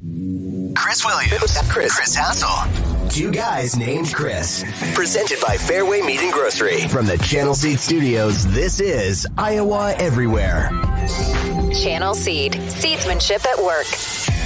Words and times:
Chris 0.00 1.04
Williams, 1.04 1.58
Chris, 1.70 1.96
Chris 1.96 2.14
Hassel. 2.14 3.08
Two 3.08 3.32
guys 3.32 3.76
named 3.76 4.14
Chris. 4.14 4.62
Presented 4.94 5.40
by 5.40 5.56
Fareway 5.56 6.06
Meat 6.06 6.20
and 6.20 6.32
Grocery. 6.32 6.86
From 6.86 7.06
the 7.06 7.18
Channel 7.18 7.52
Seed 7.52 7.80
Studios, 7.80 8.46
this 8.46 8.78
is 8.78 9.26
Iowa 9.36 9.94
Everywhere. 9.98 10.70
Channel 11.82 12.14
Seed. 12.14 12.52
Seedsmanship 12.52 13.44
at 13.44 13.58
work. 13.58 14.37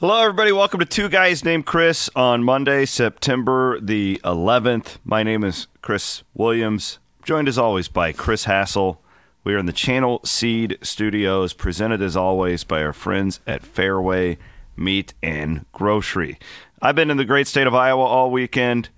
Hello, 0.00 0.18
everybody. 0.18 0.50
Welcome 0.50 0.80
to 0.80 0.86
Two 0.86 1.10
Guys 1.10 1.44
Named 1.44 1.66
Chris 1.66 2.08
on 2.16 2.42
Monday, 2.42 2.86
September 2.86 3.78
the 3.78 4.18
11th. 4.24 4.96
My 5.04 5.22
name 5.22 5.44
is 5.44 5.66
Chris 5.82 6.22
Williams, 6.32 6.98
joined 7.22 7.48
as 7.48 7.58
always 7.58 7.88
by 7.88 8.12
Chris 8.12 8.44
Hassel. 8.44 9.02
We 9.44 9.52
are 9.52 9.58
in 9.58 9.66
the 9.66 9.74
Channel 9.74 10.22
Seed 10.24 10.78
Studios, 10.80 11.52
presented 11.52 12.00
as 12.00 12.16
always 12.16 12.64
by 12.64 12.82
our 12.82 12.94
friends 12.94 13.40
at 13.46 13.60
Fareway 13.60 14.38
Meat 14.74 15.12
and 15.22 15.66
Grocery. 15.72 16.38
I've 16.80 16.96
been 16.96 17.10
in 17.10 17.18
the 17.18 17.26
great 17.26 17.46
state 17.46 17.66
of 17.66 17.74
Iowa 17.74 18.04
all 18.04 18.30
weekend 18.30 18.88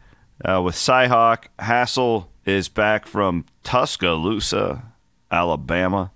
uh, 0.45 0.63
with 0.63 0.77
Cyhawk. 0.77 1.47
Hassel 1.59 2.29
is 2.47 2.69
back 2.69 3.07
from 3.07 3.45
Tuscaloosa, 3.65 4.85
Alabama 5.33 6.12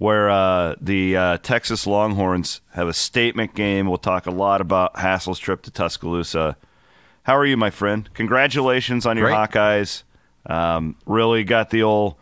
where 0.00 0.30
uh, 0.30 0.76
the 0.80 1.14
uh, 1.14 1.36
Texas 1.42 1.86
Longhorns 1.86 2.62
have 2.72 2.88
a 2.88 2.92
statement 2.94 3.54
game. 3.54 3.86
We'll 3.86 3.98
talk 3.98 4.24
a 4.24 4.30
lot 4.30 4.62
about 4.62 4.96
Hassel's 4.96 5.38
trip 5.38 5.60
to 5.64 5.70
Tuscaloosa. 5.70 6.56
How 7.24 7.36
are 7.36 7.44
you, 7.44 7.58
my 7.58 7.68
friend? 7.68 8.08
Congratulations 8.14 9.04
on 9.04 9.18
your 9.18 9.26
Great. 9.28 9.36
Hawkeyes. 9.36 10.04
Um, 10.46 10.96
really 11.04 11.44
got 11.44 11.68
the 11.68 11.82
old 11.82 12.14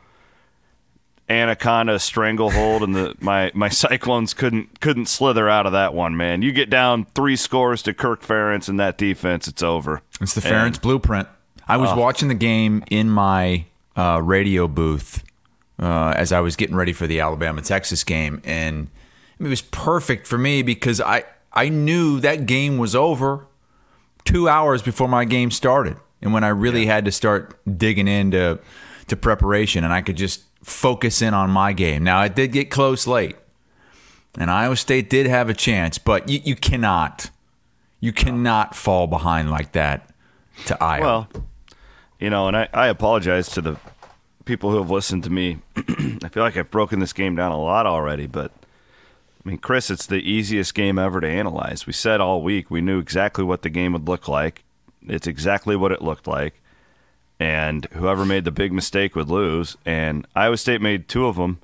anaconda 1.29 2.01
stranglehold, 2.01 2.83
and 2.83 2.97
the 2.97 3.15
my 3.21 3.53
my 3.55 3.69
Cyclones 3.69 4.35
couldn't 4.35 4.81
couldn't 4.81 5.07
slither 5.07 5.49
out 5.49 5.65
of 5.65 5.71
that 5.71 5.95
one. 5.95 6.17
Man, 6.17 6.43
you 6.43 6.51
get 6.51 6.71
down 6.71 7.07
three 7.15 7.37
scores 7.37 7.81
to 7.85 7.95
Kirk 7.95 8.23
Ferentz 8.23 8.69
and 8.69 8.81
that 8.81 8.99
defense, 8.99 9.47
it's 9.47 9.63
over. 9.63 10.03
It's 10.21 10.35
the 10.35 10.45
And- 10.53 10.75
Ferentz 10.75 10.83
blueprint. 10.83 11.29
I 11.69 11.77
was 11.77 11.97
watching 11.97 12.27
the 12.27 12.35
game 12.35 12.83
in 12.91 13.09
my 13.09 13.67
uh, 13.95 14.21
radio 14.25 14.67
booth 14.67 15.23
uh, 15.79 16.13
as 16.17 16.33
I 16.33 16.41
was 16.41 16.57
getting 16.57 16.77
ready 16.77 16.93
for 16.93 17.07
the 17.07 17.21
Alabama 17.21 17.63
Texas 17.63 18.05
game, 18.05 18.41
and 18.45 18.89
it 19.39 19.47
was 19.47 19.63
perfect 19.63 20.27
for 20.27 20.39
me 20.39 20.63
because 20.63 21.01
I 21.01 21.25
I 21.53 21.69
knew 21.69 22.21
that 22.21 22.47
game 22.47 22.79
was 22.79 22.95
over 22.95 23.47
two 24.25 24.49
hours 24.49 24.83
before 24.83 25.09
my 25.09 25.25
game 25.25 25.51
started, 25.51 25.97
and 26.21 26.33
when 26.33 26.45
I 26.45 26.49
really 26.49 26.87
had 26.87 27.05
to 27.05 27.13
start 27.13 27.59
digging 27.79 28.09
into 28.09 28.59
to 29.07 29.17
preparation, 29.17 29.85
and 29.85 29.93
I 29.93 30.03
could 30.03 30.17
just 30.17 30.43
focus 30.63 31.23
in 31.23 31.35
on 31.35 31.51
my 31.51 31.73
game. 31.73 32.05
Now 32.05 32.23
it 32.23 32.35
did 32.35 32.53
get 32.53 32.71
close 32.71 33.07
late, 33.07 33.37
and 34.37 34.51
Iowa 34.51 34.77
State 34.77 35.09
did 35.09 35.27
have 35.27 35.49
a 35.49 35.55
chance, 35.55 35.99
but 35.99 36.29
you, 36.29 36.41
you 36.45 36.57
cannot 36.57 37.31
you 38.01 38.13
cannot 38.13 38.75
fall 38.75 39.07
behind 39.07 39.51
like 39.51 39.73
that 39.73 40.11
to 40.67 40.83
Iowa. 40.83 41.05
Well, 41.05 41.29
you 42.19 42.31
know, 42.31 42.49
and 42.49 42.57
I, 42.57 42.69
I 42.73 42.89
apologize 42.89 43.49
to 43.51 43.61
the 43.61 43.77
people 44.49 44.71
who 44.71 44.79
have 44.79 44.91
listened 44.91 45.23
to 45.25 45.31
me. 45.31 45.59
I 45.77 46.29
feel 46.29 46.43
like 46.43 46.57
I've 46.57 46.71
broken 46.71 47.01
this 47.01 47.13
game 47.13 47.37
down 47.37 47.53
a 47.53 47.61
lot 47.61 47.87
already, 47.87 48.27
but 48.27 48.51
I 49.45 49.49
mean, 49.49 49.59
Chris, 49.59 49.91
it's 49.91 50.07
the 50.07 50.17
easiest 50.17 50.75
game 50.75 50.99
ever 50.99 51.21
to 51.21 51.29
analyze. 51.29 51.87
We 51.87 51.93
said 51.93 52.21
all 52.23 52.43
week 52.43 52.71
we 52.71 52.81
knew 52.81 52.99
exactly 52.99 53.45
what 53.45 53.61
the 53.61 53.69
game 53.69 53.93
would 53.93 54.09
look 54.09 54.27
like. 54.27 54.65
It's 55.07 55.27
exactly 55.27 55.77
what 55.77 55.93
it 55.93 56.01
looked 56.01 56.27
like. 56.27 56.63
And 57.39 57.85
whoever 57.93 58.25
made 58.25 58.45
the 58.45 58.51
big 58.51 58.73
mistake 58.73 59.15
would 59.15 59.29
lose. 59.29 59.77
And 59.85 60.27
Iowa 60.35 60.57
State 60.57 60.81
made 60.81 61.09
two 61.09 61.27
of 61.27 61.37
them 61.37 61.61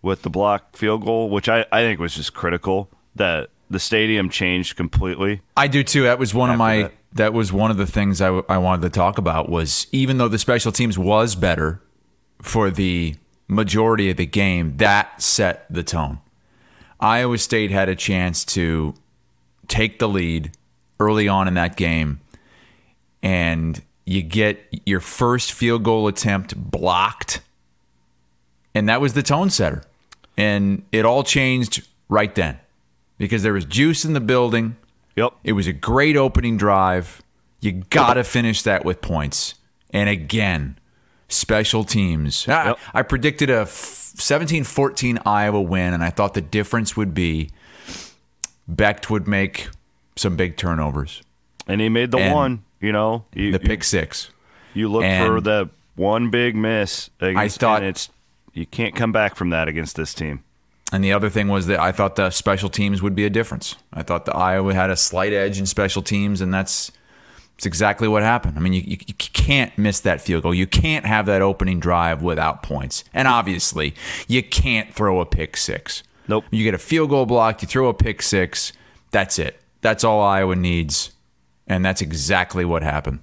with 0.00 0.22
the 0.22 0.30
block 0.30 0.76
field 0.76 1.04
goal, 1.04 1.28
which 1.28 1.48
I, 1.48 1.66
I 1.70 1.82
think 1.82 2.00
was 2.00 2.14
just 2.14 2.32
critical 2.32 2.88
that 3.14 3.50
the 3.68 3.78
stadium 3.78 4.30
changed 4.30 4.76
completely. 4.76 5.42
I 5.58 5.68
do 5.68 5.84
too. 5.84 6.04
That 6.04 6.18
was 6.18 6.34
one 6.34 6.50
of 6.50 6.56
my. 6.56 6.84
that. 6.84 6.92
That. 7.12 7.32
was 7.34 7.52
one 7.52 7.70
of 7.70 7.76
the 7.76 7.86
things 7.86 8.20
I, 8.20 8.26
w- 8.26 8.44
I 8.48 8.58
wanted 8.58 8.82
to 8.82 8.90
talk 8.90 9.18
about. 9.18 9.48
Was 9.48 9.86
even 9.92 10.16
though 10.18 10.28
the 10.28 10.38
special 10.38 10.72
teams 10.72 10.98
was 10.98 11.36
better 11.36 11.80
for 12.44 12.70
the 12.70 13.16
majority 13.48 14.10
of 14.10 14.16
the 14.18 14.26
game, 14.26 14.76
that 14.76 15.20
set 15.20 15.66
the 15.70 15.82
tone. 15.82 16.20
Iowa 17.00 17.38
State 17.38 17.70
had 17.70 17.88
a 17.88 17.96
chance 17.96 18.44
to 18.46 18.94
take 19.66 19.98
the 19.98 20.08
lead 20.08 20.52
early 21.00 21.26
on 21.26 21.48
in 21.48 21.54
that 21.54 21.76
game, 21.76 22.20
and 23.22 23.82
you 24.04 24.22
get 24.22 24.60
your 24.84 25.00
first 25.00 25.52
field 25.52 25.82
goal 25.82 26.06
attempt 26.06 26.54
blocked, 26.56 27.40
and 28.74 28.88
that 28.88 29.00
was 29.00 29.14
the 29.14 29.22
tone 29.22 29.50
setter. 29.50 29.82
And 30.36 30.82
it 30.92 31.04
all 31.04 31.22
changed 31.22 31.86
right 32.08 32.34
then 32.34 32.58
because 33.18 33.42
there 33.42 33.52
was 33.52 33.64
juice 33.64 34.04
in 34.04 34.12
the 34.12 34.20
building. 34.20 34.76
Yep. 35.16 35.32
It 35.44 35.52
was 35.52 35.66
a 35.66 35.72
great 35.72 36.16
opening 36.16 36.56
drive. 36.56 37.22
You 37.60 37.72
got 37.72 38.14
to 38.14 38.24
finish 38.24 38.62
that 38.62 38.84
with 38.84 39.00
points. 39.00 39.54
And 39.90 40.08
again, 40.08 40.76
special 41.28 41.84
teams. 41.84 42.46
I, 42.48 42.68
Yep. 42.68 42.78
I 42.94 43.02
predicted 43.02 43.50
a 43.50 43.66
17 43.66 44.64
14 44.64 45.18
Iowa 45.26 45.60
win, 45.60 45.92
and 45.94 46.02
I 46.04 46.10
thought 46.10 46.34
the 46.34 46.40
difference 46.40 46.96
would 46.96 47.14
be 47.14 47.50
Becht 48.70 49.10
would 49.10 49.26
make 49.28 49.68
some 50.16 50.36
big 50.36 50.56
turnovers. 50.56 51.22
And 51.66 51.80
he 51.80 51.88
made 51.88 52.10
the 52.10 52.18
And 52.18 52.34
one, 52.34 52.64
you 52.80 52.92
know. 52.92 53.24
You, 53.34 53.52
The 53.52 53.58
pick 53.58 53.84
six. 53.84 54.30
You 54.74 54.88
look 54.88 55.04
And- 55.04 55.26
for 55.26 55.40
the 55.40 55.68
one 55.96 56.30
big 56.30 56.56
miss. 56.56 57.10
Against, 57.20 57.60
thought- 57.60 57.80
and 57.80 57.88
it's 57.90 58.10
you 58.52 58.66
can't 58.66 58.94
come 58.94 59.12
back 59.12 59.34
from 59.36 59.50
that 59.50 59.66
against 59.68 59.96
this 59.96 60.14
team. 60.14 60.42
And 60.92 61.02
the 61.02 61.12
other 61.12 61.28
thing 61.28 61.48
was 61.48 61.66
that 61.66 61.80
I 61.80 61.90
thought 61.90 62.14
the 62.14 62.30
special 62.30 62.68
teams 62.68 63.02
would 63.02 63.16
be 63.16 63.24
a 63.24 63.30
difference. 63.30 63.74
I 63.92 64.02
thought 64.04 64.26
the 64.26 64.36
Iowa 64.36 64.74
had 64.74 64.90
a 64.90 64.96
slight 64.96 65.32
edge 65.32 65.58
in 65.58 65.66
special 65.66 66.02
teams, 66.02 66.40
and 66.40 66.54
that's, 66.54 66.92
that's 67.56 67.66
exactly 67.66 68.08
what 68.08 68.22
happened. 68.22 68.56
I 68.56 68.60
mean, 68.60 68.72
you, 68.72 68.82
you, 68.84 68.96
you 69.00 69.14
can't 69.32 69.76
miss 69.78 70.00
that 70.00 70.20
field 70.20 70.42
goal. 70.42 70.54
You 70.54 70.66
can't 70.66 71.06
have 71.06 71.26
that 71.26 71.42
opening 71.42 71.80
drive 71.80 72.22
without 72.22 72.62
points. 72.62 73.04
And 73.12 73.28
obviously, 73.28 73.94
you 74.26 74.42
can't 74.42 74.92
throw 74.92 75.20
a 75.20 75.26
pick 75.26 75.56
six. 75.56 76.02
Nope. 76.26 76.44
You 76.50 76.64
get 76.64 76.74
a 76.74 76.78
field 76.78 77.10
goal 77.10 77.26
blocked, 77.26 77.62
you 77.62 77.68
throw 77.68 77.88
a 77.88 77.94
pick 77.94 78.22
six. 78.22 78.72
That's 79.10 79.38
it. 79.38 79.60
That's 79.82 80.02
all 80.02 80.20
Iowa 80.20 80.56
needs. 80.56 81.12
And 81.66 81.84
that's 81.84 82.00
exactly 82.02 82.64
what 82.64 82.82
happened. 82.82 83.20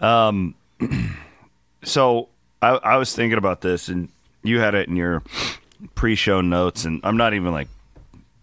Um, 0.00 0.54
So 1.82 2.28
I, 2.60 2.70
I 2.70 2.96
was 2.96 3.14
thinking 3.14 3.38
about 3.38 3.60
this, 3.60 3.88
and 3.88 4.08
you 4.42 4.60
had 4.60 4.74
it 4.74 4.88
in 4.88 4.96
your 4.96 5.22
pre-show 5.94 6.40
notes, 6.40 6.84
and 6.84 7.00
I'm 7.04 7.16
not 7.16 7.34
even 7.34 7.52
like 7.52 7.68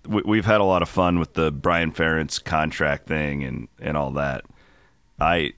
we, 0.07 0.21
we've 0.25 0.45
had 0.45 0.61
a 0.61 0.65
lot 0.65 0.81
of 0.81 0.89
fun 0.89 1.19
with 1.19 1.33
the 1.33 1.51
Brian 1.51 1.91
Ferentz 1.91 2.43
contract 2.43 3.07
thing 3.07 3.43
and 3.43 3.67
and 3.79 3.97
all 3.97 4.11
that. 4.11 4.45
I. 5.19 5.53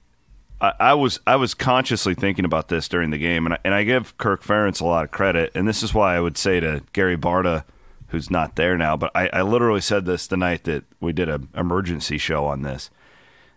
I 0.60 0.74
I 0.80 0.94
was 0.96 1.20
I 1.28 1.36
was 1.36 1.54
consciously 1.54 2.16
thinking 2.16 2.44
about 2.44 2.68
this 2.68 2.88
during 2.88 3.12
the 3.12 3.20
game, 3.20 3.46
and 3.46 3.54
I, 3.54 3.60
and 3.64 3.76
I 3.76 3.84
give 3.84 4.18
Kirk 4.18 4.44
Ferentz 4.44 4.82
a 4.82 4.86
lot 4.86 5.04
of 5.04 5.12
credit, 5.12 5.52
and 5.54 5.68
this 5.68 5.84
is 5.84 5.94
why 5.94 6.16
I 6.16 6.20
would 6.20 6.36
say 6.36 6.60
to 6.60 6.82
Gary 6.94 7.16
Barta 7.16 7.64
who's 8.08 8.32
not 8.32 8.56
there 8.56 8.78
now. 8.78 8.98
But 8.98 9.12
I, 9.16 9.30
I 9.32 9.42
literally 9.42 9.82
said 9.82 10.06
this 10.06 10.28
the 10.28 10.38
night 10.38 10.64
that 10.66 10.84
we 11.00 11.14
did 11.14 11.30
an 11.30 11.50
emergency 11.56 12.18
show 12.18 12.46
on 12.46 12.62
this: 12.62 12.90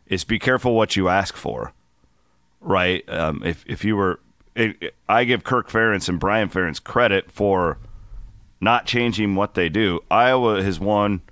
is 0.06 0.24
be 0.24 0.38
careful 0.38 0.74
what 0.74 0.96
you 0.96 1.08
ask 1.08 1.36
for, 1.36 1.72
right? 2.60 3.08
Um, 3.08 3.42
if 3.44 3.64
if 3.66 3.84
you 3.84 3.96
were, 3.96 4.20
it, 4.54 4.94
I 5.08 5.24
give 5.24 5.44
Kirk 5.44 5.68
Ferentz 5.68 6.08
and 6.08 6.18
Brian 6.20 6.48
Ferentz 6.48 6.82
credit 6.82 7.30
for 7.30 7.78
not 8.60 8.86
changing 8.86 9.34
what 9.34 9.54
they 9.54 9.68
do. 9.68 10.00
Iowa 10.10 10.62
has 10.62 10.78
won 10.78 11.22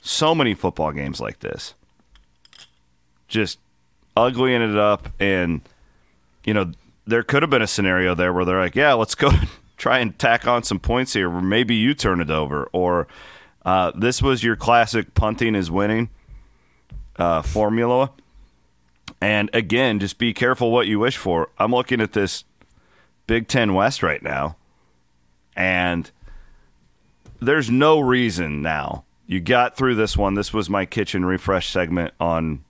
so 0.00 0.34
many 0.34 0.54
football 0.54 0.92
games 0.92 1.20
like 1.20 1.40
this, 1.40 1.74
just 3.26 3.58
ugly 4.16 4.54
ended 4.54 4.78
up, 4.78 5.08
and 5.18 5.62
you 6.44 6.54
know 6.54 6.72
there 7.06 7.22
could 7.22 7.42
have 7.42 7.50
been 7.50 7.62
a 7.62 7.66
scenario 7.66 8.14
there 8.14 8.32
where 8.32 8.44
they're 8.44 8.60
like, 8.60 8.74
yeah, 8.74 8.92
let's 8.92 9.14
go 9.14 9.30
try 9.76 9.98
and 9.98 10.18
tack 10.18 10.46
on 10.46 10.62
some 10.62 10.78
points 10.78 11.14
here, 11.14 11.30
or 11.30 11.42
maybe 11.42 11.74
you 11.74 11.94
turn 11.94 12.20
it 12.20 12.30
over, 12.30 12.68
or 12.72 13.06
uh, 13.64 13.92
this 13.94 14.22
was 14.22 14.44
your 14.44 14.56
classic 14.56 15.14
punting 15.14 15.54
is 15.54 15.70
winning 15.70 16.10
uh, 17.16 17.42
formula. 17.42 18.10
And 19.20 19.48
again, 19.54 20.00
just 20.00 20.18
be 20.18 20.34
careful 20.34 20.70
what 20.70 20.86
you 20.86 20.98
wish 20.98 21.16
for. 21.16 21.48
I'm 21.58 21.72
looking 21.72 22.00
at 22.00 22.12
this 22.12 22.44
Big 23.26 23.48
Ten 23.48 23.72
West 23.74 24.02
right 24.02 24.22
now, 24.22 24.56
and 25.56 26.10
there's 27.44 27.70
no 27.70 28.00
reason 28.00 28.62
now. 28.62 29.04
You 29.26 29.40
got 29.40 29.76
through 29.76 29.94
this 29.94 30.16
one. 30.16 30.34
This 30.34 30.52
was 30.52 30.68
my 30.68 30.84
kitchen 30.84 31.24
refresh 31.24 31.70
segment 31.70 32.14
on 32.20 32.64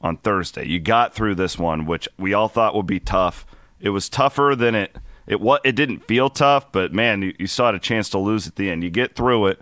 on 0.00 0.16
Thursday. 0.16 0.66
You 0.66 0.80
got 0.80 1.14
through 1.14 1.34
this 1.34 1.58
one, 1.58 1.84
which 1.84 2.08
we 2.18 2.32
all 2.32 2.48
thought 2.48 2.74
would 2.74 2.86
be 2.86 3.00
tough. 3.00 3.44
It 3.78 3.90
was 3.90 4.08
tougher 4.08 4.54
than 4.56 4.74
it 4.74 4.96
it 5.26 5.40
what 5.40 5.60
it 5.64 5.76
didn't 5.76 6.06
feel 6.06 6.30
tough, 6.30 6.72
but 6.72 6.92
man, 6.92 7.22
you, 7.22 7.34
you 7.38 7.46
saw 7.46 7.70
a 7.70 7.78
chance 7.78 8.08
to 8.10 8.18
lose 8.18 8.46
at 8.46 8.56
the 8.56 8.70
end. 8.70 8.82
You 8.82 8.90
get 8.90 9.14
through 9.14 9.46
it, 9.46 9.60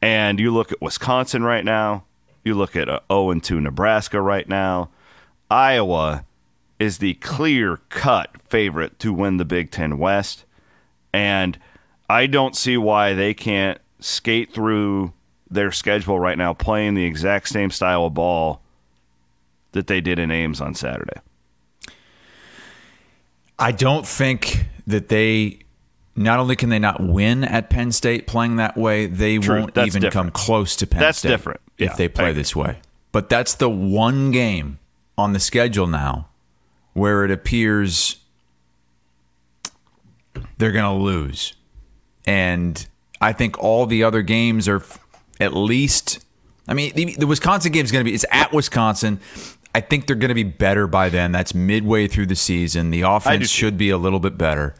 and 0.00 0.40
you 0.40 0.50
look 0.50 0.72
at 0.72 0.82
Wisconsin 0.82 1.44
right 1.44 1.64
now. 1.64 2.04
You 2.44 2.54
look 2.54 2.74
at 2.74 2.88
uh, 2.88 3.00
0 3.10 3.30
and 3.30 3.44
2 3.44 3.60
Nebraska 3.60 4.20
right 4.20 4.48
now. 4.48 4.90
Iowa 5.48 6.24
is 6.80 6.98
the 6.98 7.14
clear 7.14 7.78
cut 7.88 8.30
favorite 8.48 8.98
to 8.98 9.12
win 9.12 9.36
the 9.36 9.44
Big 9.44 9.70
Ten 9.70 9.98
West. 9.98 10.44
And 11.12 11.56
I 12.12 12.26
don't 12.26 12.54
see 12.54 12.76
why 12.76 13.14
they 13.14 13.32
can't 13.32 13.78
skate 14.00 14.52
through 14.52 15.12
their 15.50 15.72
schedule 15.72 16.20
right 16.20 16.36
now 16.36 16.52
playing 16.52 16.92
the 16.94 17.04
exact 17.04 17.48
same 17.48 17.70
style 17.70 18.04
of 18.06 18.12
ball 18.14 18.60
that 19.72 19.86
they 19.86 20.00
did 20.02 20.18
in 20.18 20.30
Ames 20.30 20.60
on 20.60 20.74
Saturday. 20.74 21.20
I 23.58 23.72
don't 23.72 24.06
think 24.06 24.66
that 24.86 25.08
they 25.08 25.60
not 26.14 26.38
only 26.38 26.54
can 26.56 26.68
they 26.68 26.78
not 26.78 27.00
win 27.02 27.44
at 27.44 27.70
Penn 27.70 27.92
State 27.92 28.26
playing 28.26 28.56
that 28.56 28.76
way, 28.76 29.06
they 29.06 29.38
True. 29.38 29.60
won't 29.60 29.74
That's 29.74 29.86
even 29.86 30.02
different. 30.02 30.34
come 30.34 30.42
close 30.44 30.76
to 30.76 30.86
Penn 30.86 31.00
That's 31.00 31.18
State. 31.18 31.28
different. 31.30 31.60
if 31.78 31.90
Yeah, 31.90 31.96
they 31.96 32.08
play 32.08 32.32
this 32.34 32.54
way. 32.54 32.80
But 33.12 33.28
that's 33.30 33.54
the 33.54 33.70
one 33.70 34.30
game 34.32 34.78
on 35.16 35.32
the 35.32 35.40
schedule 35.40 35.86
now 35.86 36.28
where 36.92 37.24
it 37.24 37.30
appears 37.30 38.16
they're 40.58 40.72
going 40.72 40.84
to 40.98 41.02
lose. 41.02 41.54
And 42.26 42.86
I 43.20 43.32
think 43.32 43.58
all 43.58 43.86
the 43.86 44.04
other 44.04 44.22
games 44.22 44.68
are 44.68 44.82
at 45.40 45.54
least 45.54 46.24
I 46.68 46.74
mean 46.74 46.92
the, 46.94 47.14
the 47.18 47.26
Wisconsin 47.26 47.72
game 47.72 47.84
is 47.84 47.90
going 47.92 48.04
to 48.04 48.08
be 48.08 48.14
it's 48.14 48.24
at 48.30 48.52
Wisconsin. 48.52 49.20
I 49.74 49.80
think 49.80 50.06
they're 50.06 50.16
going 50.16 50.28
to 50.28 50.34
be 50.34 50.42
better 50.42 50.86
by 50.86 51.08
then. 51.08 51.32
That's 51.32 51.54
midway 51.54 52.06
through 52.06 52.26
the 52.26 52.36
season. 52.36 52.90
The 52.90 53.00
offense 53.02 53.48
should 53.48 53.78
be 53.78 53.88
a 53.90 53.96
little 53.96 54.20
bit 54.20 54.36
better. 54.36 54.74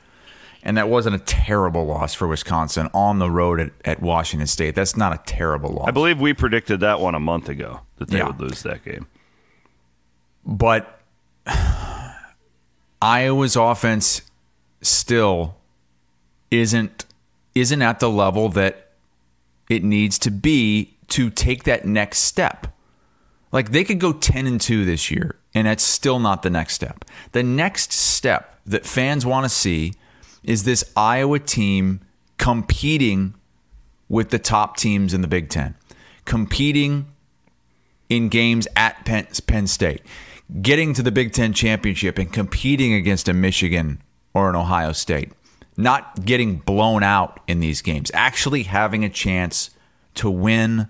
And 0.62 0.76
that 0.76 0.88
wasn't 0.88 1.16
a 1.16 1.18
terrible 1.18 1.86
loss 1.86 2.14
for 2.14 2.28
Wisconsin 2.28 2.88
on 2.94 3.18
the 3.18 3.28
road 3.30 3.58
at, 3.58 3.70
at 3.84 4.00
Washington 4.02 4.46
State. 4.46 4.74
That's 4.76 4.96
not 4.96 5.12
a 5.12 5.20
terrible 5.26 5.70
loss. 5.70 5.88
I 5.88 5.90
believe 5.90 6.20
we 6.20 6.34
predicted 6.34 6.80
that 6.80 7.00
one 7.00 7.14
a 7.16 7.20
month 7.20 7.48
ago 7.48 7.80
that 7.96 8.10
they 8.10 8.18
Yeah. 8.18 8.26
would 8.28 8.40
lose 8.40 8.62
that 8.62 8.84
game. 8.84 9.06
but 10.46 11.00
Iowa's 13.02 13.56
offense 13.56 14.22
still 14.80 15.56
isn't 16.50 17.04
isn't 17.54 17.82
at 17.82 18.00
the 18.00 18.10
level 18.10 18.49
that 18.50 18.90
it 19.69 19.84
needs 19.84 20.19
to 20.20 20.31
be 20.31 20.96
to 21.08 21.31
take 21.31 21.64
that 21.64 21.84
next 21.84 22.19
step. 22.20 22.66
Like 23.50 23.72
they 23.72 23.84
could 23.84 24.00
go 24.00 24.12
10 24.12 24.46
and 24.46 24.60
2 24.60 24.84
this 24.84 25.10
year 25.10 25.37
and 25.54 25.66
that's 25.66 25.84
still 25.84 26.19
not 26.19 26.43
the 26.43 26.50
next 26.50 26.75
step. 26.75 27.04
The 27.32 27.43
next 27.43 27.93
step 27.93 28.58
that 28.66 28.87
fans 28.87 29.26
want 29.26 29.44
to 29.44 29.50
see 29.50 29.93
is 30.43 30.64
this 30.64 30.84
Iowa 30.96 31.38
team 31.38 32.00
competing 32.38 33.34
with 34.08 34.31
the 34.31 34.38
top 34.38 34.76
teams 34.76 35.14
in 35.14 35.20
the 35.20 35.28
Big 35.28 35.48
10. 35.48 35.75
Competing 36.25 37.06
in 38.08 38.28
games 38.28 38.69
at 38.76 39.05
Penn, 39.05 39.26
Penn 39.46 39.66
State, 39.66 40.02
getting 40.60 40.93
to 40.94 41.02
the 41.02 41.10
Big 41.10 41.32
Ten 41.32 41.52
championship 41.52 42.19
and 42.19 42.32
competing 42.32 42.93
against 42.93 43.28
a 43.28 43.32
Michigan 43.32 44.02
or 44.34 44.50
an 44.50 44.56
Ohio 44.56 44.93
State, 44.93 45.32
not 45.76 46.24
getting 46.24 46.56
blown 46.56 47.02
out 47.02 47.40
in 47.46 47.60
these 47.60 47.82
games, 47.82 48.10
actually 48.14 48.64
having 48.64 49.04
a 49.04 49.08
chance 49.08 49.70
to 50.14 50.30
win 50.30 50.88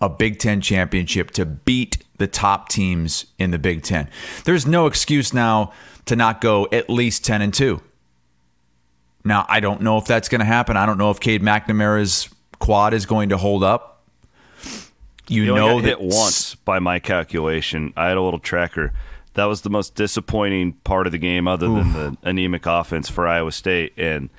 a 0.00 0.08
Big 0.08 0.38
Ten 0.38 0.60
championship 0.60 1.30
to 1.32 1.44
beat 1.44 2.04
the 2.18 2.26
top 2.26 2.68
teams 2.68 3.26
in 3.38 3.50
the 3.50 3.58
Big 3.58 3.82
Ten. 3.82 4.08
There's 4.44 4.66
no 4.66 4.86
excuse 4.86 5.34
now 5.34 5.72
to 6.06 6.16
not 6.16 6.40
go 6.40 6.68
at 6.72 6.88
least 6.88 7.24
10 7.24 7.42
and 7.42 7.52
2. 7.52 7.82
Now, 9.24 9.44
I 9.48 9.60
don't 9.60 9.82
know 9.82 9.98
if 9.98 10.06
that's 10.06 10.28
going 10.28 10.38
to 10.38 10.44
happen. 10.44 10.76
I 10.76 10.86
don't 10.86 10.98
know 10.98 11.10
if 11.10 11.20
Cade 11.20 11.42
McNamara's 11.42 12.28
quad 12.58 12.94
is 12.94 13.06
going 13.06 13.28
to 13.30 13.36
hold 13.36 13.62
up. 13.62 14.02
You 15.28 15.42
He 15.42 15.48
know 15.54 15.80
that 15.80 15.86
hit 15.86 16.00
once 16.00 16.54
by 16.54 16.78
my 16.78 16.98
calculation. 16.98 17.92
I 17.96 18.08
had 18.08 18.16
a 18.16 18.22
little 18.22 18.38
tracker. 18.38 18.92
That 19.34 19.44
was 19.44 19.60
the 19.62 19.70
most 19.70 19.94
disappointing 19.94 20.72
part 20.84 21.06
of 21.06 21.12
the 21.12 21.18
game, 21.18 21.46
other 21.46 21.66
than 21.68 21.92
the 21.92 22.16
anemic 22.22 22.66
offense 22.66 23.08
for 23.08 23.26
Iowa 23.28 23.52
State. 23.52 23.92
And 23.96 24.30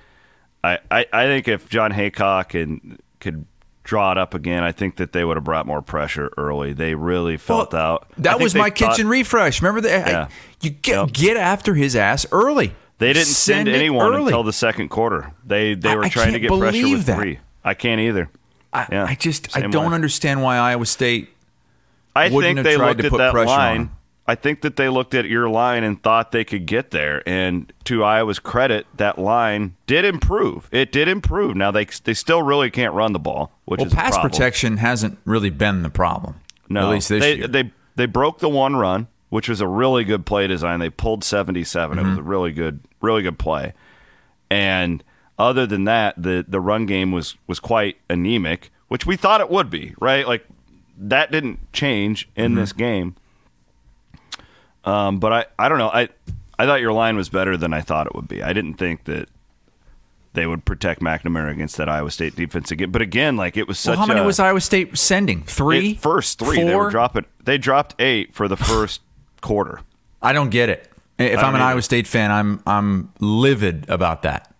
I, 0.64 0.80
I, 0.92 1.06
I 1.14 1.26
think 1.26 1.48
if 1.48 1.70
Jon 1.70 1.92
Heacock 1.92 2.62
and 2.62 3.00
could 3.20 3.46
draw 3.84 4.12
it 4.12 4.18
up 4.18 4.34
again, 4.34 4.64
I 4.64 4.72
think 4.72 4.98
that 4.98 5.14
they 5.14 5.24
would 5.24 5.38
have 5.38 5.44
brought 5.44 5.66
more 5.66 5.82
pressure 5.82 6.32
early. 6.38 6.74
They 6.74 6.96
really 6.96 7.38
felt 7.38 7.74
Well, 7.74 7.82
out. 7.82 8.08
That 8.18 8.40
was 8.40 8.54
my 8.56 8.70
thought- 8.70 8.76
kitchen 8.96 9.08
refresh. 9.08 9.62
Remember 9.62 9.82
that? 9.82 10.08
Yeah. 10.08 10.28
You 10.62 10.70
get 10.72 10.96
Yep. 10.96 11.12
get 11.14 11.38
after 11.38 11.76
his 11.76 11.96
ass 11.96 12.26
early. 12.32 12.74
They 12.98 13.14
didn't 13.14 13.28
send, 13.28 13.70
it 13.70 13.76
anyone 13.76 14.06
early. 14.14 14.24
until 14.26 14.44
the 14.44 14.52
second 14.52 14.90
quarter. 14.90 15.32
They 15.46 15.74
they 15.76 15.96
were 15.96 16.04
I 16.04 16.10
trying 16.10 16.34
to 16.34 16.40
get 16.42 16.50
pressure 16.52 16.90
with 16.90 17.06
that. 17.06 17.16
three. 17.18 17.40
I 17.64 17.74
can't 17.74 18.02
either. 18.02 18.30
I, 18.74 18.88
Yeah, 18.92 19.06
I 19.06 19.16
just 19.16 19.56
I 19.56 19.62
don't 19.62 19.90
way. 19.90 19.96
understand 19.96 20.44
why 20.44 20.58
Iowa 20.58 20.86
State. 20.86 21.30
I 22.14 22.28
think 22.30 22.44
have 22.58 22.64
they 22.66 22.76
tried 22.76 22.88
looked 22.90 23.00
to 23.02 23.06
at 23.06 23.12
put 23.12 23.18
that 23.20 23.34
line. 23.34 23.92
I 24.30 24.36
think 24.36 24.62
that 24.62 24.76
they 24.76 24.90
looked 24.90 25.14
at 25.16 25.26
your 25.26 25.50
line 25.50 25.84
and 25.84 26.02
thought 26.02 26.32
they 26.32 26.44
could 26.44 26.66
get 26.68 26.92
there. 26.92 27.28
And 27.28 27.74
to 27.86 28.04
Iowa's 28.04 28.38
credit, 28.40 28.86
that 28.98 29.18
line 29.18 29.76
did 29.88 30.06
improve. 30.06 30.70
It 30.72 30.92
did 30.92 31.08
improve. 31.08 31.56
Now 31.56 31.72
they 31.72 31.86
they 32.04 32.14
still 32.14 32.44
really 32.44 32.70
can't 32.70 32.94
run 32.94 33.14
the 33.14 33.20
ball, 33.20 33.52
which 33.66 33.80
Well, 33.80 33.88
is 33.88 33.94
pass 33.94 34.18
protection 34.18 34.78
hasn't 34.78 35.18
really 35.26 35.50
been 35.50 35.82
the 35.84 35.90
problem. 35.90 36.36
No, 36.70 36.88
at 36.88 36.92
least 36.92 37.10
this 37.10 37.22
they, 37.24 37.36
year. 37.38 37.48
they 37.48 37.72
they 37.96 38.06
broke 38.06 38.40
the 38.40 38.50
one 38.50 38.76
run, 38.76 39.08
which 39.30 39.50
was 39.50 39.62
a 39.62 39.68
really 39.68 40.04
good 40.04 40.26
play 40.26 40.46
design. 40.48 40.80
They 40.80 40.90
pulled 40.92 41.24
seventy 41.24 41.62
It 41.62 41.66
was 41.66 41.74
Mm-hmm. 41.76 42.20
a 42.20 42.22
really 42.22 42.52
good, 42.52 42.80
really 43.02 43.24
good 43.24 43.40
play. 43.40 43.74
And 44.52 45.04
other 45.38 45.66
than 45.66 45.86
that, 45.86 46.22
the 46.22 46.46
the 46.48 46.60
run 46.60 46.86
game 46.86 47.12
was 47.12 47.36
was 47.48 47.60
quite 47.60 47.98
anemic, 48.10 48.72
which 48.90 49.06
we 49.06 49.16
thought 49.16 49.42
it 49.42 49.50
would 49.50 49.70
be. 49.70 49.96
Right, 50.00 50.28
like 50.28 50.46
that 50.98 51.32
didn't 51.32 51.72
change 51.74 52.30
in 52.36 52.52
Mm-hmm. 52.52 52.60
this 52.62 52.74
game. 52.74 53.16
Um, 54.86 55.20
but 55.20 55.34
I 55.34 55.46
I 55.58 55.70
don't 55.70 55.78
know. 55.78 55.90
I 55.90 56.10
I 56.58 56.66
thought 56.66 56.82
your 56.82 56.94
line 56.94 57.16
was 57.16 57.30
better 57.30 57.58
than 57.58 57.74
I 57.74 57.82
thought 57.82 58.08
it 58.08 58.16
would 58.16 58.28
be. 58.28 58.42
I 58.44 58.54
didn't 58.54 58.76
think 58.76 59.06
that. 59.06 59.30
They 60.34 60.46
would 60.46 60.64
protect 60.64 61.02
McNamara 61.02 61.50
against 61.52 61.78
that 61.78 61.90
Iowa 61.90 62.12
State 62.12 62.36
defense 62.36 62.70
again, 62.70 62.92
but 62.92 63.02
again, 63.02 63.36
like 63.36 63.58
it 63.58 63.68
was 63.68 63.80
such. 63.80 63.94
well, 63.94 64.00
how 64.02 64.06
many 64.06 64.20
a, 64.20 64.24
was 64.24 64.40
Iowa 64.40 64.62
State 64.62 64.96
sending? 64.96 65.42
Three, 65.42 65.92
it- 65.94 66.00
first 66.00 66.38
three. 66.38 66.58
They 66.58 66.66
were 66.66 66.84
Four? 66.84 66.92
dropping. 66.92 67.26
They 67.44 67.58
dropped 67.58 68.00
eight 68.00 68.36
for 68.36 68.48
the 68.48 68.56
first 68.56 69.02
quarter. 69.42 69.82
I 70.22 70.32
don't 70.32 70.50
get 70.52 70.70
it. 70.70 70.88
If 71.18 71.40
I'm 71.40 71.56
an. 71.56 71.62
Iowa 71.62 71.82
State 71.82 72.06
fan, 72.06 72.30
I'm 72.32 72.62
I'm 72.68 73.12
livid 73.20 73.90
about 73.90 74.22
that 74.22 74.54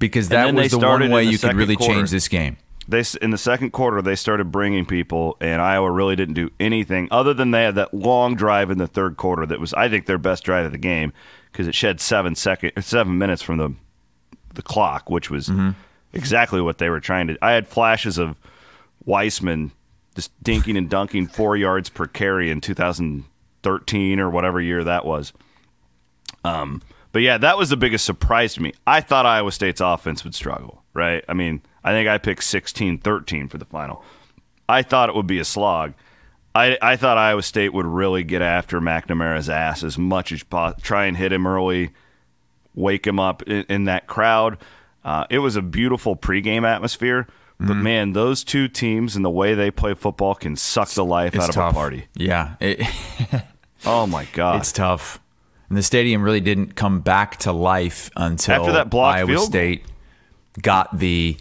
because 0.00 0.28
that 0.30 0.52
was 0.52 0.72
the 0.72 0.78
one 0.78 1.08
way 1.08 1.24
the 1.24 1.30
you 1.32 1.38
could 1.38 1.54
really 1.54 1.76
quarter. 1.76 1.94
change 1.94 2.10
this 2.10 2.26
game. 2.26 2.56
They 2.88 3.04
in 3.20 3.30
the 3.30 3.38
second 3.38 3.72
quarter 3.72 4.00
they 4.00 4.14
started 4.16 4.50
bringing 4.50 4.86
people, 4.86 5.36
and 5.42 5.60
Iowa 5.60 5.90
really 5.90 6.16
didn't 6.16 6.34
do 6.34 6.50
anything 6.58 7.06
other 7.10 7.34
than 7.34 7.50
they 7.50 7.64
had 7.64 7.74
that 7.74 7.92
long 7.92 8.34
drive 8.34 8.70
in 8.70 8.78
the 8.78 8.86
third 8.86 9.16
quarter 9.18 9.44
that 9.46 9.60
was 9.60 9.74
I 9.74 9.88
think 9.90 10.06
their 10.06 10.16
best 10.18 10.42
drive 10.42 10.64
of 10.66 10.72
the 10.72 10.78
game 10.78 11.12
because 11.52 11.68
it 11.68 11.74
shed 11.74 12.00
seven 12.00 12.34
second 12.34 12.72
seven 12.82 13.18
minutes 13.18 13.42
from 13.42 13.58
the 13.58 13.74
the 14.54 14.62
clock, 14.62 15.10
which 15.10 15.30
was 15.30 15.48
Mm-hmm. 15.48 15.70
exactly 16.14 16.62
what 16.62 16.78
they 16.78 16.88
were 16.88 17.00
trying 17.00 17.26
to. 17.26 17.36
I 17.42 17.52
had 17.52 17.68
flashes 17.68 18.16
of 18.16 18.38
Weisman 19.06 19.72
just 20.14 20.32
dinking 20.42 20.76
and 20.78 20.88
dunking 20.88 21.26
four 21.26 21.56
yards 21.56 21.90
per 21.90 22.06
carry 22.06 22.50
in 22.50 22.60
2013 22.62 24.18
or 24.20 24.30
whatever 24.30 24.60
year 24.60 24.82
that 24.84 25.04
was. 25.04 25.32
Um, 26.44 26.82
but 27.12 27.22
yeah, 27.22 27.38
that 27.38 27.56
was 27.58 27.68
the 27.68 27.76
biggest 27.76 28.04
surprise 28.04 28.54
to 28.54 28.62
me. 28.62 28.72
I 28.86 29.00
thought 29.00 29.26
Iowa 29.26 29.52
State's 29.52 29.80
offense 29.80 30.24
would 30.24 30.34
struggle, 30.34 30.82
right? 30.94 31.24
I 31.28 31.34
mean, 31.34 31.62
I 31.88 31.92
think 31.92 32.08
I 32.08 32.18
picked 32.18 32.42
16-13 32.42 33.50
for 33.50 33.58
the 33.58 33.64
final. 33.64 34.04
I 34.68 34.82
thought 34.82 35.08
it 35.08 35.14
would 35.14 35.26
be 35.26 35.38
a 35.38 35.44
slog. 35.44 35.94
I, 36.54 36.76
I 36.82 36.96
thought 36.96 37.16
Iowa 37.18 37.42
State 37.42 37.72
would 37.72 37.86
really 37.86 38.24
get 38.24 38.42
after 38.42 38.80
McNamara's 38.80 39.48
ass 39.48 39.82
as 39.82 39.96
much 39.96 40.32
as 40.32 40.42
possible, 40.42 40.82
try 40.82 41.06
and 41.06 41.16
hit 41.16 41.32
him 41.32 41.46
early, 41.46 41.90
wake 42.74 43.06
him 43.06 43.18
up 43.18 43.42
in, 43.44 43.64
in 43.68 43.84
that 43.84 44.06
crowd. 44.06 44.58
Uh, 45.04 45.24
it 45.30 45.38
was 45.38 45.56
a 45.56 45.62
beautiful 45.62 46.16
pregame 46.16 46.66
atmosphere, 46.66 47.26
but 47.58 47.68
Mm-hmm. 47.68 47.82
man, 47.82 48.12
those 48.12 48.44
two 48.44 48.68
teams 48.68 49.16
and 49.16 49.24
the 49.24 49.30
way 49.30 49.54
they 49.54 49.70
play 49.70 49.94
football 49.94 50.34
can 50.34 50.54
suck 50.56 50.90
the 50.90 51.04
life 51.04 51.34
It's 51.34 51.44
out 51.44 51.56
of 51.56 51.70
a 51.70 51.72
party. 51.72 52.06
Yeah, 52.14 52.54
it, 52.60 52.86
Oh 53.86 54.06
my 54.06 54.26
god! 54.32 54.60
it's 54.60 54.72
tough. 54.72 55.20
And 55.68 55.76
the 55.76 55.82
stadium 55.82 56.22
really 56.22 56.40
didn't 56.40 56.74
come 56.76 57.00
back 57.00 57.36
to 57.38 57.52
life 57.52 58.10
until 58.16 58.54
After 58.56 58.72
that 58.72 58.90
blocked 58.90 59.18
Iowa 59.18 59.28
field. 59.28 59.46
State 59.46 59.84
got 60.62 60.98
the 60.98 61.36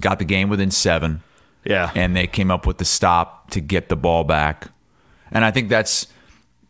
got 0.00 0.18
the 0.18 0.24
game 0.24 0.48
within 0.48 0.70
seven. 0.70 1.22
yeah, 1.64 1.90
and 1.94 2.14
they 2.16 2.26
came 2.26 2.50
up 2.50 2.66
with 2.66 2.78
the 2.78 2.84
stop 2.84 3.50
to 3.50 3.60
get 3.60 3.88
the 3.88 3.96
ball 3.96 4.24
back. 4.24 4.68
And 5.30 5.44
I 5.44 5.50
think 5.50 5.68
that's 5.68 6.06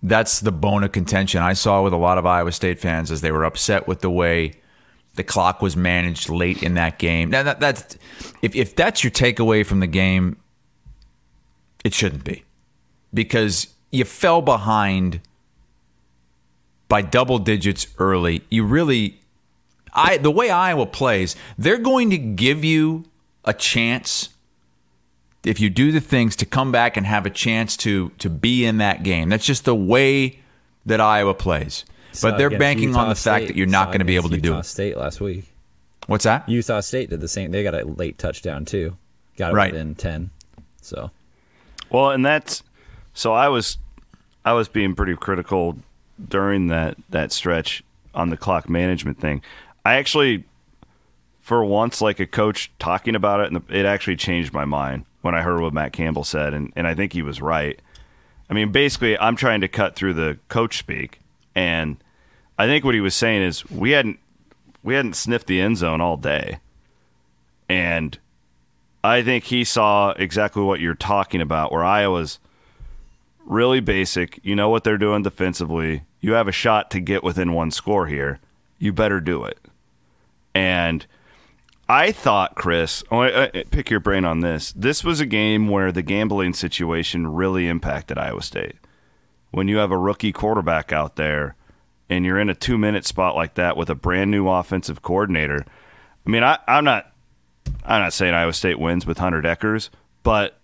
that's 0.02 0.40
the 0.40 0.52
bone 0.52 0.84
of 0.84 0.92
contention 0.92 1.40
I 1.42 1.54
saw 1.54 1.82
with 1.82 1.92
a 1.92 1.98
lot 1.98 2.18
of 2.18 2.26
Iowa 2.26 2.52
State 2.52 2.78
fans 2.78 3.10
as 3.10 3.22
they 3.22 3.32
were 3.32 3.44
upset 3.44 3.88
with 3.88 4.00
the 4.00 4.10
way 4.10 4.52
the 5.14 5.24
clock 5.24 5.62
was 5.62 5.76
managed 5.76 6.28
late 6.28 6.62
in 6.62 6.74
that 6.74 6.98
game. 6.98 7.30
Now 7.30 7.42
that, 7.42 7.60
that's 7.60 7.96
if 8.42 8.54
if 8.54 8.76
that's 8.76 9.02
your 9.02 9.10
takeaway 9.10 9.64
from 9.64 9.80
the 9.80 9.86
game, 9.86 10.36
it 11.84 11.94
shouldn't 11.94 12.24
be 12.24 12.44
because 13.12 13.68
you 13.90 14.04
fell 14.04 14.42
behind 14.42 15.20
by 16.88 17.00
double 17.02 17.38
digits 17.38 17.86
early. 17.98 18.42
You 18.50 18.64
really 18.64 19.20
I 19.94 20.18
the 20.18 20.30
way 20.30 20.50
Iowa 20.50 20.86
plays, 20.86 21.36
they're 21.56 21.78
going 21.78 22.10
to 22.10 22.18
give 22.18 22.64
you 22.64 23.04
a 23.44 23.52
chance 23.54 24.30
if 25.44 25.60
you 25.60 25.68
do 25.70 25.92
the 25.92 26.00
things 26.00 26.36
to 26.36 26.46
come 26.46 26.72
back 26.72 26.96
and 26.96 27.06
have 27.06 27.26
a 27.26 27.30
chance 27.30 27.76
to 27.78 28.10
to 28.18 28.30
be 28.30 28.64
in 28.64 28.78
that 28.78 29.02
game. 29.02 29.28
That's 29.28 29.44
just 29.44 29.64
the 29.64 29.74
way 29.74 30.40
that 30.86 31.00
Iowa 31.00 31.34
plays. 31.34 31.84
Saw 32.12 32.30
But 32.30 32.38
they're 32.38 32.46
against 32.48 32.60
banking 32.60 32.88
on 32.96 33.06
Utah 33.06 33.08
the 33.08 33.14
fact 33.16 33.46
that 33.48 33.56
you're 33.56 33.66
not 33.66 33.86
Saw 33.86 33.90
going 33.90 33.98
to 33.98 34.04
be 34.04 34.16
able 34.16 34.26
against 34.26 34.42
to 34.44 34.48
do 34.48 34.54
Utah 34.54 34.60
it. 34.60 34.64
State 34.64 34.96
last 34.96 35.20
week. 35.20 35.44
What's 36.06 36.24
that? 36.24 36.48
Utah 36.48 36.80
State 36.80 37.10
did 37.10 37.20
the 37.20 37.28
same. 37.28 37.50
They 37.50 37.62
got 37.62 37.74
a 37.74 37.84
late 37.84 38.18
touchdown 38.18 38.64
too. 38.64 38.96
Got 39.36 39.52
it 39.52 39.54
Right. 39.54 39.72
within 39.72 39.94
ten. 39.94 40.30
So 40.80 41.10
Well, 41.90 42.10
and 42.10 42.24
that's 42.24 42.62
so 43.14 43.32
I 43.32 43.48
was 43.48 43.78
I 44.44 44.52
was 44.52 44.68
being 44.68 44.94
pretty 44.94 45.16
critical 45.16 45.78
during 46.28 46.68
that 46.68 46.96
that 47.10 47.32
stretch 47.32 47.82
on 48.14 48.30
the 48.30 48.36
clock 48.36 48.68
management 48.68 49.18
thing. 49.20 49.42
I 49.84 49.94
actually 49.96 50.44
for 51.44 51.62
once 51.62 52.00
like 52.00 52.20
a 52.20 52.26
coach 52.26 52.72
talking 52.78 53.14
about 53.14 53.40
it 53.40 53.52
and 53.52 53.62
it 53.68 53.84
actually 53.84 54.16
changed 54.16 54.54
my 54.54 54.64
mind 54.64 55.04
when 55.20 55.34
I 55.34 55.42
heard 55.42 55.60
what 55.60 55.74
Matt 55.74 55.92
Campbell 55.92 56.24
said 56.24 56.54
and 56.54 56.72
and 56.74 56.86
I 56.86 56.94
think 56.94 57.12
he 57.12 57.20
was 57.20 57.42
right. 57.42 57.78
I 58.48 58.54
mean, 58.54 58.72
basically 58.72 59.18
I'm 59.18 59.36
trying 59.36 59.60
to 59.60 59.68
cut 59.68 59.94
through 59.94 60.14
the 60.14 60.38
coach 60.48 60.78
speak 60.78 61.20
and 61.54 61.98
I 62.58 62.66
think 62.66 62.82
what 62.82 62.94
he 62.94 63.02
was 63.02 63.14
saying 63.14 63.42
is 63.42 63.68
we 63.70 63.90
hadn't 63.90 64.18
we 64.82 64.94
hadn't 64.94 65.16
sniffed 65.16 65.46
the 65.46 65.60
end 65.60 65.76
zone 65.76 66.00
all 66.00 66.16
day. 66.16 66.60
And 67.68 68.18
I 69.02 69.22
think 69.22 69.44
he 69.44 69.64
saw 69.64 70.12
exactly 70.12 70.62
what 70.62 70.80
you're 70.80 70.94
talking 70.94 71.42
about, 71.42 71.72
where 71.72 71.84
Iowa's 71.84 72.38
really 73.44 73.80
basic. 73.80 74.40
You 74.42 74.56
know 74.56 74.70
what 74.70 74.82
they're 74.82 74.96
doing 74.96 75.22
defensively. 75.22 76.04
You 76.22 76.32
have 76.32 76.48
a 76.48 76.52
shot 76.52 76.90
to 76.92 77.00
get 77.00 77.22
within 77.22 77.52
one 77.52 77.70
score 77.70 78.06
here. 78.06 78.40
You 78.78 78.94
better 78.94 79.20
do 79.20 79.44
it. 79.44 79.58
And 80.54 81.04
I 81.88 82.12
thought, 82.12 82.54
Chris, 82.54 83.04
I 83.10 83.14
wanna, 83.14 83.30
uh, 83.32 83.62
pick 83.70 83.90
your 83.90 84.00
brain 84.00 84.24
on 84.24 84.40
this. 84.40 84.72
This 84.72 85.04
was 85.04 85.20
a 85.20 85.26
game 85.26 85.68
where 85.68 85.92
the 85.92 86.02
gambling 86.02 86.54
situation 86.54 87.26
really 87.34 87.68
impacted 87.68 88.16
Iowa 88.18 88.42
State. 88.42 88.76
When 89.50 89.68
you 89.68 89.76
have 89.76 89.90
a 89.90 89.98
rookie 89.98 90.32
quarterback 90.32 90.92
out 90.92 91.16
there 91.16 91.56
and 92.08 92.24
you're 92.24 92.38
in 92.38 92.48
a 92.48 92.54
two 92.54 92.78
minute 92.78 93.04
spot 93.06 93.36
like 93.36 93.54
that 93.54 93.76
with 93.76 93.90
a 93.90 93.94
brand 93.94 94.30
new 94.30 94.48
offensive 94.48 95.02
coordinator, 95.02 95.64
I 96.26 96.30
mean, 96.30 96.42
I, 96.42 96.58
I'm 96.66 96.84
not 96.84 97.12
I'm 97.84 98.02
not 98.02 98.12
saying 98.12 98.34
Iowa 98.34 98.52
State 98.52 98.78
wins 98.78 99.06
with 99.06 99.18
Hunter 99.18 99.42
Dekkers, 99.42 99.90
but 100.22 100.58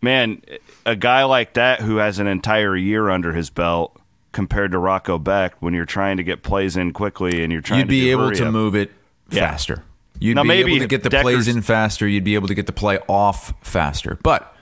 man, 0.00 0.42
a 0.86 0.94
guy 0.96 1.24
like 1.24 1.54
that 1.54 1.80
who 1.80 1.96
has 1.96 2.18
an 2.18 2.26
entire 2.26 2.76
year 2.76 3.10
under 3.10 3.32
his 3.32 3.50
belt 3.50 3.96
compared 4.32 4.72
to 4.72 4.78
Rocco 4.78 5.18
Becht, 5.18 5.52
when 5.60 5.74
you're 5.74 5.84
trying 5.84 6.16
to 6.16 6.24
get 6.24 6.42
plays 6.42 6.76
in 6.76 6.92
quickly 6.92 7.42
and 7.42 7.52
you're 7.52 7.62
trying 7.62 7.86
to 7.86 7.94
You'd 7.94 8.04
be 8.04 8.10
able 8.10 8.32
to 8.32 8.46
up. 8.46 8.52
move 8.52 8.74
it 8.74 8.90
Yeah. 9.30 9.50
faster. 9.50 9.84
You'd 10.20 10.36
Now, 10.36 10.42
be 10.42 10.48
maybe 10.48 10.72
able 10.76 10.84
to 10.84 10.88
get 10.88 11.02
the 11.02 11.10
Dekkers- 11.10 11.22
plays 11.22 11.48
in 11.48 11.60
faster. 11.62 12.06
You'd 12.06 12.24
be 12.24 12.34
able 12.34 12.48
to 12.48 12.54
get 12.54 12.66
the 12.66 12.72
play 12.72 12.98
off 13.08 13.52
faster. 13.62 14.18
But 14.22 14.54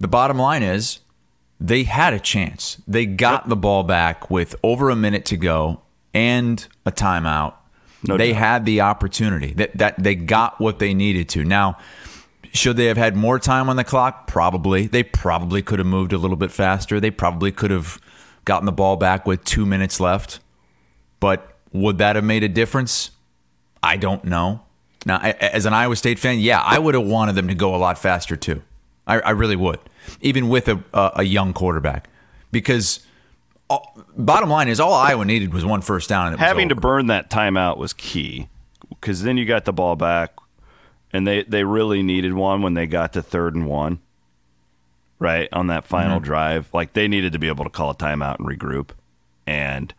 the 0.00 0.08
bottom 0.08 0.38
line 0.38 0.62
is 0.62 1.00
they 1.60 1.84
had 1.84 2.12
a 2.12 2.18
chance. 2.18 2.78
They 2.88 3.06
got 3.06 3.48
the 3.48 3.56
ball 3.56 3.82
back 3.84 4.30
with 4.30 4.54
over 4.62 4.90
a 4.90 4.96
minute 4.96 5.24
to 5.26 5.36
go 5.36 5.82
and 6.12 6.66
a 6.84 6.90
timeout. 6.90 7.54
No 8.08 8.16
they 8.16 8.32
doubt. 8.32 8.38
had 8.38 8.64
the 8.66 8.80
opportunity. 8.80 9.52
That 9.52 9.76
that 9.78 10.02
they 10.02 10.14
got 10.14 10.58
what 10.60 10.78
they 10.78 10.92
needed 10.94 11.28
to. 11.30 11.44
Now, 11.44 11.76
should 12.52 12.76
they 12.76 12.86
have 12.86 12.96
had 12.96 13.14
more 13.14 13.38
time 13.38 13.68
on 13.68 13.76
the 13.76 13.84
clock? 13.84 14.26
Probably. 14.26 14.86
They 14.86 15.02
probably 15.04 15.62
could 15.62 15.78
have 15.78 15.86
moved 15.86 16.12
a 16.12 16.18
little 16.18 16.36
bit 16.38 16.50
faster. 16.50 16.98
They 16.98 17.10
probably 17.10 17.52
could 17.52 17.70
have 17.70 18.00
gotten 18.46 18.64
the 18.66 18.72
ball 18.72 18.96
back 18.96 19.26
with 19.26 19.44
2 19.44 19.66
minutes 19.66 20.00
left. 20.00 20.40
But 21.20 21.58
would 21.72 21.98
that 21.98 22.16
have 22.16 22.24
made 22.24 22.42
a 22.42 22.48
difference? 22.48 23.10
I 23.82 23.96
don't 23.96 24.24
know. 24.24 24.62
Now, 25.06 25.16
I- 25.22 25.30
as 25.32 25.64
an 25.66 25.72
Iowa 25.72 25.96
State 25.96 26.18
fan, 26.18 26.40
yeah, 26.40 26.60
I 26.60 26.78
would 26.78 26.94
have 26.94 27.06
wanted 27.06 27.34
them 27.34 27.48
to 27.48 27.54
go 27.54 27.74
a 27.74 27.78
lot 27.78 27.98
faster 27.98 28.36
too. 28.36 28.62
I, 29.06 29.20
I 29.20 29.30
really 29.30 29.56
would, 29.56 29.80
even 30.20 30.48
with 30.48 30.68
a, 30.68 30.82
a, 30.92 31.10
a 31.16 31.22
young 31.22 31.52
quarterback, 31.52 32.08
because 32.52 33.00
all, 33.68 33.98
bottom 34.16 34.50
line 34.50 34.68
is 34.68 34.78
all 34.78 34.92
Iowa 34.92 35.24
needed 35.24 35.52
was 35.54 35.64
one 35.64 35.80
first 35.80 36.08
down. 36.08 36.26
And 36.26 36.34
it 36.34 36.38
was 36.40 36.46
Having 36.46 36.68
to 36.68 36.74
burn 36.74 37.06
that 37.06 37.30
timeout 37.30 37.76
was 37.78 37.92
key 37.92 38.48
because 38.88 39.22
then 39.22 39.36
you 39.36 39.46
got 39.46 39.64
the 39.64 39.72
ball 39.72 39.96
back, 39.96 40.34
and 41.12 41.26
they 41.26 41.42
they 41.44 41.64
really 41.64 42.02
needed 42.02 42.34
one 42.34 42.62
when 42.62 42.74
they 42.74 42.86
got 42.86 43.14
to 43.14 43.22
third 43.22 43.54
and 43.54 43.66
one. 43.66 44.00
Right 45.18 45.48
on 45.52 45.66
that 45.66 45.84
final 45.84 46.16
Mm-hmm. 46.16 46.24
drive, 46.24 46.68
like 46.72 46.92
they 46.94 47.06
needed 47.08 47.32
to 47.32 47.38
be 47.38 47.48
able 47.48 47.64
to 47.64 47.70
call 47.70 47.90
a 47.90 47.94
timeout 47.94 48.38
and 48.38 48.46
regroup, 48.48 48.90
and 49.46 49.92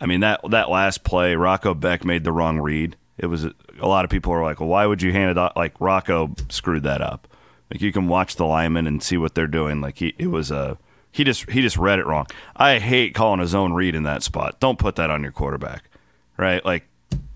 I 0.00 0.06
mean 0.06 0.20
that 0.20 0.40
that 0.50 0.68
last 0.70 1.02
play, 1.04 1.34
Rocco 1.34 1.72
Becht 1.74 2.04
made 2.04 2.24
the 2.24 2.32
wrong 2.32 2.58
read. 2.58 2.96
It 3.20 3.26
was 3.26 3.44
a 3.44 3.86
lot 3.86 4.04
of 4.04 4.10
people 4.10 4.32
are 4.32 4.42
like, 4.42 4.60
well, 4.60 4.68
why 4.70 4.86
would 4.86 5.02
you 5.02 5.12
hand 5.12 5.30
it 5.30 5.38
off? 5.38 5.52
Like 5.54 5.78
Rocco 5.78 6.34
screwed 6.48 6.84
that 6.84 7.02
up. 7.02 7.28
Like 7.70 7.82
you 7.82 7.92
can 7.92 8.08
watch 8.08 8.36
the 8.36 8.46
linemen 8.46 8.86
and 8.86 9.02
see 9.02 9.18
what 9.18 9.34
they're 9.34 9.46
doing. 9.46 9.80
Like 9.80 9.98
he, 9.98 10.14
it 10.18 10.28
was 10.28 10.50
a 10.50 10.78
he 11.12 11.22
just 11.22 11.48
he 11.50 11.60
just 11.60 11.76
read 11.76 11.98
it 11.98 12.06
wrong. 12.06 12.26
I 12.56 12.78
hate 12.78 13.14
calling 13.14 13.40
a 13.40 13.46
zone 13.46 13.74
read 13.74 13.94
in 13.94 14.04
that 14.04 14.22
spot. 14.22 14.58
Don't 14.58 14.78
put 14.78 14.96
that 14.96 15.10
on 15.10 15.22
your 15.22 15.32
quarterback, 15.32 15.90
right? 16.38 16.64
Like 16.64 16.88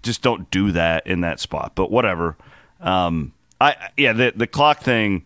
just 0.03 0.23
don't 0.23 0.51
do 0.51 0.73
that 0.73 1.07
in 1.07 1.21
that 1.21 1.39
spot. 1.39 1.73
But 1.75 1.91
whatever. 1.91 2.37
Um, 2.81 3.33
I 3.61 3.91
yeah 3.97 4.13
the 4.13 4.33
the 4.35 4.47
clock 4.47 4.81
thing. 4.81 5.25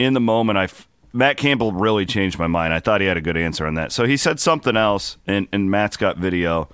In 0.00 0.14
the 0.14 0.20
moment, 0.20 0.58
I 0.58 0.68
Matt 1.12 1.36
Campbell 1.36 1.70
really 1.70 2.06
changed 2.06 2.38
my 2.38 2.48
mind. 2.48 2.72
I 2.72 2.80
thought 2.80 3.00
he 3.00 3.06
had 3.06 3.16
a 3.16 3.20
good 3.20 3.36
answer 3.36 3.66
on 3.66 3.74
that. 3.74 3.92
So 3.92 4.06
he 4.06 4.16
said 4.16 4.40
something 4.40 4.76
else, 4.76 5.18
and 5.26 5.46
and 5.52 5.70
Matt's 5.70 5.96
got 5.96 6.16
video 6.16 6.68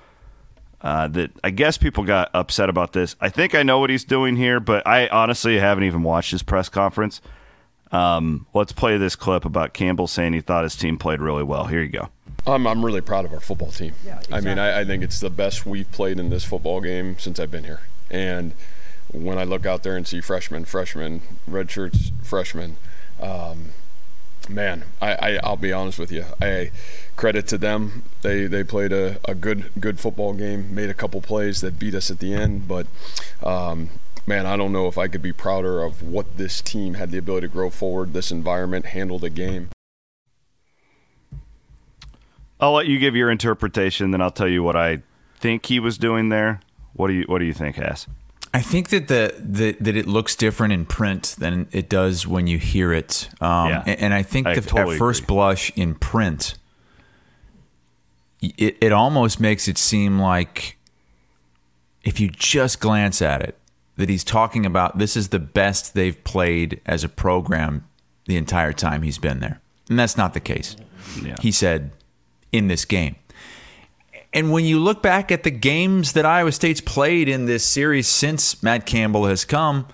uh, 0.83 1.09
that 1.09 1.31
I 1.45 1.51
guess 1.51 1.77
people 1.79 2.05
got 2.05 2.31
upset 2.35 2.69
about 2.69 2.93
this. 2.93 3.17
I 3.21 3.29
think 3.29 3.55
I 3.55 3.63
know 3.63 3.79
what 3.79 3.91
he's 3.91 4.05
doing 4.05 4.37
here, 4.37 4.61
but 4.61 4.87
I 4.87 5.09
honestly 5.09 5.59
haven't 5.59 5.85
even 5.85 6.03
watched 6.03 6.31
his 6.31 6.43
press 6.43 6.69
conference. 6.69 7.21
Um, 7.93 8.47
let's 8.55 8.73
play 8.73 8.97
this 8.99 9.17
clip 9.17 9.45
about 9.45 9.73
Campbell 9.73 10.07
saying 10.07 10.33
he 10.33 10.41
thought 10.41 10.63
his 10.63 10.77
team 10.77 10.97
played 10.97 11.21
really 11.21 11.43
well. 11.43 11.67
Here 11.67 11.83
you 11.83 11.89
go. 11.89 12.09
I'm, 12.47 12.67
I'm 12.67 12.85
really 12.85 13.01
proud 13.01 13.25
of 13.25 13.33
our 13.33 13.41
football 13.41 13.71
team. 13.71 13.95
Yeah, 14.07 14.21
I 14.31 14.41
mean, 14.41 14.59
I, 14.59 14.81
I 14.81 14.85
think 14.85 15.03
it's 15.03 15.21
the 15.21 15.31
best 15.31 15.67
we've 15.67 15.91
played 15.91 16.19
in 16.19 16.31
this 16.31 16.45
football 16.45 16.81
game 16.81 17.19
since 17.19 17.39
I've 17.39 17.51
been 17.51 17.65
here. 17.65 17.81
And 18.11 18.55
when 19.13 19.39
I 19.39 19.45
look 19.45 19.67
out 19.67 19.83
there 19.83 19.97
and 19.97 20.07
see 20.07 20.21
freshmen, 20.21 20.65
freshmen, 20.65 21.23
red 21.47 21.71
shirts, 21.71 22.13
freshmen, 22.23 22.77
um, 23.21 23.71
man, 24.49 24.85
I, 25.03 25.15
I, 25.15 25.41
I'll 25.43 25.57
be 25.57 25.73
honest 25.73 25.99
with 25.99 26.13
you. 26.13 26.25
I 26.41 26.71
credit 27.21 27.47
to 27.49 27.59
them. 27.59 28.03
They 28.23 28.47
they 28.47 28.65
played 28.65 28.93
a, 28.93 29.19
a 29.29 29.35
good 29.35 29.71
good 29.79 30.01
football 30.01 30.33
game, 30.33 30.75
made 30.75 30.89
a 30.89 30.95
couple 30.95 31.21
plays 31.21 31.61
that 31.61 31.79
beat 31.79 31.95
us 31.95 32.11
at 32.11 32.19
the 32.19 32.33
end. 32.33 32.67
But 32.67 32.87
um, 33.43 33.91
man, 34.27 34.47
I 34.47 34.57
don't 34.57 34.73
know 34.73 34.89
if 34.89 34.97
I 34.97 35.07
could 35.07 35.21
be 35.23 35.33
prouder 35.33 35.83
of 35.83 36.03
what 36.03 36.39
this 36.39 36.63
team 36.63 36.95
had 36.95 37.11
the 37.11 37.19
ability 37.19 37.47
to 37.49 37.53
grow 37.53 37.69
forward, 37.69 38.15
this 38.15 38.31
environment, 38.33 38.87
handle 38.87 39.19
the 39.19 39.29
game. 39.29 39.69
I'll 42.59 42.73
let 42.73 42.87
you 42.87 42.99
give 42.99 43.15
your 43.15 43.31
interpretation, 43.31 44.11
then 44.11 44.21
I'll 44.21 44.31
tell 44.31 44.49
you 44.49 44.63
what 44.63 44.77
I 44.77 45.03
think 45.39 45.67
he 45.67 45.79
was 45.79 45.99
doing 45.99 46.31
there. 46.31 46.61
What 46.95 47.09
do 47.09 47.15
you 47.15 47.25
What 47.27 47.39
do 47.39 47.45
you 47.45 47.55
think, 47.55 47.79
Ass? 47.79 48.07
I 48.53 48.63
think 48.63 48.89
that 48.89 49.09
the, 49.09 49.35
the 49.39 49.77
that 49.81 49.95
it 49.97 50.07
looks 50.07 50.35
different 50.35 50.73
in 50.73 50.85
print 50.87 51.37
than 51.39 51.69
it 51.71 51.89
does 51.89 52.27
when 52.27 52.47
you 52.47 52.59
hear 52.59 52.93
it. 52.93 53.29
Um, 53.41 53.69
Yeah. 53.69 53.83
and, 53.87 54.01
and 54.01 54.15
I 54.15 54.23
think 54.23 54.47
I 54.47 54.55
the, 54.55 54.63
totally 54.63 54.97
at 54.97 54.99
first 54.99 55.23
agree. 55.23 55.35
blush 55.35 55.71
in 55.77 55.95
print, 55.95 56.55
it, 58.41 58.77
it 58.81 58.93
almost 58.93 59.41
makes 59.41 59.69
it 59.69 59.79
seem 59.79 60.19
like 60.19 60.77
if 62.03 62.21
you 62.21 62.29
just 62.29 62.81
glance 62.81 63.21
at 63.21 63.43
it, 63.43 63.59
that 63.97 64.09
he's 64.09 64.25
talking 64.25 64.65
about 64.65 64.99
this 64.99 65.17
is 65.17 65.29
the 65.29 65.39
best 65.39 65.95
they've 65.95 66.23
played 66.25 66.81
as 66.87 67.05
a 67.05 67.09
program 67.09 67.87
the 68.27 68.37
entire 68.37 68.73
time 68.73 69.03
he's 69.03 69.19
been 69.19 69.41
there. 69.41 69.61
And 69.89 69.99
that's 69.99 70.17
not 70.17 70.33
the 70.33 70.41
case. 70.41 70.77
Yeah. 71.23 71.37
He 71.41 71.53
said 71.53 71.91
in 72.53 72.69
this 72.69 72.85
game. 72.85 73.17
And 74.33 74.53
when 74.53 74.65
you 74.65 74.79
look 74.79 75.03
back 75.03 75.33
at 75.33 75.43
the 75.43 75.51
games 75.51 76.13
that 76.13 76.25
Iowa 76.25 76.53
State's 76.53 76.81
played 76.81 77.29
in 77.29 77.47
this 77.47 77.67
series 77.67 78.07
since 78.07 78.63
Matt 78.63 78.87
Campbell 78.87 79.27
has 79.27 79.45
come, 79.45 79.89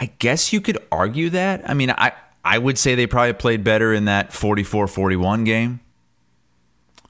I 0.00 0.06
guess 0.18 0.52
you 0.52 0.60
could 0.60 0.78
argue 0.90 1.30
that. 1.30 1.68
I 1.68 1.74
mean, 1.74 1.90
I, 1.90 2.12
I 2.44 2.58
would 2.58 2.76
say 2.76 2.94
they 2.96 3.06
probably 3.06 3.34
played 3.34 3.62
better 3.62 3.94
in 3.94 4.06
that 4.06 4.32
44 4.32 4.88
41 4.88 5.44
game. 5.44 5.80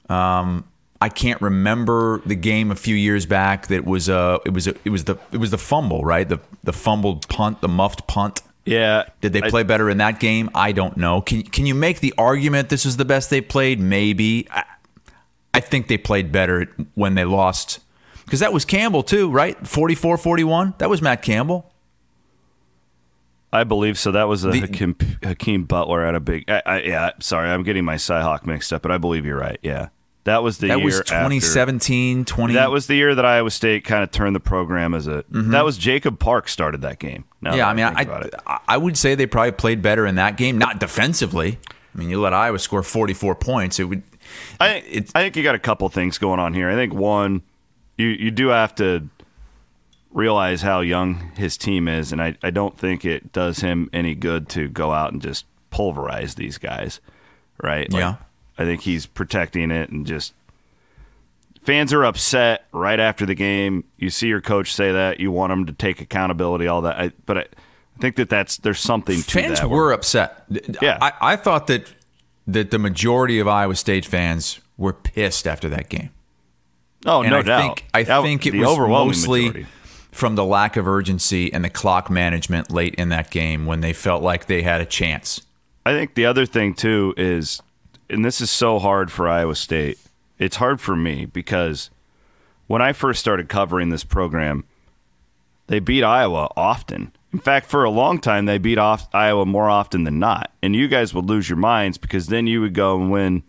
Um, 0.09 0.68
I 1.01 1.07
can't 1.09 1.41
remember 1.41 2.21
the 2.25 2.35
game 2.35 2.71
a 2.71 2.75
few 2.75 2.95
years 2.95 3.25
back 3.25 3.67
that 3.67 3.85
was 3.85 4.09
uh 4.09 4.39
it 4.45 4.53
was 4.53 4.67
a, 4.67 4.75
it 4.83 4.89
was 4.89 5.05
the 5.05 5.17
it 5.31 5.37
was 5.37 5.51
the 5.51 5.57
fumble 5.57 6.03
right? 6.03 6.27
The 6.27 6.39
the 6.63 6.73
fumbled 6.73 7.27
punt 7.29 7.61
the 7.61 7.69
muffed 7.69 8.05
punt. 8.07 8.41
Yeah. 8.65 9.05
did 9.21 9.33
they 9.33 9.41
I- 9.41 9.49
play 9.49 9.63
better 9.63 9.89
in 9.89 9.97
that 9.99 10.19
game? 10.19 10.49
I 10.53 10.73
don't 10.73 10.97
know. 10.97 11.21
Can 11.21 11.43
can 11.43 11.65
you 11.65 11.73
make 11.75 12.01
the 12.01 12.13
argument 12.17 12.69
this 12.69 12.85
is 12.85 12.97
the 12.97 13.05
best 13.05 13.29
they 13.29 13.41
played? 13.41 13.79
Maybe. 13.79 14.47
I, 14.51 14.63
I 15.53 15.59
think 15.61 15.87
they 15.87 15.97
played 15.97 16.31
better 16.31 16.67
when 16.95 17.15
they 17.15 17.25
lost. 17.25 17.79
Because 18.25 18.41
that 18.41 18.53
was 18.53 18.65
Campbell 18.65 19.01
too 19.01 19.31
right? 19.31 19.57
44-41 19.63 20.77
that 20.79 20.89
was 20.89 21.01
Matt 21.01 21.21
Campbell. 21.21 21.71
I 23.51 23.63
believe 23.63 23.97
so. 23.97 24.11
That 24.11 24.27
was 24.27 24.43
a 24.43 24.51
The- 24.51 24.59
Hakeem, 24.61 24.95
Hakeem 25.23 25.63
Butler 25.63 26.03
at 26.05 26.13
a 26.13 26.19
big. 26.19 26.47
I, 26.49 26.61
I, 26.65 26.81
yeah, 26.81 27.11
sorry, 27.19 27.49
I'm 27.49 27.63
getting 27.63 27.83
my 27.83 27.95
Cyhawk 27.95 28.45
mixed 28.45 28.71
up, 28.71 28.81
but 28.83 28.91
I 28.91 28.97
believe 28.99 29.25
you're 29.25 29.39
right. 29.39 29.57
Yeah, 29.63 29.89
that 30.29 30.43
was 30.43 30.57
the 30.59 30.67
that 30.69 30.77
year. 30.77 30.85
was 30.85 30.99
after- 31.01 31.15
20 32.25 32.53
That 32.53 32.71
was 32.71 32.87
the 32.87 32.95
year 32.95 33.13
that 33.15 33.25
Iowa 33.25 33.51
State 33.51 33.83
kind 33.83 34.03
of 34.03 34.11
turned 34.11 34.35
the 34.35 34.39
program 34.39 34.93
as 34.93 35.07
a. 35.07 35.23
That 35.29 35.65
was 35.65 35.77
Jacob 35.77 36.19
Park 36.19 36.47
started 36.47 36.81
that 36.81 36.99
game. 36.99 37.25
Mm-hmm. 37.43 37.57
yeah 37.57 37.57
that 37.57 37.67
I 37.67 37.73
mean 37.73 37.95
think. 38.21 38.35
I, 38.45 38.53
I 38.53 38.59
I 38.69 38.77
would 38.77 38.97
say 38.97 39.15
they 39.15 39.25
probably 39.25 39.51
played 39.53 39.81
better 39.81 40.05
in 40.05 40.15
that 40.15 40.35
game 40.37 40.57
not 40.57 40.79
defensively 40.79 41.57
I 41.95 41.97
mean 41.97 42.09
you 42.09 42.19
let 42.19 42.33
Iowa 42.33 42.59
score 42.59 42.83
44 42.83 43.35
points 43.35 43.79
it 43.79 43.85
would 43.85 44.03
I 44.59 44.75
it's- 44.89 45.11
I 45.15 45.21
think 45.23 45.35
you 45.37 45.43
got 45.43 45.55
a 45.55 45.59
couple 45.59 45.87
things 45.89 46.17
going 46.17 46.39
on 46.39 46.53
here. 46.53 46.69
I 46.69 46.75
think 46.75 46.93
one, 46.93 47.41
you 47.97 48.07
you 48.07 48.29
do 48.31 48.47
have 48.49 48.75
to 48.75 49.09
realize 50.11 50.61
how 50.61 50.81
young 50.81 51.31
his 51.35 51.57
team 51.57 51.87
is, 51.87 52.11
and 52.11 52.21
I, 52.21 52.35
I 52.41 52.49
don't 52.49 52.77
think 52.77 53.05
it 53.05 53.31
does 53.31 53.59
him 53.59 53.89
any 53.93 54.15
good 54.15 54.49
to 54.49 54.67
go 54.67 54.91
out 54.91 55.13
and 55.13 55.21
just 55.21 55.45
pulverize 55.69 56.35
these 56.35 56.57
guys, 56.57 56.99
right? 57.61 57.87
Yeah. 57.91 58.15
I 58.59 58.65
think 58.65 58.81
he's 58.81 59.05
protecting 59.07 59.71
it 59.71 59.89
and 59.89 60.05
just 60.05 60.33
fans 61.63 61.93
are 61.93 62.03
upset 62.03 62.65
right 62.71 62.99
after 62.99 63.25
the 63.25 63.35
game. 63.35 63.83
You 63.97 64.09
see 64.09 64.27
your 64.27 64.41
coach 64.41 64.73
say 64.73 64.91
that 64.91 65.19
you 65.19 65.31
want 65.31 65.51
him 65.53 65.65
to 65.67 65.73
take 65.73 66.01
accountability, 66.01 66.67
all 66.67 66.81
that. 66.81 66.99
I, 66.99 67.11
but 67.25 67.37
I, 67.37 67.41
I 67.41 67.99
think 68.01 68.15
that 68.17 68.29
that's 68.29 68.57
there's 68.57 68.79
something 68.79 69.21
to 69.21 69.23
fans 69.31 69.59
that. 69.61 69.69
were 69.69 69.91
upset. 69.93 70.43
Yeah. 70.81 70.97
I, 71.01 71.13
I 71.21 71.35
thought 71.35 71.67
that 71.67 71.91
that 72.47 72.71
the 72.71 72.79
majority 72.79 73.39
of 73.39 73.47
Iowa 73.47 73.75
State 73.75 74.05
fans 74.05 74.59
were 74.77 74.93
pissed 74.93 75.45
after 75.47 75.69
that 75.69 75.87
game. 75.89 76.09
oh 77.05 77.21
and 77.21 77.31
no 77.31 77.39
I 77.39 77.41
doubt. 77.43 77.61
think 77.61 77.85
I 77.93 78.03
That- 78.03 78.23
think 78.23 78.45
it 78.45 78.55
was 78.55 78.77
mostly 78.77 79.45
majority. 79.47 79.67
from 80.11 80.35
the 80.35 80.43
lack 80.45 80.75
of 80.75 80.87
urgency 80.87 81.53
and 81.53 81.63
the 81.63 81.69
clock 81.69 82.09
management 82.09 82.71
late 82.71 82.95
in 82.95 83.09
that 83.09 83.29
game 83.29 83.65
when 83.65 83.81
they 83.81 83.93
felt 83.93 84.23
like 84.23 84.47
they 84.47 84.63
had 84.63 84.81
a 84.81 84.85
chance. 84.85 85.41
I 85.85 85.91
think 85.93 86.15
the 86.15 86.25
other 86.25 86.45
thing 86.45 86.73
too 86.73 87.13
is, 87.17 87.61
and 88.09 88.25
this 88.25 88.41
is 88.41 88.49
so 88.49 88.79
hard 88.79 89.11
for 89.11 89.27
Iowa 89.27 89.55
State. 89.55 89.99
It's 90.37 90.57
hard 90.57 90.81
for 90.81 90.95
me 90.95 91.25
because 91.25 91.89
when 92.67 92.81
I 92.81 92.93
first 92.93 93.19
started 93.19 93.49
covering 93.49 93.89
this 93.89 94.03
program, 94.03 94.63
they 95.67 95.79
beat 95.79 96.03
Iowa 96.03 96.49
often. 96.55 97.11
In 97.31 97.39
fact, 97.39 97.67
for 97.67 97.83
a 97.83 97.89
long 97.89 98.19
time, 98.19 98.45
they 98.45 98.57
beat 98.57 98.77
off 98.77 99.07
Iowa 99.13 99.45
more 99.45 99.69
often 99.69 100.03
than 100.03 100.17
not. 100.17 100.51
And 100.63 100.75
you 100.75 100.87
guys 100.87 101.13
would 101.13 101.25
lose 101.25 101.49
your 101.49 101.57
minds 101.57 101.97
because 101.97 102.27
then 102.27 102.47
you 102.47 102.61
would 102.61 102.73
go 102.73 102.99
and 102.99 103.11
win 103.11 103.43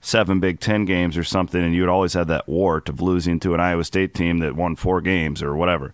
seven 0.00 0.40
Big 0.40 0.60
Ten 0.60 0.84
games 0.84 1.16
or 1.16 1.24
something, 1.24 1.62
and 1.62 1.74
you 1.74 1.82
would 1.82 1.90
always 1.90 2.14
have 2.14 2.28
that 2.28 2.48
wart 2.48 2.88
of 2.88 3.00
losing 3.00 3.38
to 3.40 3.54
an 3.54 3.60
Iowa 3.60 3.84
State 3.84 4.14
team 4.14 4.38
that 4.38 4.56
won 4.56 4.76
four 4.76 5.00
games 5.00 5.42
or 5.42 5.54
whatever. 5.54 5.92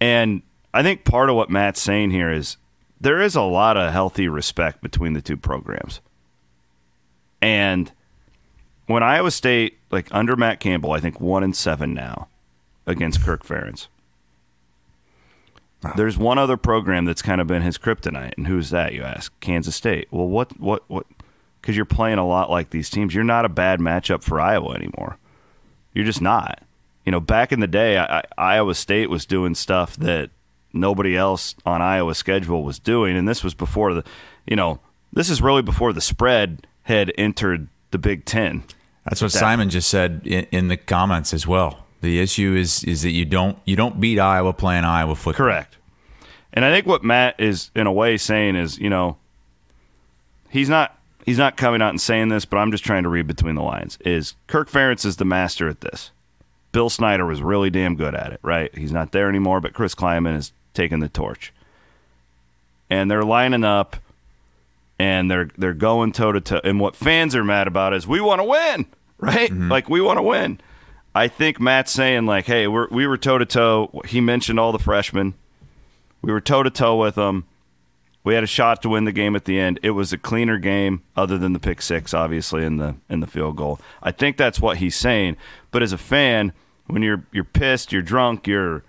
And 0.00 0.42
I 0.72 0.82
think 0.82 1.04
part 1.04 1.28
of 1.28 1.36
what 1.36 1.50
Matt's 1.50 1.80
saying 1.80 2.10
here 2.10 2.30
is 2.30 2.56
there 3.00 3.20
is 3.20 3.34
a 3.34 3.42
lot 3.42 3.76
of 3.76 3.92
healthy 3.92 4.28
respect 4.28 4.82
between 4.82 5.12
the 5.12 5.22
two 5.22 5.36
programs. 5.36 6.00
And 7.40 7.92
when 8.86 9.02
Iowa 9.02 9.30
State, 9.30 9.78
like 9.90 10.08
under 10.12 10.36
Matt 10.36 10.60
Campbell, 10.60 10.92
I 10.92 11.00
think 11.00 11.20
one 11.20 11.42
and 11.42 11.54
seven 11.54 11.94
now 11.94 12.28
against 12.86 13.22
Kirk 13.22 13.44
Ferentz. 13.44 13.88
There's 15.94 16.18
one 16.18 16.38
other 16.38 16.56
program 16.56 17.04
that's 17.04 17.22
kind 17.22 17.40
of 17.40 17.46
been 17.46 17.62
his 17.62 17.78
kryptonite, 17.78 18.34
and 18.36 18.46
who's 18.46 18.70
that? 18.70 18.92
You 18.92 19.02
ask. 19.02 19.38
Kansas 19.40 19.76
State. 19.76 20.08
Well, 20.10 20.26
what, 20.26 20.58
what, 20.58 20.82
what? 20.88 21.06
Because 21.60 21.76
you're 21.76 21.84
playing 21.84 22.18
a 22.18 22.26
lot 22.26 22.50
like 22.50 22.70
these 22.70 22.90
teams. 22.90 23.14
You're 23.14 23.24
not 23.24 23.44
a 23.44 23.48
bad 23.48 23.78
matchup 23.78 24.24
for 24.24 24.40
Iowa 24.40 24.74
anymore. 24.74 25.18
You're 25.92 26.04
just 26.04 26.22
not. 26.22 26.62
You 27.04 27.12
know, 27.12 27.20
back 27.20 27.52
in 27.52 27.60
the 27.60 27.68
day, 27.68 27.98
I, 27.98 28.18
I, 28.18 28.22
Iowa 28.36 28.74
State 28.74 29.10
was 29.10 29.26
doing 29.26 29.54
stuff 29.54 29.96
that 29.96 30.30
nobody 30.72 31.16
else 31.16 31.54
on 31.64 31.80
Iowa's 31.82 32.18
schedule 32.18 32.64
was 32.64 32.78
doing, 32.78 33.16
and 33.16 33.28
this 33.28 33.44
was 33.44 33.54
before 33.54 33.94
the, 33.94 34.04
you 34.46 34.56
know, 34.56 34.80
this 35.12 35.30
is 35.30 35.40
really 35.40 35.62
before 35.62 35.92
the 35.92 36.00
spread 36.00 36.66
had 36.86 37.12
entered 37.18 37.68
the 37.90 37.98
Big 37.98 38.24
Ten. 38.24 38.64
That's 39.04 39.22
what 39.22 39.32
That- 39.32 39.38
Simon 39.38 39.70
just 39.70 39.88
said 39.88 40.22
in, 40.24 40.46
in 40.50 40.68
the 40.68 40.76
comments 40.76 41.32
as 41.34 41.46
well. 41.46 41.84
The 42.00 42.20
issue 42.20 42.54
is 42.54 42.84
is 42.84 43.02
that 43.02 43.10
you 43.10 43.24
don't 43.24 43.58
you 43.64 43.74
don't 43.76 44.00
beat 44.00 44.18
Iowa 44.18 44.52
playing 44.52 44.84
Iowa 44.84 45.14
football. 45.16 45.46
Correct. 45.46 45.76
And 46.52 46.64
I 46.64 46.70
think 46.72 46.86
what 46.86 47.02
Matt 47.04 47.34
is 47.38 47.70
in 47.74 47.86
a 47.86 47.92
way 47.92 48.16
saying 48.16 48.56
is, 48.56 48.78
you 48.78 48.88
know, 48.90 49.16
he's 50.48 50.68
not 50.68 50.96
he's 51.24 51.38
not 51.38 51.56
coming 51.56 51.82
out 51.82 51.90
and 51.90 52.00
saying 52.00 52.28
this, 52.28 52.44
but 52.44 52.58
I'm 52.58 52.70
just 52.70 52.84
trying 52.84 53.02
to 53.02 53.08
read 53.08 53.26
between 53.26 53.54
the 53.56 53.62
lines. 53.62 53.98
Is 54.04 54.34
Kirk 54.46 54.70
Ferentz 54.70 55.04
is 55.04 55.16
the 55.16 55.24
master 55.24 55.68
at 55.68 55.80
this. 55.80 56.10
Bill 56.72 56.90
Snyder 56.90 57.24
was 57.26 57.42
really 57.42 57.70
damn 57.70 57.96
good 57.96 58.14
at 58.14 58.32
it, 58.32 58.40
right? 58.42 58.72
He's 58.76 58.92
not 58.92 59.12
there 59.12 59.28
anymore, 59.28 59.60
but 59.60 59.72
Chris 59.72 59.94
Klieman 59.94 60.34
has 60.34 60.52
taking 60.74 61.00
the 61.00 61.08
torch. 61.08 61.52
And 62.90 63.10
they're 63.10 63.24
lining 63.24 63.64
up 63.64 63.96
and 64.98 65.30
they're 65.30 65.50
they're 65.56 65.74
going 65.74 66.12
toe 66.12 66.32
to 66.32 66.40
toe. 66.40 66.60
And 66.64 66.80
what 66.80 66.96
fans 66.96 67.34
are 67.34 67.44
mad 67.44 67.66
about 67.66 67.94
is 67.94 68.06
we 68.06 68.20
want 68.20 68.40
to 68.40 68.44
win, 68.44 68.86
right? 69.18 69.50
Mm-hmm. 69.50 69.70
Like 69.70 69.88
we 69.88 70.00
want 70.00 70.18
to 70.18 70.22
win. 70.22 70.60
I 71.14 71.28
think 71.28 71.58
Matt's 71.58 71.92
saying 71.92 72.26
like, 72.26 72.44
hey, 72.44 72.66
we're, 72.66 72.88
we 72.90 73.06
were 73.06 73.16
toe 73.16 73.38
to 73.38 73.46
toe. 73.46 74.02
He 74.04 74.20
mentioned 74.20 74.60
all 74.60 74.72
the 74.72 74.78
freshmen. 74.78 75.32
We 76.20 76.30
were 76.30 76.42
toe 76.42 76.62
to 76.62 76.70
toe 76.70 76.98
with 76.98 77.14
them. 77.14 77.46
We 78.22 78.34
had 78.34 78.42
a 78.42 78.48
shot 78.48 78.82
to 78.82 78.88
win 78.88 79.04
the 79.04 79.12
game 79.12 79.36
at 79.36 79.44
the 79.44 79.58
end. 79.58 79.78
It 79.82 79.92
was 79.92 80.12
a 80.12 80.18
cleaner 80.18 80.58
game, 80.58 81.04
other 81.16 81.38
than 81.38 81.52
the 81.52 81.60
pick 81.60 81.80
six, 81.80 82.12
obviously, 82.12 82.64
in 82.64 82.78
the 82.78 82.96
in 83.08 83.20
the 83.20 83.26
field 83.26 83.56
goal. 83.56 83.78
I 84.02 84.10
think 84.10 84.36
that's 84.36 84.60
what 84.60 84.78
he's 84.78 84.96
saying. 84.96 85.36
But 85.70 85.82
as 85.82 85.92
a 85.92 85.98
fan, 85.98 86.52
when 86.86 87.02
you're 87.02 87.24
you're 87.30 87.44
pissed, 87.44 87.92
you're 87.92 88.02
drunk, 88.02 88.46
you're 88.46 88.82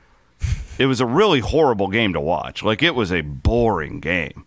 it 0.80 0.88
was 0.88 1.00
a 1.00 1.06
really 1.06 1.40
horrible 1.40 1.88
game 1.88 2.14
to 2.14 2.20
watch. 2.20 2.64
Like 2.64 2.82
it 2.82 2.96
was 2.96 3.12
a 3.12 3.22
boring 3.22 4.00
game. 4.00 4.47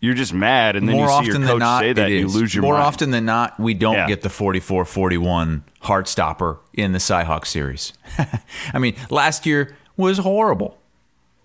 You're 0.00 0.14
just 0.14 0.34
mad, 0.34 0.76
and 0.76 0.86
then 0.88 0.94
More 0.96 1.06
you 1.06 1.08
see 1.10 1.14
often 1.14 1.26
your 1.26 1.38
than 1.38 1.48
coach 1.48 1.58
not, 1.58 1.80
say 1.80 1.92
that, 1.94 2.10
you 2.10 2.28
lose 2.28 2.54
your 2.54 2.62
More 2.62 2.74
mind. 2.74 2.84
often 2.84 3.10
than 3.12 3.24
not, 3.24 3.58
we 3.58 3.72
don't 3.74 3.94
Yeah. 3.94 4.06
get 4.06 4.20
the 4.22 4.28
44-41 4.28 5.62
heart 5.80 6.06
stopper 6.06 6.58
in 6.74 6.92
the 6.92 6.98
Cyhawk 6.98 7.46
series. 7.46 7.94
I 8.74 8.78
mean, 8.78 8.94
last 9.10 9.46
year 9.46 9.74
was 9.96 10.18
horrible. 10.18 10.78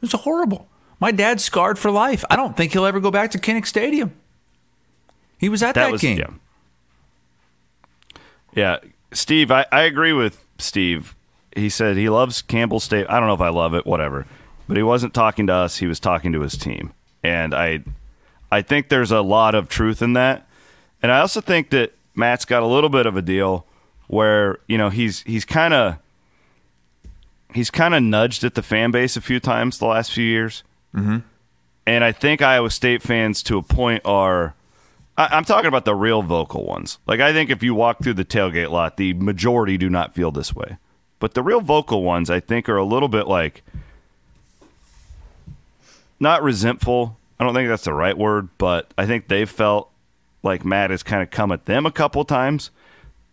It 0.01 0.11
was 0.11 0.11
horrible. 0.21 0.67
My 0.99 1.11
dad's 1.11 1.43
scarred 1.43 1.79
for 1.79 1.89
life. 1.91 2.25
I 2.29 2.35
don't 2.35 2.57
think 2.57 2.73
he'll 2.73 2.85
ever 2.85 2.99
go 2.99 3.09
back 3.09 3.31
to 3.31 3.39
Kinnick 3.39 3.65
Stadium. 3.65 4.13
He 5.39 5.47
was 5.49 5.63
at 5.63 5.75
that, 5.75 5.91
was 5.91 6.01
game. 6.01 6.17
Yeah. 6.19 6.27
Yeah, 8.53 8.77
Steve, 9.13 9.49
I, 9.51 9.65
I 9.71 9.83
agree 9.83 10.13
with 10.13 10.45
Steve. 10.57 11.15
He 11.55 11.69
said 11.69 11.95
he 11.97 12.09
loves 12.09 12.41
Campbell 12.41 12.79
State. 12.79 13.05
I 13.09 13.17
don't 13.19 13.27
know 13.27 13.33
if 13.33 13.41
I 13.41 13.49
love 13.49 13.73
it, 13.73 13.85
whatever. 13.85 14.25
But 14.67 14.77
he 14.77 14.83
wasn't 14.83 15.13
talking 15.13 15.47
to 15.47 15.53
us. 15.53 15.77
He 15.77 15.87
was 15.87 15.99
talking 15.99 16.31
to 16.33 16.41
his 16.41 16.57
team, 16.57 16.93
and 17.23 17.53
I, 17.53 17.83
I 18.51 18.61
think 18.61 18.89
there's 18.89 19.11
a 19.11 19.21
lot 19.21 19.55
of 19.55 19.69
truth 19.69 20.01
in 20.01 20.13
that. 20.13 20.47
And 21.01 21.11
I 21.11 21.19
also 21.19 21.41
think 21.41 21.69
that 21.69 21.93
Matt's 22.15 22.45
got 22.45 22.63
a 22.63 22.67
little 22.67 22.89
bit 22.89 23.05
of 23.05 23.15
a 23.15 23.21
deal 23.21 23.65
where 24.07 24.59
you 24.67 24.77
know 24.77 24.89
he's 24.89 25.21
he's 25.21 25.45
kind 25.45 25.73
of 25.73 25.97
he's 27.53 27.69
kind 27.69 27.95
of 27.95 28.03
nudged 28.03 28.43
at 28.43 28.55
the 28.55 28.61
fan 28.61 28.91
base 28.91 29.15
a 29.15 29.21
few 29.21 29.39
times 29.39 29.77
the 29.77 29.85
last 29.85 30.11
few 30.11 30.25
years. 30.25 30.63
Mm-hmm. 30.95 31.19
And 31.87 32.03
I 32.03 32.11
think 32.11 32.41
Iowa 32.41 32.69
State 32.69 33.01
fans, 33.01 33.41
to 33.43 33.57
a 33.57 33.63
point, 33.63 34.01
are. 34.05 34.53
I, 35.17 35.29
I'm 35.31 35.45
talking 35.45 35.67
about 35.67 35.85
the 35.85 35.95
real 35.95 36.21
vocal 36.21 36.65
ones. 36.65 36.99
Like, 37.07 37.19
I 37.19 37.33
think 37.33 37.49
if 37.49 37.63
you 37.63 37.73
walk 37.73 38.03
through 38.03 38.13
the 38.13 38.25
tailgate 38.25 38.69
lot, 38.69 38.97
the 38.97 39.13
majority 39.13 39.77
do 39.77 39.89
not 39.89 40.13
feel 40.13 40.31
this 40.31 40.55
way. 40.55 40.77
But 41.19 41.33
the 41.33 41.43
real 41.43 41.61
vocal 41.61 42.03
ones, 42.03 42.29
I 42.29 42.39
think, 42.39 42.69
are 42.69 42.77
a 42.77 42.85
little 42.85 43.09
bit 43.09 43.27
like. 43.27 43.63
Not 46.19 46.43
resentful. 46.43 47.17
I 47.41 47.43
don't 47.43 47.55
think 47.55 47.69
that's 47.69 47.85
the 47.85 47.93
right 47.93 48.15
word, 48.15 48.49
but 48.59 48.93
I 48.99 49.07
think 49.07 49.27
they've 49.27 49.49
felt 49.49 49.89
like 50.43 50.63
Matt 50.63 50.91
has 50.91 51.01
kind 51.01 51.23
of 51.23 51.31
come 51.31 51.51
at 51.51 51.65
them 51.65 51.87
a 51.87 51.91
couple 51.91 52.23
times. 52.23 52.69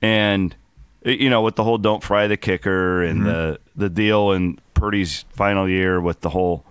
And, 0.00 0.56
you 1.04 1.28
know, 1.28 1.42
with 1.42 1.56
the 1.56 1.62
whole 1.64 1.76
don't 1.76 2.02
fry 2.02 2.26
the 2.26 2.38
kicker 2.38 3.02
and 3.02 3.26
the, 3.26 3.60
the 3.76 3.90
deal 3.90 4.32
in 4.32 4.60
Purdy's 4.72 5.26
final 5.28 5.68
year 5.68 6.00
with 6.00 6.22
the 6.22 6.30
whole. 6.30 6.64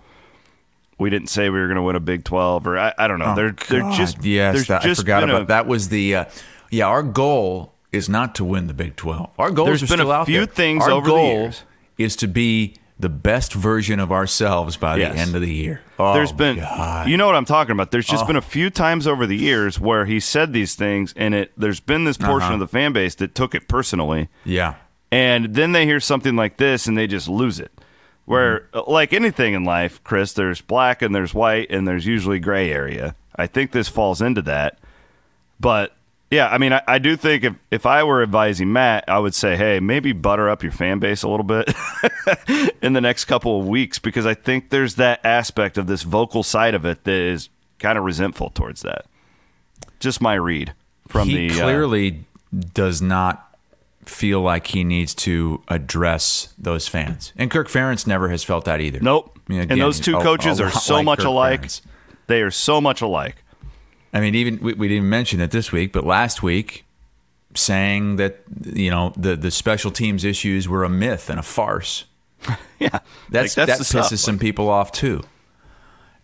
We 0.98 1.10
didn't 1.10 1.28
say 1.28 1.48
we 1.48 1.60
were 1.60 1.68
going 1.68 1.76
to 1.76 1.82
win 1.82 1.94
a 1.94 2.00
Big 2.00 2.24
Twelve, 2.24 2.66
or 2.66 2.76
I, 2.76 2.92
I 2.98 3.06
don't 3.06 3.20
know. 3.20 3.26
Oh, 3.26 3.34
they're 3.36 3.52
they're 3.68 3.88
just 3.92 4.24
yes. 4.24 4.66
That, 4.66 4.84
I 4.84 4.94
forgot 4.94 5.22
about 5.22 5.42
a- 5.42 5.44
that. 5.44 5.68
Was 5.68 5.90
the 5.90 6.12
uh, 6.16 6.24
yeah? 6.72 6.86
Our 6.88 7.04
goal 7.04 7.72
is 7.92 8.08
not 8.08 8.34
to 8.34 8.44
win 8.44 8.66
the 8.66 8.74
Big 8.74 8.96
Twelve. 8.96 9.30
Our 9.38 9.52
goals 9.52 9.68
There's 9.78 9.88
been 9.88 10.00
a 10.00 10.24
few 10.24 10.38
there. 10.38 10.46
things 10.46 10.82
Our 10.82 10.90
over 10.90 11.06
the 11.06 11.12
goal 11.12 11.24
years. 11.42 11.62
is 11.98 12.16
to 12.16 12.26
be 12.26 12.74
the 13.00 13.08
best 13.08 13.52
version 13.54 14.00
of 14.00 14.10
ourselves 14.10 14.76
by 14.76 14.96
Yes. 14.96 15.14
the 15.14 15.20
end 15.20 15.34
of 15.34 15.40
the 15.40 15.52
year. 15.54 15.80
Oh, 16.00 16.14
There's 16.14 16.32
been, 16.32 16.56
God. 16.56 17.06
Oh. 17.06 17.08
you 17.08 17.16
know 17.16 17.26
what 17.26 17.36
I'm 17.36 17.44
talking 17.44 17.72
about. 17.72 17.90
There's 17.92 18.06
just 18.06 18.26
been 18.26 18.34
a 18.36 18.40
few 18.40 18.70
times 18.70 19.06
over 19.06 19.24
the 19.26 19.36
years 19.36 19.78
where 19.78 20.04
he 20.04 20.18
said 20.20 20.52
these 20.52 20.74
things, 20.74 21.14
and 21.16 21.34
it 21.34 21.52
there's 21.56 21.80
been 21.80 22.04
this 22.04 22.16
portion 22.16 22.46
Uh-huh. 22.46 22.54
of 22.54 22.60
the 22.60 22.66
fan 22.68 22.92
base 22.92 23.14
that 23.16 23.34
took 23.34 23.54
it 23.54 23.68
personally, 23.68 24.28
yeah. 24.44 24.74
and 25.12 25.54
then 25.54 25.72
they 25.72 25.86
hear 25.86 26.00
something 26.00 26.34
like 26.36 26.56
this 26.56 26.86
and 26.86 26.98
they 26.98 27.06
just 27.06 27.28
lose 27.28 27.60
it. 27.60 27.70
Where, 28.24 28.66
Mm-hmm. 28.74 28.90
like 28.90 29.12
anything 29.12 29.54
in 29.54 29.64
life, 29.64 30.02
Chris, 30.04 30.32
there's 30.32 30.60
black 30.60 31.00
and 31.00 31.14
there's 31.14 31.32
white 31.32 31.68
and 31.70 31.86
there's 31.86 32.04
usually 32.04 32.38
gray 32.40 32.70
area. 32.72 33.14
I 33.36 33.46
think 33.46 33.70
this 33.70 33.88
falls 33.88 34.20
into 34.20 34.42
that. 34.42 34.78
But 35.60 35.92
yeah, 36.30 36.48
I 36.48 36.58
mean, 36.58 36.72
I, 36.74 36.82
I 36.86 36.98
do 36.98 37.16
think 37.16 37.44
if, 37.44 37.54
if 37.70 37.86
I 37.86 38.04
were 38.04 38.22
advising 38.22 38.72
Matt, 38.72 39.04
I 39.08 39.18
would 39.18 39.34
say, 39.34 39.56
hey, 39.56 39.80
maybe 39.80 40.12
butter 40.12 40.50
up 40.50 40.62
your 40.62 40.72
fan 40.72 40.98
base 40.98 41.22
a 41.22 41.28
little 41.28 41.44
bit 41.44 41.72
in 42.82 42.92
the 42.92 43.00
next 43.00 43.24
couple 43.24 43.58
of 43.60 43.66
weeks 43.66 43.98
because 43.98 44.26
I 44.26 44.34
think 44.34 44.68
there's 44.68 44.96
that 44.96 45.24
aspect 45.24 45.78
of 45.78 45.86
this 45.86 46.02
vocal 46.02 46.42
side 46.42 46.74
of 46.74 46.84
it 46.84 47.04
that 47.04 47.14
is 47.14 47.48
kind 47.78 47.96
of 47.96 48.04
resentful 48.04 48.50
towards 48.50 48.82
that. 48.82 49.06
Just 50.00 50.20
my 50.20 50.34
read 50.34 50.74
from 51.06 51.28
he 51.28 51.48
the 51.48 51.60
uh, 51.60 51.64
clearly 51.64 52.24
does 52.74 53.00
not 53.00 53.56
feel 54.04 54.40
like 54.40 54.68
he 54.68 54.84
needs 54.84 55.14
to 55.14 55.62
address 55.68 56.54
those 56.58 56.86
fans, 56.88 57.32
and 57.36 57.50
Kirk 57.50 57.68
Ferentz 57.68 58.06
never 58.06 58.28
has 58.28 58.44
felt 58.44 58.64
that 58.66 58.80
either. 58.80 59.00
Nope. 59.00 59.38
I 59.48 59.52
mean, 59.52 59.72
and 59.72 59.80
those 59.80 59.98
two 59.98 60.18
coaches 60.18 60.60
a 60.60 60.64
are 60.64 60.70
so 60.70 60.96
like 60.96 61.04
much 61.04 61.18
Kirk 61.18 61.26
alike. 61.26 61.62
Ferentz. 61.62 61.80
They 62.26 62.42
are 62.42 62.50
so 62.50 62.80
much 62.80 63.00
alike. 63.00 63.36
I 64.12 64.20
mean, 64.20 64.34
even 64.34 64.58
we, 64.60 64.74
we 64.74 64.88
didn't 64.88 65.08
mention 65.08 65.40
it 65.40 65.50
this 65.50 65.70
week, 65.72 65.92
but 65.92 66.04
last 66.04 66.42
week, 66.42 66.84
saying 67.54 68.16
that 68.16 68.40
you 68.64 68.90
know 68.90 69.12
the 69.16 69.36
the 69.36 69.50
special 69.50 69.90
teams 69.90 70.24
issues 70.24 70.68
were 70.68 70.84
a 70.84 70.88
myth 70.88 71.28
and 71.30 71.38
a 71.38 71.42
farce. 71.42 72.04
Yeah, 72.80 73.00
That's, 73.28 73.56
Like, 73.56 73.66
that 73.66 73.78
the 73.78 73.84
stuff. 73.84 74.12
pisses 74.12 74.18
some 74.18 74.38
people 74.38 74.68
off 74.68 74.92
too. 74.92 75.22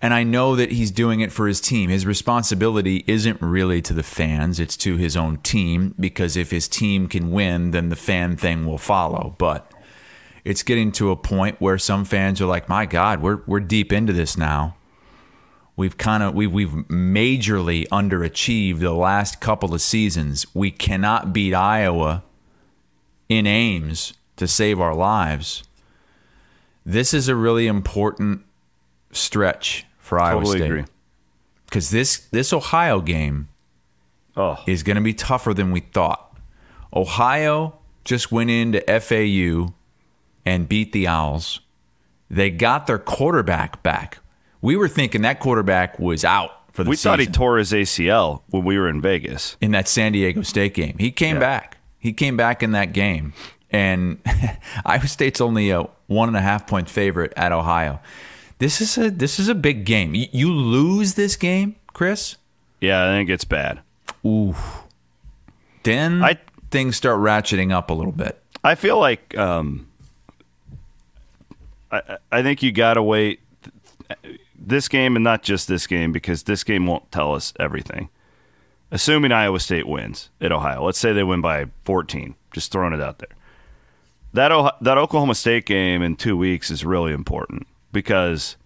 And 0.00 0.14
I 0.14 0.22
know 0.22 0.54
that 0.54 0.70
he's 0.70 0.92
doing 0.92 1.18
it 1.18 1.32
for 1.32 1.48
his 1.48 1.60
team. 1.60 1.90
His 1.90 2.06
responsibility 2.06 3.02
isn't 3.08 3.40
really 3.42 3.82
to 3.82 3.92
the 3.92 4.04
fans, 4.04 4.60
it's 4.60 4.76
to 4.78 4.96
his 4.96 5.16
own 5.16 5.38
team 5.38 5.96
because 5.98 6.36
if 6.36 6.52
his 6.52 6.68
team 6.68 7.08
can 7.08 7.32
win, 7.32 7.72
then 7.72 7.88
the 7.88 7.96
fan 7.96 8.36
thing 8.36 8.66
will 8.66 8.78
follow. 8.78 9.34
But 9.36 9.68
it's 10.44 10.62
getting 10.62 10.92
to 10.92 11.10
a 11.10 11.16
point 11.16 11.60
where 11.60 11.76
some 11.78 12.04
fans 12.04 12.40
are 12.40 12.46
like, 12.46 12.68
"My 12.68 12.86
god, 12.86 13.20
we're 13.20 13.40
we're 13.46 13.58
deep 13.60 13.92
into 13.92 14.12
this 14.12 14.36
now. 14.36 14.76
We've 15.76 15.96
kind 15.96 16.22
of 16.22 16.34
we've 16.34 16.52
we've 16.52 16.68
majorly 16.88 17.88
underachieved 17.88 18.78
the 18.78 18.92
last 18.92 19.40
couple 19.40 19.74
of 19.74 19.80
seasons. 19.80 20.46
We 20.54 20.70
cannot 20.70 21.32
beat 21.32 21.52
Iowa 21.54 22.22
in 23.28 23.46
Ames 23.46 24.14
to 24.36 24.46
save 24.46 24.80
our 24.80 24.94
lives." 24.94 25.64
This 26.86 27.12
is 27.14 27.28
a 27.28 27.34
really 27.34 27.66
important 27.66 28.42
stretch 29.10 29.86
for 29.98 30.20
Iowa 30.20 30.40
Totally 30.40 30.58
State 30.58 30.66
agree. 30.70 30.84
because 31.66 31.90
this 31.90 32.18
this 32.30 32.52
Ohio 32.52 33.00
game 33.00 33.48
Oh, 34.36 34.58
is 34.66 34.82
going 34.82 34.96
to 34.96 35.02
be 35.02 35.14
tougher 35.14 35.54
than 35.54 35.70
we 35.70 35.80
thought. 35.80 36.36
Ohio 36.92 37.78
just 38.04 38.30
went 38.32 38.50
into 38.50 38.80
FAU 39.00 39.72
and 40.44 40.68
beat 40.68 40.92
the 40.92 41.06
Owls. 41.06 41.60
They 42.28 42.50
got 42.50 42.86
their 42.86 42.98
quarterback 42.98 43.82
back. 43.82 44.18
We 44.64 44.76
were 44.76 44.88
thinking 44.88 45.22
that 45.22 45.40
quarterback 45.40 45.98
was 45.98 46.24
out 46.24 46.50
for 46.72 46.84
the 46.84 46.88
season. 46.88 46.90
we 46.90 46.96
season 46.96 47.10
thought 47.12 47.20
he 47.20 47.26
tore 47.26 47.58
his 47.58 47.72
ACL 47.72 48.40
when 48.48 48.64
we 48.64 48.78
were 48.78 48.88
in 48.88 49.02
Vegas. 49.02 49.56
in 49.60 49.72
that 49.72 49.86
San 49.88 50.12
Diego 50.12 50.40
State 50.40 50.72
game. 50.72 50.96
He 50.98 51.10
came 51.10 51.36
Yeah. 51.36 51.40
back. 51.40 51.76
He 51.98 52.12
came 52.14 52.36
back 52.36 52.62
in 52.62 52.72
that 52.72 52.94
game. 52.94 53.34
And 53.70 54.18
Iowa 54.86 55.06
State's 55.06 55.40
only 55.40 55.68
a 55.70 55.82
one 56.06 56.28
and 56.28 56.36
a 56.36 56.40
half 56.40 56.66
point 56.66 56.88
favorite 56.88 57.32
at 57.36 57.52
Ohio. 57.52 58.00
This 58.58 58.80
is 58.80 58.96
a 58.96 59.10
this 59.10 59.38
is 59.38 59.48
a 59.48 59.54
big 59.54 59.84
game. 59.84 60.14
You, 60.14 60.28
you 60.32 60.50
lose 60.52 61.12
this 61.14 61.36
game, 61.36 61.76
Chris. 61.92 62.36
Yeah, 62.80 63.04
I 63.04 63.08
think 63.08 63.28
it's 63.30 63.44
bad. 63.44 63.80
Ooh. 64.24 64.54
Then 65.82 66.22
I- 66.22 66.38
things 66.70 66.96
start 66.96 67.20
ratcheting 67.20 67.70
up 67.72 67.90
a 67.90 67.94
little 67.94 68.12
bit. 68.12 68.40
I 68.64 68.76
feel 68.76 68.98
like 68.98 69.36
um, 69.36 69.88
I, 71.92 72.16
I 72.32 72.42
think 72.42 72.62
you 72.62 72.72
got 72.72 72.94
to 72.94 73.02
wait 73.02 73.40
this 74.68 74.88
game 74.88 75.16
and 75.16 75.24
not 75.24 75.42
just 75.42 75.68
this 75.68 75.86
game 75.86 76.12
because 76.12 76.44
this 76.44 76.64
game 76.64 76.86
won't 76.86 77.10
tell 77.12 77.34
us 77.34 77.52
everything. 77.58 78.08
Assuming 78.90 79.32
Iowa 79.32 79.60
State 79.60 79.88
wins 79.88 80.30
at 80.40 80.52
Ohio, 80.52 80.84
let's 80.84 80.98
say 80.98 81.12
they 81.12 81.24
win 81.24 81.40
by 81.40 81.66
14, 81.84 82.34
just 82.52 82.70
throwing 82.70 82.92
it 82.92 83.00
out 83.00 83.18
there. 83.18 83.28
That 84.32 84.52
Ohio, 84.52 84.72
that 84.80 84.98
Oklahoma 84.98 85.34
State 85.34 85.66
game 85.66 86.02
in 86.02 86.16
two 86.16 86.36
weeks 86.36 86.70
is 86.70 86.84
really 86.84 87.12
important 87.12 87.66
because 87.92 88.56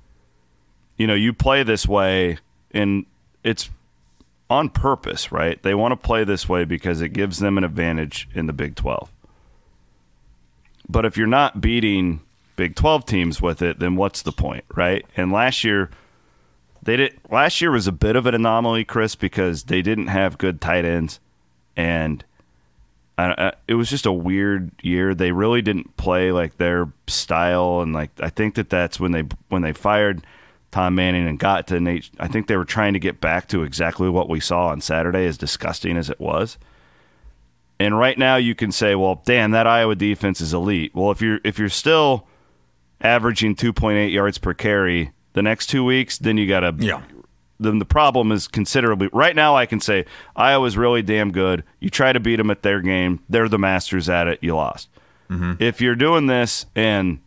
you 0.97 1.07
know 1.07 1.15
you 1.15 1.33
play 1.33 1.63
this 1.63 1.87
way 1.87 2.39
and 2.73 3.07
it's 3.45 3.71
on 4.51 4.71
purpose, 4.71 5.31
right? 5.31 5.63
They 5.63 5.75
want 5.75 5.93
to 5.93 5.97
play 5.97 6.25
this 6.25 6.49
way 6.49 6.65
because 6.65 7.01
it 7.01 7.11
gives 7.11 7.39
them 7.39 7.59
an 7.59 7.65
advantage 7.65 8.29
in 8.35 8.47
the 8.47 8.53
Big 8.53 8.75
12. 8.77 9.11
But 10.89 11.05
if 11.05 11.17
you're 11.19 11.27
not 11.27 11.61
beating 11.61 12.21
Big 12.59 12.75
12 12.75 13.07
teams 13.07 13.41
with 13.41 13.63
it, 13.63 13.79
then 13.79 13.95
what's 13.95 14.21
the 14.21 14.33
point, 14.33 14.65
right? 14.75 15.07
And 15.17 15.31
last 15.31 15.63
year 15.63 15.91
they 16.83 16.97
did 16.97 17.21
last 17.31 17.61
year 17.61 17.71
was 17.71 17.87
a 17.87 17.93
bit 17.93 18.17
of 18.17 18.27
an 18.27 18.35
anomaly, 18.35 18.85
Chris, 18.85 19.15
because 19.15 19.63
they 19.65 19.81
didn't 19.81 20.09
have 20.09 20.39
good 20.39 20.61
tight 20.61 20.85
ends 20.85 21.21
and 21.77 22.25
I, 23.17 23.53
it 23.69 23.75
was 23.75 23.89
just 23.89 24.07
a 24.07 24.13
weird 24.13 24.73
year. 24.83 25.15
They 25.15 25.31
really 25.31 25.63
didn't 25.63 25.97
play 25.97 26.33
like 26.33 26.57
their 26.57 26.93
style, 27.07 27.81
and 27.81 27.93
like 27.93 28.11
I 28.21 28.29
think 28.29 28.57
that 28.57 28.71
that's 28.71 28.99
when 28.99 29.13
they 29.13 29.25
when 29.49 29.63
they 29.63 29.73
fired 29.73 30.25
Tom 30.71 30.95
Manning 30.97 31.27
and 31.27 31.39
got 31.39 31.67
to 31.69 31.81
Nate. 31.81 32.11
I 32.19 32.29
think 32.29 32.47
they 32.47 32.57
were 32.57 32.65
trying 32.65 32.93
to 32.93 33.01
get 33.01 33.21
back 33.21 33.49
to 33.49 33.63
exactly 33.63 34.09
what 34.09 34.29
we 34.29 34.39
saw 34.39 34.69
on 34.69 34.81
Saturday, 34.81 35.27
as 35.27 35.37
disgusting 35.37 35.97
as 35.97 36.11
it 36.11 36.21
was. 36.21 36.59
And 37.81 37.99
right 37.99 38.19
now, 38.19 38.37
you 38.37 38.55
can 38.55 38.71
say, 38.71 38.95
"Well, 38.95 39.23
damn, 39.25 39.51
that 39.51 39.67
Iowa 39.67 39.97
defense 39.97 40.41
is 40.41 40.55
elite." 40.55 40.93
Well, 40.95 41.11
if 41.11 41.21
you're 41.21 41.41
if 41.43 41.59
you're 41.59 41.69
still 41.69 42.27
averaging 43.01 43.55
2.8 43.57 44.13
yards 44.13 44.39
per 44.39 44.55
carry 44.55 45.13
the 45.35 45.43
next 45.43 45.67
two 45.69 45.85
weeks, 45.85 46.19
then 46.19 46.37
you 46.37 46.47
got 46.49 46.61
to 46.61 46.75
Yeah. 46.79 47.01
then 47.61 47.79
the 47.79 47.85
problem 47.85 48.33
is 48.33 48.49
considerably. 48.49 49.09
Right 49.13 49.35
now, 49.37 49.57
I 49.57 49.67
can 49.67 49.81
say 49.81 50.05
Iowa's 50.37 50.77
really 50.77 51.03
damn 51.03 51.31
good. 51.33 51.65
You 51.81 51.91
try 51.91 52.13
to 52.13 52.21
beat 52.21 52.37
them 52.37 52.51
at 52.51 52.63
their 52.63 52.81
game; 52.81 53.21
they're 53.29 53.49
the 53.49 53.59
masters 53.59 54.09
at 54.09 54.27
it. 54.29 54.39
You 54.43 54.55
lost. 54.57 54.89
Mm-hmm. 55.31 55.55
If 55.63 55.81
you're 55.81 55.95
doing 55.97 56.27
this 56.27 56.67
and 56.75 57.19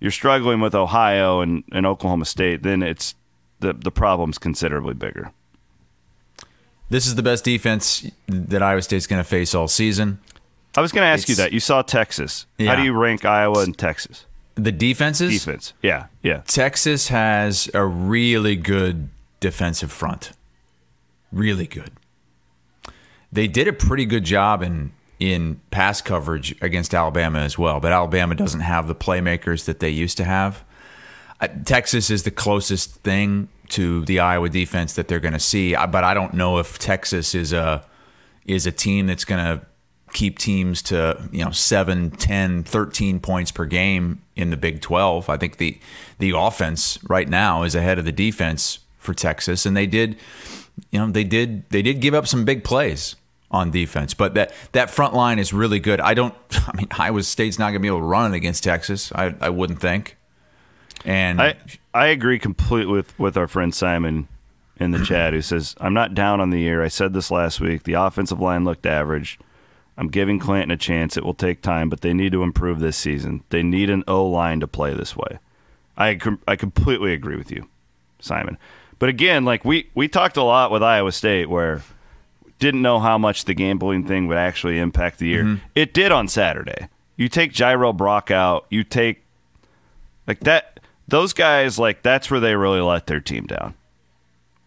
you're 0.00 0.10
struggling 0.10 0.60
with 0.60 0.74
Ohio 0.74 1.40
and, 1.40 1.62
and 1.72 1.84
Oklahoma 1.84 2.24
State, 2.24 2.62
then 2.62 2.82
it's 2.82 3.14
the 3.60 3.72
the 3.72 3.90
problem's 3.90 4.38
considerably 4.38 4.94
bigger. 4.94 5.32
This 6.88 7.06
is 7.06 7.14
the 7.14 7.22
best 7.22 7.44
defense 7.44 8.10
that 8.26 8.62
Iowa 8.62 8.82
State's 8.82 9.06
going 9.06 9.22
to 9.22 9.28
face 9.28 9.54
all 9.54 9.68
season. 9.68 10.18
I 10.76 10.80
was 10.80 10.90
going 10.92 11.04
to 11.04 11.08
ask 11.08 11.28
you 11.28 11.34
that. 11.36 11.52
You 11.52 11.60
saw 11.60 11.82
Texas. 11.82 12.46
How 12.58 12.74
do 12.76 12.82
you 12.82 12.92
rank 12.92 13.24
Iowa 13.24 13.62
and 13.62 13.76
Texas 13.76 14.26
The 14.54 14.72
defenses. 14.72 15.32
defense? 15.32 15.72
Yeah, 15.82 16.06
yeah. 16.22 16.42
Texas 16.46 17.08
has 17.08 17.70
a 17.72 17.84
really 17.84 18.56
good 18.56 19.08
defensive 19.38 19.90
front. 19.90 20.32
Really 21.32 21.66
good. 21.66 21.92
They 23.32 23.46
did 23.46 23.68
a 23.68 23.72
pretty 23.72 24.04
good 24.04 24.24
job 24.24 24.62
in 24.62 24.92
in 25.18 25.60
pass 25.70 26.00
coverage 26.00 26.54
against 26.62 26.94
Alabama 26.94 27.40
as 27.40 27.58
well, 27.58 27.78
but 27.78 27.92
Alabama 27.92 28.34
doesn't 28.34 28.60
have 28.60 28.88
the 28.88 28.94
playmakers 28.94 29.66
that 29.66 29.78
they 29.78 29.90
used 29.90 30.16
to 30.16 30.24
have. 30.24 30.64
Uh, 31.40 31.48
Texas 31.64 32.08
is 32.08 32.22
the 32.22 32.30
closest 32.30 32.94
thing 33.02 33.48
to 33.68 34.04
the 34.06 34.18
Iowa 34.18 34.48
defense 34.48 34.94
that 34.94 35.08
they're 35.08 35.20
going 35.20 35.34
to 35.34 35.38
see, 35.38 35.74
but 35.74 36.04
I 36.04 36.14
don't 36.14 36.34
know 36.34 36.58
if 36.58 36.78
Texas 36.78 37.34
is 37.34 37.52
a 37.52 37.84
is 38.46 38.66
a 38.66 38.72
team 38.72 39.06
that's 39.06 39.24
going 39.24 39.44
to 39.44 39.64
keep 40.12 40.38
teams 40.38 40.82
to, 40.82 41.28
you 41.32 41.44
know, 41.44 41.50
7, 41.50 42.10
10, 42.10 42.64
13 42.64 43.20
points 43.20 43.50
per 43.50 43.64
game 43.64 44.22
in 44.36 44.50
the 44.50 44.56
Big 44.56 44.80
12. 44.80 45.28
I 45.28 45.36
think 45.36 45.56
the 45.58 45.78
the 46.18 46.32
offense 46.36 46.98
right 47.08 47.28
now 47.28 47.62
is 47.62 47.74
ahead 47.74 47.98
of 47.98 48.04
the 48.04 48.12
defense 48.12 48.80
for 48.98 49.14
Texas 49.14 49.64
and 49.64 49.76
they 49.76 49.86
did 49.86 50.16
you 50.90 50.98
know, 50.98 51.10
they 51.10 51.24
did 51.24 51.68
they 51.70 51.82
did 51.82 52.00
give 52.00 52.14
up 52.14 52.26
some 52.26 52.44
big 52.44 52.64
plays 52.64 53.16
on 53.50 53.70
defense, 53.70 54.14
but 54.14 54.34
that 54.34 54.52
that 54.72 54.90
front 54.90 55.14
line 55.14 55.38
is 55.38 55.52
really 55.52 55.80
good. 55.80 56.00
I 56.00 56.14
don't 56.14 56.34
I 56.50 56.76
mean 56.76 56.88
Iowa 56.92 57.22
State's 57.22 57.58
not 57.58 57.66
going 57.66 57.74
to 57.74 57.80
be 57.80 57.88
able 57.88 57.98
to 57.98 58.04
run 58.04 58.32
it 58.32 58.36
against 58.36 58.64
Texas. 58.64 59.12
I 59.14 59.34
I 59.40 59.50
wouldn't 59.50 59.80
think. 59.80 60.16
And 61.04 61.40
I 61.40 61.56
I 61.94 62.06
agree 62.06 62.38
completely 62.38 62.92
with 62.92 63.18
with 63.18 63.36
our 63.36 63.48
friend 63.48 63.74
Simon 63.74 64.28
in 64.78 64.92
the 64.92 65.04
chat 65.04 65.32
who 65.32 65.42
says 65.42 65.74
I'm 65.80 65.94
not 65.94 66.14
down 66.14 66.40
on 66.40 66.50
the 66.50 66.60
year. 66.60 66.82
I 66.82 66.88
said 66.88 67.12
this 67.12 67.30
last 67.30 67.60
week. 67.60 67.82
The 67.84 67.94
offensive 67.94 68.40
line 68.40 68.64
looked 68.64 68.86
average. 68.86 69.38
I'm 70.00 70.08
giving 70.08 70.38
Clanton 70.38 70.70
a 70.70 70.78
chance. 70.78 71.18
It 71.18 71.26
will 71.26 71.34
take 71.34 71.60
time, 71.60 71.90
but 71.90 72.00
they 72.00 72.14
need 72.14 72.32
to 72.32 72.42
improve 72.42 72.80
this 72.80 72.96
season. 72.96 73.44
They 73.50 73.62
need 73.62 73.90
an 73.90 74.02
O 74.08 74.24
line 74.24 74.58
to 74.60 74.66
play 74.66 74.94
this 74.94 75.14
way. 75.14 75.38
I 75.94 76.14
com- 76.14 76.40
I 76.48 76.56
completely 76.56 77.12
agree 77.12 77.36
with 77.36 77.52
you, 77.52 77.68
Simon. 78.18 78.56
But 78.98 79.10
again, 79.10 79.44
like 79.44 79.62
we 79.62 79.90
we 79.94 80.08
talked 80.08 80.38
a 80.38 80.42
lot 80.42 80.70
with 80.70 80.82
Iowa 80.82 81.12
State 81.12 81.50
where 81.50 81.82
didn't 82.58 82.80
know 82.80 82.98
how 82.98 83.18
much 83.18 83.44
the 83.44 83.52
gambling 83.52 84.06
thing 84.06 84.26
would 84.26 84.38
actually 84.38 84.78
impact 84.78 85.18
the 85.18 85.26
year. 85.26 85.44
Mm-hmm. 85.44 85.64
It 85.74 85.92
did 85.92 86.12
on 86.12 86.28
Saturday. 86.28 86.88
You 87.18 87.28
take 87.28 87.52
Jirehl 87.52 87.94
Brock 87.94 88.30
out, 88.30 88.64
you 88.70 88.84
take 88.84 89.22
like 90.26 90.40
that 90.40 90.80
those 91.08 91.34
guys 91.34 91.78
like 91.78 92.02
that's 92.02 92.30
where 92.30 92.40
they 92.40 92.56
really 92.56 92.80
let 92.80 93.06
their 93.06 93.20
team 93.20 93.44
down. 93.44 93.74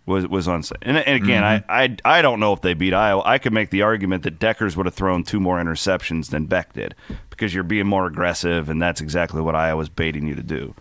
Was 0.06 0.28
was 0.28 0.50
on 0.50 0.64
and, 0.82 0.98
and 0.98 1.24
again 1.24 1.44
Mm-hmm. 1.44 1.72
I, 1.72 1.84
I 1.84 2.18
I 2.18 2.22
don't 2.22 2.42
know 2.42 2.52
if 2.52 2.62
they 2.62 2.74
beat 2.74 2.94
Iowa. 2.94 3.22
I 3.26 3.38
could 3.38 3.54
make 3.54 3.70
the 3.70 3.84
argument 3.84 4.24
that 4.24 4.38
Dekkers 4.38 4.76
would 4.76 4.86
have 4.86 4.96
thrown 4.96 5.24
two 5.24 5.40
more 5.40 5.64
interceptions 5.64 6.30
than 6.30 6.46
Becht 6.46 6.74
did 6.74 6.94
because 7.30 7.54
you're 7.54 7.64
being 7.64 7.88
more 7.88 8.06
aggressive 8.06 8.70
and 8.70 8.82
that's 8.82 9.00
exactly 9.00 9.40
what 9.40 9.56
Iowa's 9.56 9.88
baiting 9.88 10.28
you 10.28 10.36
to 10.36 10.44
do. 10.44 10.76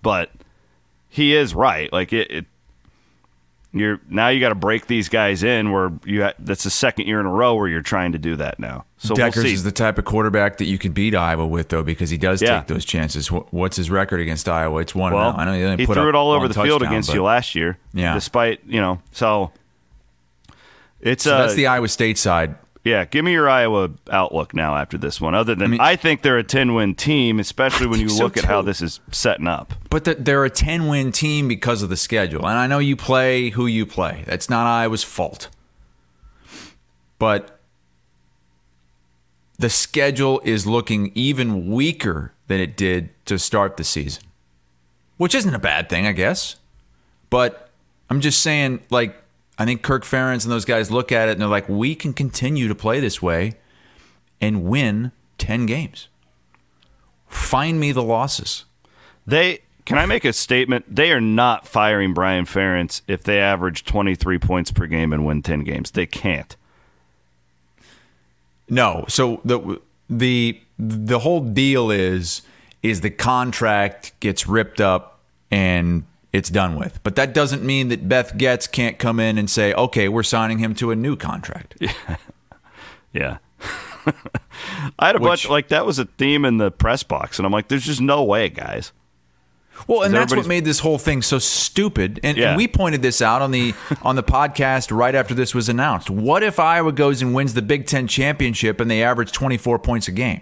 But 0.00 0.30
he 1.08 1.34
is 1.34 1.54
right. 1.56 1.92
Like 1.92 2.12
it, 2.12 2.30
it 2.30 2.46
you're 3.72 4.00
now 4.08 4.28
you 4.28 4.40
got 4.40 4.48
to 4.48 4.54
break 4.54 4.86
these 4.86 5.08
guys 5.10 5.42
in 5.42 5.70
where 5.72 5.92
you 6.06 6.22
ha- 6.22 6.32
that's 6.38 6.64
the 6.64 6.70
second 6.70 7.06
year 7.06 7.20
in 7.20 7.26
a 7.26 7.30
row 7.30 7.54
where 7.54 7.68
you're 7.68 7.82
trying 7.82 8.12
to 8.12 8.18
do 8.18 8.34
that 8.36 8.58
now. 8.58 8.84
So 8.96 9.14
Dekkers 9.14 9.36
we'll 9.36 9.46
is 9.46 9.62
the 9.62 9.70
type 9.72 9.98
of 9.98 10.04
quarterback 10.06 10.56
that 10.56 10.64
you 10.64 10.78
can 10.78 10.92
beat 10.92 11.14
Iowa 11.14 11.46
with, 11.46 11.68
though, 11.68 11.82
because 11.82 12.08
he 12.10 12.16
does 12.18 12.40
Yeah. 12.42 12.58
take 12.58 12.66
those 12.68 12.84
chances. 12.84 13.28
What's 13.28 13.76
his 13.76 13.90
record 13.90 14.20
against 14.20 14.48
Iowa? 14.48 14.80
It's 14.80 14.94
one. 14.94 15.12
well, 15.12 15.34
I 15.36 15.44
know 15.44 15.76
he, 15.76 15.84
he 15.84 15.86
threw 15.86 16.08
it 16.08 16.14
all 16.14 16.30
over 16.32 16.48
the 16.48 16.54
field 16.54 16.82
against 16.82 17.10
but- 17.10 17.14
you 17.14 17.22
last 17.22 17.54
year. 17.54 17.76
Yeah. 17.92 18.14
despite 18.14 18.60
you 18.66 18.80
know. 18.80 19.00
So 19.12 19.52
it's 21.00 21.24
So 21.24 21.34
uh, 21.34 21.42
that's 21.42 21.54
the 21.54 21.66
Iowa 21.66 21.88
State 21.88 22.18
side. 22.18 22.56
Yeah. 22.84 23.04
Give 23.04 23.24
me 23.24 23.32
your 23.32 23.48
Iowa 23.48 23.90
outlook 24.10 24.54
now 24.54 24.76
after 24.76 24.98
this 24.98 25.20
one. 25.20 25.34
Other 25.34 25.54
than 25.54 25.74
I, 25.80 25.90
mean- 25.90 25.98
think 25.98 26.22
they're 26.22 26.38
a 26.38 26.44
ten 26.44 26.74
win 26.74 26.94
team, 26.94 27.38
especially 27.40 27.86
when 27.86 28.00
you 28.00 28.08
so, 28.08 28.24
look 28.24 28.36
at 28.36 28.44
how 28.44 28.62
this 28.62 28.80
is 28.80 29.00
setting 29.10 29.46
up. 29.46 29.74
But 29.90 30.04
th- 30.04 30.18
they're 30.20 30.44
a 30.44 30.50
10 30.50 30.86
win 30.86 31.12
team 31.12 31.48
because 31.48 31.82
of 31.82 31.88
the 31.88 31.96
schedule. 31.96 32.46
And 32.46 32.58
I 32.58 32.66
know 32.66 32.78
you 32.78 32.96
play 32.96 33.50
who 33.50 33.66
you 33.66 33.86
play. 33.86 34.24
That's 34.26 34.48
not 34.48 34.66
Iowa's 34.66 35.04
fault. 35.04 35.48
But 37.18 37.58
the 39.58 39.70
schedule 39.70 40.40
is 40.44 40.66
looking 40.66 41.10
even 41.14 41.68
weaker 41.68 42.32
than 42.46 42.60
it 42.60 42.76
did 42.76 43.10
to 43.26 43.38
start 43.38 43.76
the 43.76 43.84
season, 43.84 44.22
which 45.16 45.34
isn't 45.34 45.54
a 45.54 45.58
bad 45.58 45.88
thing, 45.88 46.06
I 46.06 46.12
guess. 46.12 46.56
But 47.28 47.70
I'm 48.08 48.20
just 48.20 48.40
saying, 48.40 48.80
like, 48.90 49.20
I 49.58 49.64
think 49.64 49.82
Kirk 49.82 50.04
Ferentz 50.04 50.44
and 50.44 50.52
those 50.52 50.64
guys 50.64 50.90
look 50.90 51.10
at 51.10 51.28
it 51.28 51.32
and 51.32 51.40
they're 51.40 51.48
like, 51.48 51.68
we 51.68 51.94
can 51.94 52.12
continue 52.12 52.68
to 52.68 52.74
play 52.74 53.00
this 53.00 53.20
way 53.20 53.54
and 54.40 54.64
win 54.64 55.10
10 55.38 55.66
games. 55.66 56.08
Find 57.26 57.80
me 57.80 57.92
the 57.92 58.02
losses. 58.02 58.64
They 59.26 59.60
can 59.88 59.96
I 59.96 60.04
make 60.04 60.26
a 60.26 60.34
statement? 60.34 60.84
They 60.94 61.12
are 61.12 61.20
not 61.20 61.66
firing 61.66 62.12
Brian 62.12 62.44
Ferentz 62.44 63.00
if 63.08 63.22
they 63.22 63.40
average 63.40 63.86
twenty 63.86 64.14
three 64.14 64.38
points 64.38 64.70
per 64.70 64.86
game 64.86 65.14
and 65.14 65.24
win 65.24 65.42
ten 65.42 65.64
games. 65.64 65.92
They 65.92 66.04
can't. 66.04 66.54
No. 68.68 69.06
So 69.08 69.40
the 69.46 69.80
the 70.10 70.60
the 70.78 71.20
whole 71.20 71.40
deal 71.40 71.90
is 71.90 72.42
is 72.82 73.00
the 73.00 73.10
contract 73.10 74.12
gets 74.20 74.46
ripped 74.46 74.78
up 74.78 75.20
and 75.50 76.04
it's 76.38 76.48
done 76.48 76.76
with. 76.76 76.98
But 77.02 77.16
that 77.16 77.34
doesn't 77.34 77.62
mean 77.62 77.88
that 77.88 78.08
Beth 78.08 78.38
Goetz 78.38 78.66
can't 78.66 78.98
come 78.98 79.20
in 79.20 79.36
and 79.36 79.50
say, 79.50 79.74
"Okay, 79.74 80.08
we're 80.08 80.22
signing 80.22 80.58
him 80.58 80.74
to 80.76 80.90
a 80.90 80.96
new 80.96 81.16
contract." 81.16 81.76
Yeah. 81.80 82.16
yeah. 83.12 83.38
I 84.98 85.06
had 85.08 85.16
a 85.16 85.18
Which- 85.18 85.28
bunch 85.28 85.48
like 85.48 85.68
that 85.68 85.84
was 85.86 85.98
a 85.98 86.04
theme 86.04 86.44
in 86.44 86.58
the 86.58 86.70
press 86.70 87.02
box, 87.02 87.38
and 87.38 87.46
I'm 87.46 87.52
like, 87.52 87.68
there's 87.68 87.84
just 87.86 88.00
no 88.00 88.22
way, 88.22 88.48
guys. 88.48 88.92
Well, 89.86 90.02
and 90.02 90.12
that's 90.12 90.34
what 90.34 90.46
made 90.48 90.64
this 90.64 90.80
whole 90.80 90.98
thing 90.98 91.22
so 91.22 91.38
stupid. 91.38 92.18
And, 92.24 92.36
Yeah. 92.36 92.48
and 92.48 92.56
we 92.56 92.66
pointed 92.66 93.00
this 93.00 93.22
out 93.22 93.42
on 93.42 93.52
the 93.52 93.74
on 94.02 94.16
the 94.16 94.24
podcast 94.24 94.94
right 94.94 95.14
after 95.14 95.34
this 95.34 95.54
was 95.54 95.68
announced. 95.68 96.10
What 96.10 96.42
if 96.42 96.58
Iowa 96.58 96.90
goes 96.92 97.22
and 97.22 97.32
wins 97.32 97.54
the 97.54 97.62
Big 97.62 97.86
Ten 97.86 98.08
championship 98.08 98.80
and 98.80 98.90
they 98.90 99.02
average 99.04 99.30
24 99.30 99.78
points 99.78 100.08
a 100.08 100.12
game? 100.12 100.40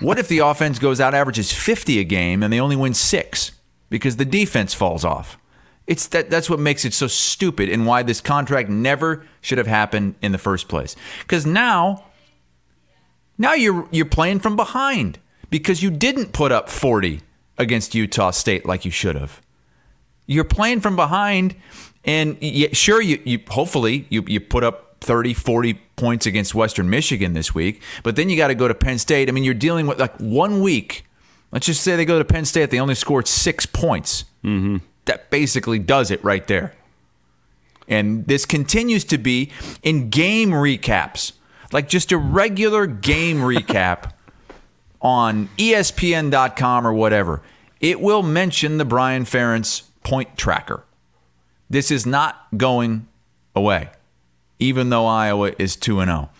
what 0.00 0.18
if 0.18 0.28
the 0.28 0.38
offense 0.40 0.78
goes 0.78 1.00
out 1.00 1.14
averages 1.14 1.50
50 1.52 1.98
a 2.00 2.04
game 2.04 2.42
and 2.42 2.52
they 2.52 2.60
only 2.60 2.76
win 2.76 2.92
six 2.92 3.52
because 3.88 4.16
the 4.16 4.24
defense 4.24 4.74
falls 4.74 5.04
off? 5.04 5.38
It's 5.86 6.08
that 6.08 6.30
that's 6.30 6.50
what 6.50 6.58
makes 6.58 6.84
it 6.84 6.92
so 6.92 7.06
stupid 7.06 7.68
and 7.68 7.86
why 7.86 8.02
this 8.02 8.20
contract 8.20 8.68
never 8.68 9.24
should 9.40 9.58
have 9.58 9.68
happened 9.68 10.16
in 10.20 10.32
the 10.32 10.38
first 10.38 10.68
place. 10.68 10.96
Because 11.20 11.46
now 11.46 12.04
now 13.38 13.54
you're 13.54 13.88
you're 13.90 14.06
playing 14.06 14.40
from 14.40 14.56
behind 14.56 15.18
because 15.50 15.82
you 15.82 15.90
didn't 15.90 16.32
put 16.32 16.50
up 16.50 16.68
40 16.68 17.20
against 17.58 17.94
Utah 17.94 18.30
State 18.32 18.66
like 18.66 18.84
you 18.84 18.90
should 18.90 19.14
have. 19.14 19.40
You're 20.26 20.44
playing 20.44 20.80
from 20.80 20.96
behind 20.96 21.54
and 22.04 22.36
sure 22.72 23.00
you, 23.00 23.20
you 23.24 23.40
hopefully 23.48 24.06
you, 24.08 24.24
you 24.26 24.40
put 24.40 24.64
up 24.64 24.96
30 25.00 25.34
40 25.34 25.74
points 25.96 26.26
against 26.26 26.54
Western 26.54 26.90
Michigan 26.90 27.32
this 27.32 27.54
week, 27.54 27.82
but 28.02 28.16
then 28.16 28.28
you 28.28 28.36
got 28.36 28.48
to 28.48 28.54
go 28.54 28.68
to 28.68 28.74
Penn 28.74 28.98
State. 28.98 29.28
I 29.28 29.32
mean, 29.32 29.44
you're 29.44 29.54
dealing 29.54 29.86
with 29.86 29.98
like 29.98 30.16
one 30.18 30.60
week. 30.60 31.04
Let's 31.52 31.66
just 31.66 31.82
say 31.82 31.96
they 31.96 32.04
go 32.04 32.18
to 32.18 32.24
Penn 32.24 32.44
State, 32.44 32.70
they 32.70 32.80
only 32.80 32.94
scored 32.94 33.28
6 33.28 33.66
points. 33.66 34.24
Mm-hmm. 34.44 34.78
That 35.06 35.30
basically 35.30 35.78
does 35.78 36.10
it 36.10 36.22
right 36.24 36.46
there. 36.46 36.74
And 37.88 38.26
this 38.26 38.44
continues 38.44 39.04
to 39.04 39.18
be 39.18 39.52
in 39.82 40.10
game 40.10 40.50
recaps, 40.50 41.32
like 41.72 41.88
just 41.88 42.10
a 42.12 42.18
regular 42.18 42.86
game 42.86 43.38
recap 43.40 44.12
on 45.00 45.48
ESPN.com 45.56 46.86
or 46.86 46.92
whatever. 46.92 47.42
It 47.80 48.00
will 48.00 48.22
mention 48.22 48.78
the 48.78 48.84
Brian 48.84 49.24
Ferentz 49.24 49.82
point 50.02 50.36
tracker. 50.36 50.82
This 51.68 51.90
is 51.90 52.06
not 52.06 52.46
going 52.56 53.06
away, 53.54 53.90
even 54.58 54.90
though 54.90 55.06
Iowa 55.06 55.52
is 55.58 55.76
2 55.76 56.04
0. 56.04 56.30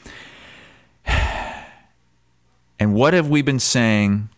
And 2.78 2.92
what 2.92 3.14
have 3.14 3.30
we 3.30 3.40
been 3.40 3.58
saying 3.58 4.28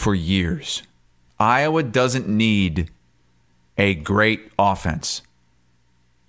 for 0.00 0.14
years? 0.14 0.82
Iowa 1.38 1.82
doesn't 1.82 2.26
need 2.26 2.90
a 3.76 3.94
great 3.94 4.50
offense 4.58 5.20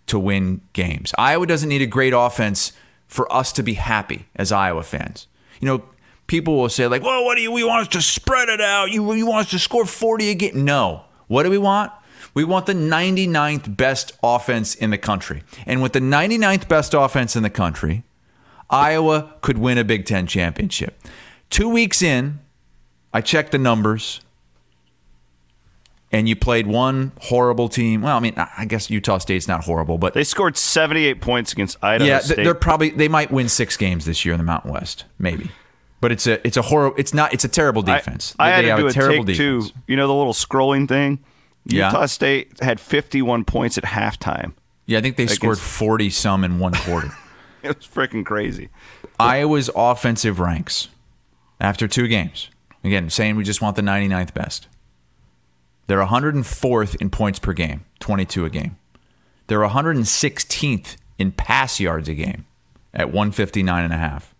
to 0.07 0.19
win 0.19 0.59
games. 0.73 1.13
Iowa 1.17 1.47
doesn't 1.47 1.69
need 1.69 1.81
a 1.81 1.87
great 1.87 2.13
offense 2.13 2.73
for 3.07 3.31
us 3.33 3.53
to 3.53 3.63
be 3.63 3.75
happy 3.75 4.25
as 4.35 4.51
Iowa 4.51 4.83
fans. 4.83 5.27
You 5.61 5.67
know, 5.67 5.83
people 6.27 6.57
will 6.57 6.67
say 6.67 6.85
like, 6.87 7.01
"Well, 7.01 7.23
what 7.23 7.35
do 7.35 7.41
you? 7.41 7.51
We 7.51 7.63
want 7.63 7.83
us 7.83 7.87
to 7.93 8.01
spread 8.01 8.49
it 8.49 8.59
out. 8.59 8.91
You 8.91 9.13
you 9.13 9.25
want 9.25 9.45
us 9.45 9.51
to 9.51 9.59
score 9.59 9.85
40 9.85 10.29
a 10.29 10.33
game?" 10.35 10.65
No. 10.65 11.05
What 11.27 11.43
do 11.43 11.49
we 11.49 11.57
want? 11.57 11.93
We 12.33 12.43
want 12.43 12.65
the 12.65 12.73
99th 12.73 13.77
best 13.77 14.11
offense 14.21 14.75
in 14.75 14.89
the 14.89 14.97
country. 14.97 15.43
And 15.65 15.81
with 15.81 15.93
the 15.93 16.01
99th 16.01 16.67
best 16.67 16.93
offense 16.93 17.37
in 17.37 17.43
the 17.43 17.49
country, 17.49 18.03
Iowa 18.69 19.33
could 19.41 19.57
win 19.57 19.77
a 19.77 19.85
Big 19.85 20.05
10 20.05 20.27
championship. 20.27 21.01
2 21.49 21.69
weeks 21.69 22.01
in, 22.01 22.39
I 23.13 23.21
checked 23.21 23.51
the 23.51 23.57
numbers 23.57 24.21
and 26.11 26.27
you 26.27 26.35
played 26.35 26.67
one 26.67 27.13
horrible 27.21 27.69
team. 27.69 28.01
Well, 28.01 28.17
I 28.17 28.19
mean, 28.19 28.33
I 28.37 28.65
guess 28.65 28.89
Utah 28.89 29.17
State's 29.17 29.47
not 29.47 29.63
horrible, 29.63 29.97
but 29.97 30.13
They 30.13 30.23
scored 30.23 30.57
78 30.57 31.21
points 31.21 31.53
against 31.53 31.77
Idaho 31.81 32.09
yeah, 32.09 32.19
State. 32.19 32.35
th- 32.35 32.45
they're 32.45 32.53
probably 32.55 32.89
they 32.89 33.07
might 33.07 33.31
win 33.31 33.47
six 33.49 33.77
games 33.77 34.05
this 34.05 34.25
year 34.25 34.33
in 34.33 34.37
the 34.37 34.43
Mountain 34.43 34.71
West, 34.71 35.05
maybe. 35.17 35.51
But 36.01 36.11
it's 36.11 36.25
a 36.27 36.45
it's 36.45 36.57
a 36.57 36.63
horrible. 36.63 36.95
It's 36.97 37.13
not. 37.13 37.31
It's 37.33 37.43
a 37.45 37.47
terrible 37.47 37.83
defense. 37.83 38.35
I, 38.39 38.49
they 38.49 38.55
had 38.55 38.65
have 38.65 38.77
to 38.77 38.81
do 38.81 38.87
a 38.87 38.89
a 38.89 38.93
terrible 38.93 39.25
take 39.25 39.37
defense. 39.37 39.69
two. 39.71 39.79
You 39.87 39.95
know 39.95 40.07
the 40.07 40.13
little 40.15 40.33
scrolling 40.33 40.87
thing. 40.87 41.19
Yeah. 41.65 41.91
Utah 41.91 42.07
State 42.07 42.59
had 42.61 42.79
51 42.79 43.45
points 43.45 43.77
at 43.77 43.83
halftime. 43.83 44.53
Yeah, 44.87 44.97
I 44.97 45.01
think 45.01 45.15
they 45.15 45.27
scored 45.27 45.59
forty 45.59 46.09
some 46.09 46.43
in 46.43 46.59
one 46.59 46.73
quarter. 46.73 47.11
It 47.63 47.77
was 47.77 47.85
freaking 47.87 48.25
crazy. 48.25 48.69
Iowa's 49.19 49.69
offensive 49.75 50.39
ranks 50.39 50.87
after 51.59 51.87
two 51.87 52.07
games. 52.07 52.49
Again, 52.83 53.09
saying 53.09 53.35
we 53.35 53.43
just 53.43 53.61
want 53.61 53.75
the 53.75 53.81
99th 53.81 54.33
best. 54.33 54.67
They're 55.87 56.03
104th 56.03 56.95
in 57.01 57.09
points 57.09 57.39
per 57.39 57.53
game, 57.53 57.85
22 57.99 58.45
a 58.45 58.49
game. 58.49 58.77
They're 59.47 59.59
116th 59.59 60.95
in 61.17 61.31
pass 61.31 61.79
yards 61.79 62.07
a 62.07 62.13
game 62.13 62.45
at 62.93 63.07
159 63.07 63.83
and 63.83 63.93
a 63.93 63.97
half. 63.97 64.33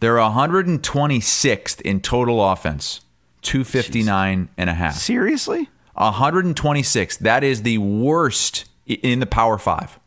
They're 0.00 0.16
126th 0.16 1.80
in 1.82 2.00
total 2.00 2.44
offense, 2.44 3.02
259 3.42 4.48
and 4.56 4.70
a 4.70 4.74
half. 4.74 4.96
Seriously? 4.96 5.68
126. 5.94 7.18
That 7.18 7.44
is 7.44 7.62
the 7.62 7.78
worst 7.78 8.64
in 8.86 9.20
the 9.20 9.26
Power 9.26 9.58
Five. 9.58 9.98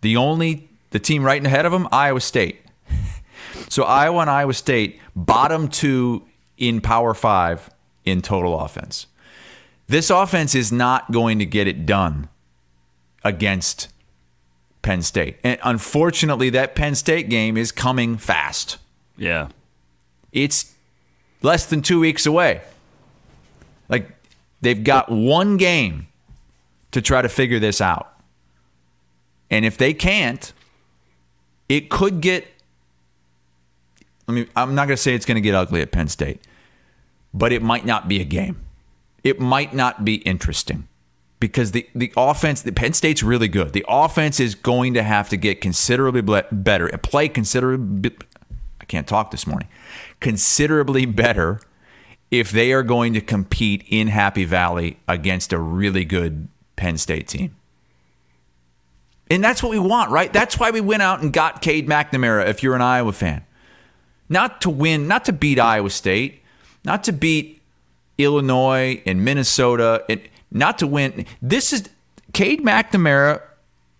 The 0.00 0.16
only 0.16 0.68
the 0.90 0.98
team 0.98 1.22
right 1.22 1.44
ahead 1.44 1.66
of 1.66 1.72
them, 1.72 1.88
Iowa 1.92 2.20
State. 2.20 2.60
So 3.74 3.82
Iowa 3.82 4.20
and 4.20 4.30
Iowa 4.30 4.54
State, 4.54 5.00
bottom 5.16 5.66
two 5.66 6.22
in 6.56 6.80
Power 6.80 7.12
Five 7.12 7.70
in 8.04 8.22
total 8.22 8.60
offense. 8.60 9.08
This 9.88 10.10
offense 10.10 10.54
is 10.54 10.70
not 10.70 11.10
going 11.10 11.40
to 11.40 11.44
get 11.44 11.66
it 11.66 11.84
done 11.84 12.28
against 13.24 13.88
Penn 14.82 15.02
State. 15.02 15.38
And 15.42 15.58
unfortunately, 15.64 16.50
that 16.50 16.76
Penn 16.76 16.94
State 16.94 17.28
game 17.28 17.56
is 17.56 17.72
coming 17.72 18.16
fast. 18.16 18.78
Yeah. 19.16 19.48
It's 20.30 20.72
less 21.42 21.66
than 21.66 21.82
two 21.82 21.98
weeks 21.98 22.26
away. 22.26 22.60
Like, 23.88 24.08
they've 24.60 24.84
got 24.84 25.10
one 25.10 25.56
game 25.56 26.06
to 26.92 27.02
try 27.02 27.22
to 27.22 27.28
figure 27.28 27.58
this 27.58 27.80
out. 27.80 28.14
And 29.50 29.64
if 29.64 29.76
they 29.76 29.92
can't, 29.92 30.52
it 31.68 31.90
could 31.90 32.20
get. 32.20 32.46
I 34.28 34.32
mean, 34.32 34.48
I'm 34.56 34.74
not 34.74 34.86
going 34.86 34.96
to 34.96 35.02
say 35.02 35.14
it's 35.14 35.26
going 35.26 35.36
to 35.36 35.40
get 35.40 35.54
ugly 35.54 35.82
at 35.82 35.92
Penn 35.92 36.08
State, 36.08 36.40
but 37.32 37.52
it 37.52 37.62
might 37.62 37.84
not 37.84 38.08
be 38.08 38.20
a 38.20 38.24
game. 38.24 38.64
It 39.22 39.40
might 39.40 39.74
not 39.74 40.04
be 40.04 40.16
interesting 40.16 40.88
because 41.40 41.72
the, 41.72 41.86
the 41.94 42.12
offense, 42.16 42.62
the 42.62 42.72
Penn 42.72 42.92
State's 42.92 43.22
really 43.22 43.48
good. 43.48 43.72
The 43.72 43.84
offense 43.88 44.40
is 44.40 44.54
going 44.54 44.94
to 44.94 45.02
have 45.02 45.28
to 45.28 45.36
get 45.36 45.60
considerably 45.60 46.22
better 46.50 46.88
play 46.98 47.28
considerably. 47.28 48.12
I 48.80 48.84
can't 48.86 49.06
talk 49.06 49.30
this 49.30 49.46
morning. 49.46 49.68
Considerably 50.20 51.06
better 51.06 51.60
if 52.30 52.50
they 52.50 52.72
are 52.72 52.82
going 52.82 53.12
to 53.14 53.20
compete 53.20 53.84
in 53.88 54.08
Happy 54.08 54.44
Valley 54.44 54.98
against 55.06 55.52
a 55.52 55.58
really 55.58 56.04
good 56.04 56.48
Penn 56.76 56.98
State 56.98 57.28
team. 57.28 57.54
And 59.30 59.42
that's 59.42 59.62
what 59.62 59.70
we 59.70 59.78
want, 59.78 60.10
right? 60.10 60.32
That's 60.32 60.58
why 60.58 60.70
we 60.70 60.80
went 60.80 61.02
out 61.02 61.22
and 61.22 61.32
got 61.32 61.62
Cade 61.62 61.88
McNamara 61.88 62.46
if 62.46 62.62
you're 62.62 62.74
an 62.74 62.82
Iowa 62.82 63.12
fan. 63.12 63.44
Not 64.28 64.60
to 64.62 64.70
win, 64.70 65.06
not 65.06 65.24
to 65.26 65.32
beat 65.32 65.58
Iowa 65.58 65.90
State, 65.90 66.42
not 66.84 67.04
to 67.04 67.12
beat 67.12 67.60
Illinois 68.18 69.02
and 69.06 69.24
Minnesota, 69.24 70.04
and 70.08 70.20
not 70.50 70.78
to 70.78 70.86
win. 70.86 71.26
This 71.42 71.72
is 71.72 71.88
Cade 72.32 72.62
McNamara 72.62 73.42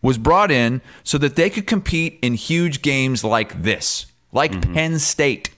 was 0.03 0.19
brought 0.19 0.51
in 0.51 0.83
so 1.03 1.19
that 1.19 1.37
they 1.37 1.49
could 1.49 1.67
compete 1.67 2.19
in 2.21 2.35
huge 2.35 2.83
games 2.83 3.25
like 3.25 3.63
this, 3.63 4.07
like 4.33 4.53
mm-hmm. 4.53 4.75
Penn 4.75 4.99
State, 4.99 5.51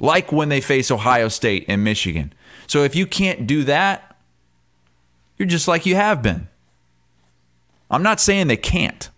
like 0.00 0.32
when 0.32 0.48
they 0.48 0.60
face 0.60 0.90
Ohio 0.90 1.28
State 1.28 1.64
and 1.68 1.84
Michigan. 1.84 2.32
So 2.66 2.82
if 2.82 2.96
you 2.96 3.06
can't 3.06 3.46
do 3.46 3.64
that, 3.64 4.16
you're 5.38 5.46
just 5.46 5.68
like 5.68 5.86
you 5.86 5.96
have 5.96 6.22
been. 6.22 6.48
I'm 7.90 8.02
not 8.02 8.20
saying 8.20 8.48
they 8.48 8.56
can't. 8.56 9.10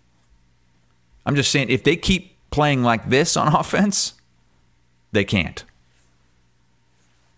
I'm 1.25 1.35
just 1.35 1.51
saying 1.51 1.69
if 1.69 1.83
they 1.83 1.95
keep 1.95 2.35
playing 2.51 2.83
like 2.83 3.09
this 3.09 3.37
on 3.37 3.47
offense, 3.55 4.13
they 5.11 5.23
can't. 5.23 5.63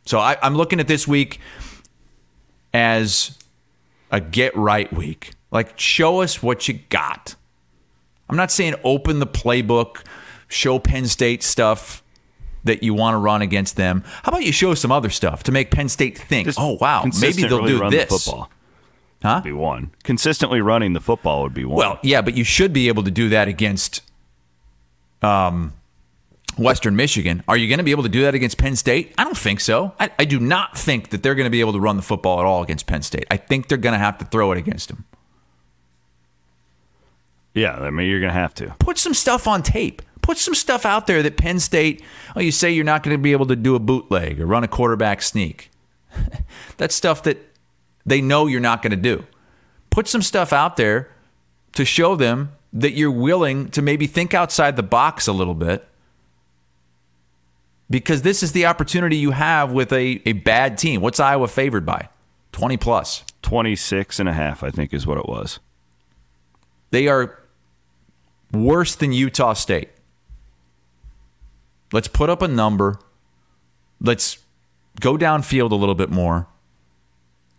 So 0.06 0.20
I, 0.20 0.38
am 0.42 0.56
looking 0.56 0.80
at 0.80 0.88
this 0.88 1.08
week 1.08 1.40
as 2.74 3.38
a 4.12 4.20
get 4.20 4.56
right 4.56 4.92
week. 4.92 5.34
Like, 5.52 5.78
show 5.78 6.22
us 6.22 6.42
what 6.42 6.68
you 6.68 6.80
got. 6.90 7.36
I'm 8.30 8.38
not 8.38 8.52
saying 8.52 8.76
open 8.84 9.20
the 9.20 9.28
playbook, 9.28 10.04
show 10.48 10.80
Penn 10.80 11.06
State 11.06 11.44
stuff 11.44 12.02
that 12.64 12.84
you 12.84 12.94
want 12.94 13.16
to 13.16 13.18
run 13.18 13.42
against 13.42 13.76
them. 13.76 14.04
How 14.24 14.30
about 14.30 14.44
you 14.44 14.52
show 14.52 14.74
some 14.74 14.92
other 14.92 15.10
stuff 15.10 15.44
to 15.44 15.52
make 15.52 15.72
Penn 15.72 15.90
State 15.90 16.18
think, 16.18 16.46
Just 16.46 16.60
oh, 16.60 16.78
wow, 16.80 17.04
maybe 17.20 17.44
they'll 17.44 17.66
do 17.66 17.90
this. 17.90 18.10
The 18.10 18.18
football. 18.18 18.50
Huh? 19.22 19.42
Be 19.42 19.52
one. 19.52 19.92
Consistently 20.04 20.62
running 20.62 20.94
the 20.94 21.00
football 21.00 21.44
would 21.44 21.54
be 21.54 21.66
one. 21.66 21.78
Well, 21.78 22.00
yeah, 22.02 22.22
but 22.22 22.36
you 22.36 22.44
should 22.44 22.74
be 22.74 22.88
able 22.88 23.04
to 23.04 23.12
do 23.12 23.30
that 23.30 23.48
against 23.48 24.02
um, 25.22 25.74
Western 26.58 26.96
Michigan. 26.96 27.44
Are 27.48 27.58
you 27.58 27.68
going 27.68 27.78
to 27.78 27.84
be 27.84 27.92
able 27.92 28.04
to 28.04 28.10
do 28.10 28.22
that 28.24 28.36
against 28.36 28.58
Penn 28.58 28.76
State? 28.76 29.14
I 29.18 29.24
don't 29.24 29.38
think 29.38 29.60
so. 29.60 29.94
I, 30.00 30.12
I 30.20 30.26
do 30.26 30.40
not 30.40 30.78
think 30.78 31.10
that 31.10 31.24
they're 31.24 31.36
going 31.36 31.46
to 31.46 31.52
be 31.52 31.62
able 31.62 31.74
to 31.74 31.80
run 31.80 31.96
the 31.96 32.02
football 32.02 32.40
at 32.40 32.46
all 32.46 32.62
against 32.62 32.88
Penn 32.88 33.02
State. 33.02 33.26
I 33.32 33.38
think 33.38 33.68
they're 33.68 33.78
going 33.78 33.94
to 33.94 34.00
have 34.00 34.18
to 34.20 34.26
throw 34.26 34.52
it 34.52 34.58
against 34.58 34.90
them. 34.90 35.06
Yeah, 37.54 37.76
I 37.76 37.90
mean, 37.90 38.10
you're 38.10 38.20
going 38.20 38.34
to 38.34 38.40
have 38.40 38.54
to. 38.56 38.76
Put 38.80 38.98
some 38.98 39.14
stuff 39.14 39.48
on 39.48 39.64
tape. 39.64 40.02
Put 40.22 40.38
some 40.38 40.56
stuff 40.56 40.86
out 40.86 41.08
there 41.08 41.24
that 41.24 41.38
Penn 41.38 41.60
State, 41.60 42.04
oh, 42.36 42.40
you 42.40 42.52
say 42.52 42.72
you're 42.72 42.86
not 42.86 43.04
going 43.04 43.16
to 43.16 43.22
be 43.22 43.32
able 43.32 43.48
to 43.48 43.56
do 43.56 43.76
a 43.76 43.80
bootleg 43.80 44.40
or 44.40 44.46
run 44.46 44.64
a 44.64 44.68
quarterback 44.68 45.22
sneak. 45.22 45.72
That's 46.78 46.96
stuff 46.96 47.24
that 47.24 47.38
they 48.06 48.22
know 48.22 48.48
you're 48.48 48.60
not 48.60 48.82
going 48.82 48.92
to 48.92 48.98
do. 48.98 49.26
Put 49.90 50.08
some 50.08 50.22
stuff 50.22 50.54
out 50.54 50.78
there 50.78 51.10
to 51.74 51.84
show 51.86 52.16
them 52.16 52.52
that 52.72 52.92
you're 52.92 53.12
willing 53.12 53.70
to 53.72 53.82
maybe 53.82 54.08
think 54.08 54.34
outside 54.34 54.76
the 54.76 54.84
box 54.84 55.28
a 55.28 55.34
little 55.34 55.56
bit 55.56 55.86
because 57.92 58.22
this 58.22 58.42
is 58.42 58.54
the 58.54 58.66
opportunity 58.66 59.18
you 59.18 59.32
have 59.32 59.72
with 59.72 59.92
a, 59.92 60.22
a 60.26 60.34
bad 60.34 60.78
team. 60.78 61.02
What's 61.02 61.20
Iowa 61.20 61.48
favored 61.48 61.86
by? 61.86 62.10
20 62.54 62.78
plus. 62.78 63.24
26 63.42 64.20
and 64.20 64.30
a 64.30 64.34
half, 64.34 64.64
I 64.64 64.72
think, 64.72 64.94
is 64.94 65.06
what 65.06 65.18
it 65.18 65.28
was. 65.28 65.60
They 66.92 67.08
are 67.08 67.38
worse 68.54 68.96
than 68.96 69.12
Utah 69.12 69.54
State. 69.54 69.90
Let's 71.92 72.08
put 72.08 72.30
up 72.30 72.42
a 72.42 72.48
number. 72.48 73.00
Let's 74.00 74.38
go 75.00 75.18
downfield 75.18 75.72
a 75.72 75.76
little 75.76 75.96
bit 75.96 76.10
more. 76.10 76.48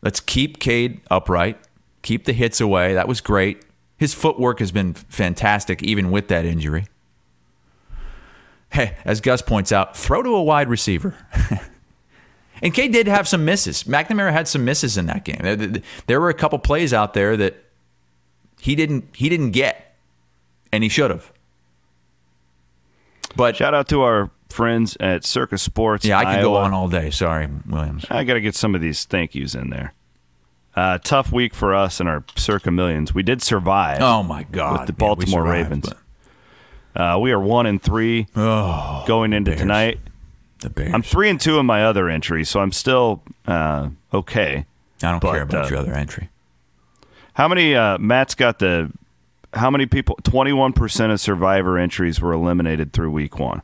Let's 0.02 0.20
keep 0.20 0.58
Cade 0.58 1.00
upright, 1.10 1.58
keep 2.02 2.24
the 2.24 2.32
hits 2.32 2.60
away. 2.60 2.94
That 2.94 3.06
was 3.06 3.20
great. 3.20 3.64
His 3.96 4.14
footwork 4.14 4.58
has 4.58 4.72
been 4.72 4.94
fantastic, 4.94 5.82
even 5.82 6.10
with 6.10 6.28
that 6.28 6.44
injury. 6.44 6.86
Hey, 8.72 8.96
as 9.04 9.20
Gus 9.20 9.42
points 9.42 9.70
out, 9.70 9.96
throw 9.96 10.22
to 10.22 10.30
a 10.30 10.42
wide 10.42 10.68
receiver. 10.68 11.14
and 12.62 12.72
Cade 12.72 12.92
did 12.92 13.06
have 13.06 13.28
some 13.28 13.44
misses. 13.44 13.84
McNamara 13.84 14.32
had 14.32 14.48
some 14.48 14.64
misses 14.64 14.96
in 14.96 15.06
that 15.06 15.24
game. 15.24 15.82
There 16.06 16.20
were 16.20 16.30
a 16.30 16.34
couple 16.34 16.58
plays 16.58 16.94
out 16.94 17.12
there 17.12 17.36
that 17.36 17.62
he 18.60 18.74
didn't 18.74 19.14
he 19.14 19.28
didn't 19.28 19.50
get, 19.50 19.94
and 20.72 20.82
he 20.82 20.88
should 20.88 21.10
have. 21.10 21.32
But 23.36 23.56
shout 23.56 23.74
out 23.74 23.88
to 23.88 24.02
our 24.02 24.30
friends 24.48 24.96
at 25.00 25.24
Circa 25.24 25.58
Sports. 25.58 26.04
Yeah, 26.04 26.18
I 26.18 26.24
can 26.24 26.42
go 26.42 26.56
on 26.56 26.72
all 26.72 26.88
day. 26.88 27.10
Sorry, 27.10 27.48
Williams. 27.66 28.06
I 28.10 28.24
got 28.24 28.34
to 28.34 28.40
get 28.40 28.54
some 28.54 28.74
of 28.74 28.80
these 28.80 29.04
thank 29.04 29.34
yous 29.34 29.54
in 29.54 29.70
there. 29.70 29.94
Uh, 30.74 30.96
tough 30.98 31.30
week 31.30 31.54
for 31.54 31.74
us 31.74 32.00
and 32.00 32.08
our 32.08 32.24
Circa 32.36 32.70
Millions. 32.70 33.14
We 33.14 33.22
did 33.22 33.42
survive. 33.42 34.00
Oh 34.00 34.22
my 34.22 34.44
God! 34.44 34.80
With 34.80 34.86
the 34.86 34.92
Baltimore 34.94 35.40
survived, 35.40 35.70
Ravens. 35.70 35.92
Uh, 36.94 37.18
we 37.20 37.32
are 37.32 37.40
one 37.40 37.66
and 37.66 37.82
three 37.82 38.26
oh, 38.36 39.04
going 39.06 39.32
into 39.32 39.52
Bears. 39.52 39.60
tonight. 39.60 40.00
The 40.60 40.70
Bears. 40.70 40.92
I'm 40.92 41.02
three 41.02 41.30
and 41.30 41.40
two 41.40 41.58
in 41.58 41.66
my 41.66 41.84
other 41.84 42.08
entry, 42.08 42.44
so 42.44 42.60
I'm 42.60 42.72
still 42.72 43.22
uh, 43.46 43.88
okay. 44.12 44.66
I 45.02 45.10
don't 45.10 45.20
but, 45.20 45.32
care 45.32 45.42
about 45.42 45.64
uh, 45.64 45.68
your 45.68 45.78
other 45.78 45.94
entry. 45.94 46.28
How 47.34 47.48
many? 47.48 47.74
Uh, 47.74 47.98
Matt's 47.98 48.34
got 48.34 48.58
the. 48.58 48.92
How 49.54 49.70
many 49.70 49.86
people? 49.86 50.18
Twenty-one 50.22 50.74
percent 50.74 51.12
of 51.12 51.20
Survivor 51.20 51.78
entries 51.78 52.20
were 52.20 52.32
eliminated 52.32 52.92
through 52.92 53.10
week 53.10 53.38
one. 53.38 53.62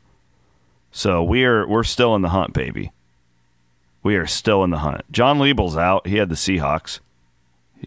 So 0.90 1.22
we 1.22 1.44
are 1.44 1.66
we're 1.68 1.84
still 1.84 2.14
in 2.14 2.22
the 2.22 2.30
hunt, 2.30 2.54
baby. 2.54 2.92
We 4.02 4.16
are 4.16 4.26
still 4.26 4.64
in 4.64 4.70
the 4.70 4.78
hunt. 4.78 5.02
John 5.12 5.38
Liebel's 5.38 5.76
out. 5.76 6.06
He 6.06 6.16
had 6.16 6.30
the 6.30 6.34
Seahawks. 6.34 7.00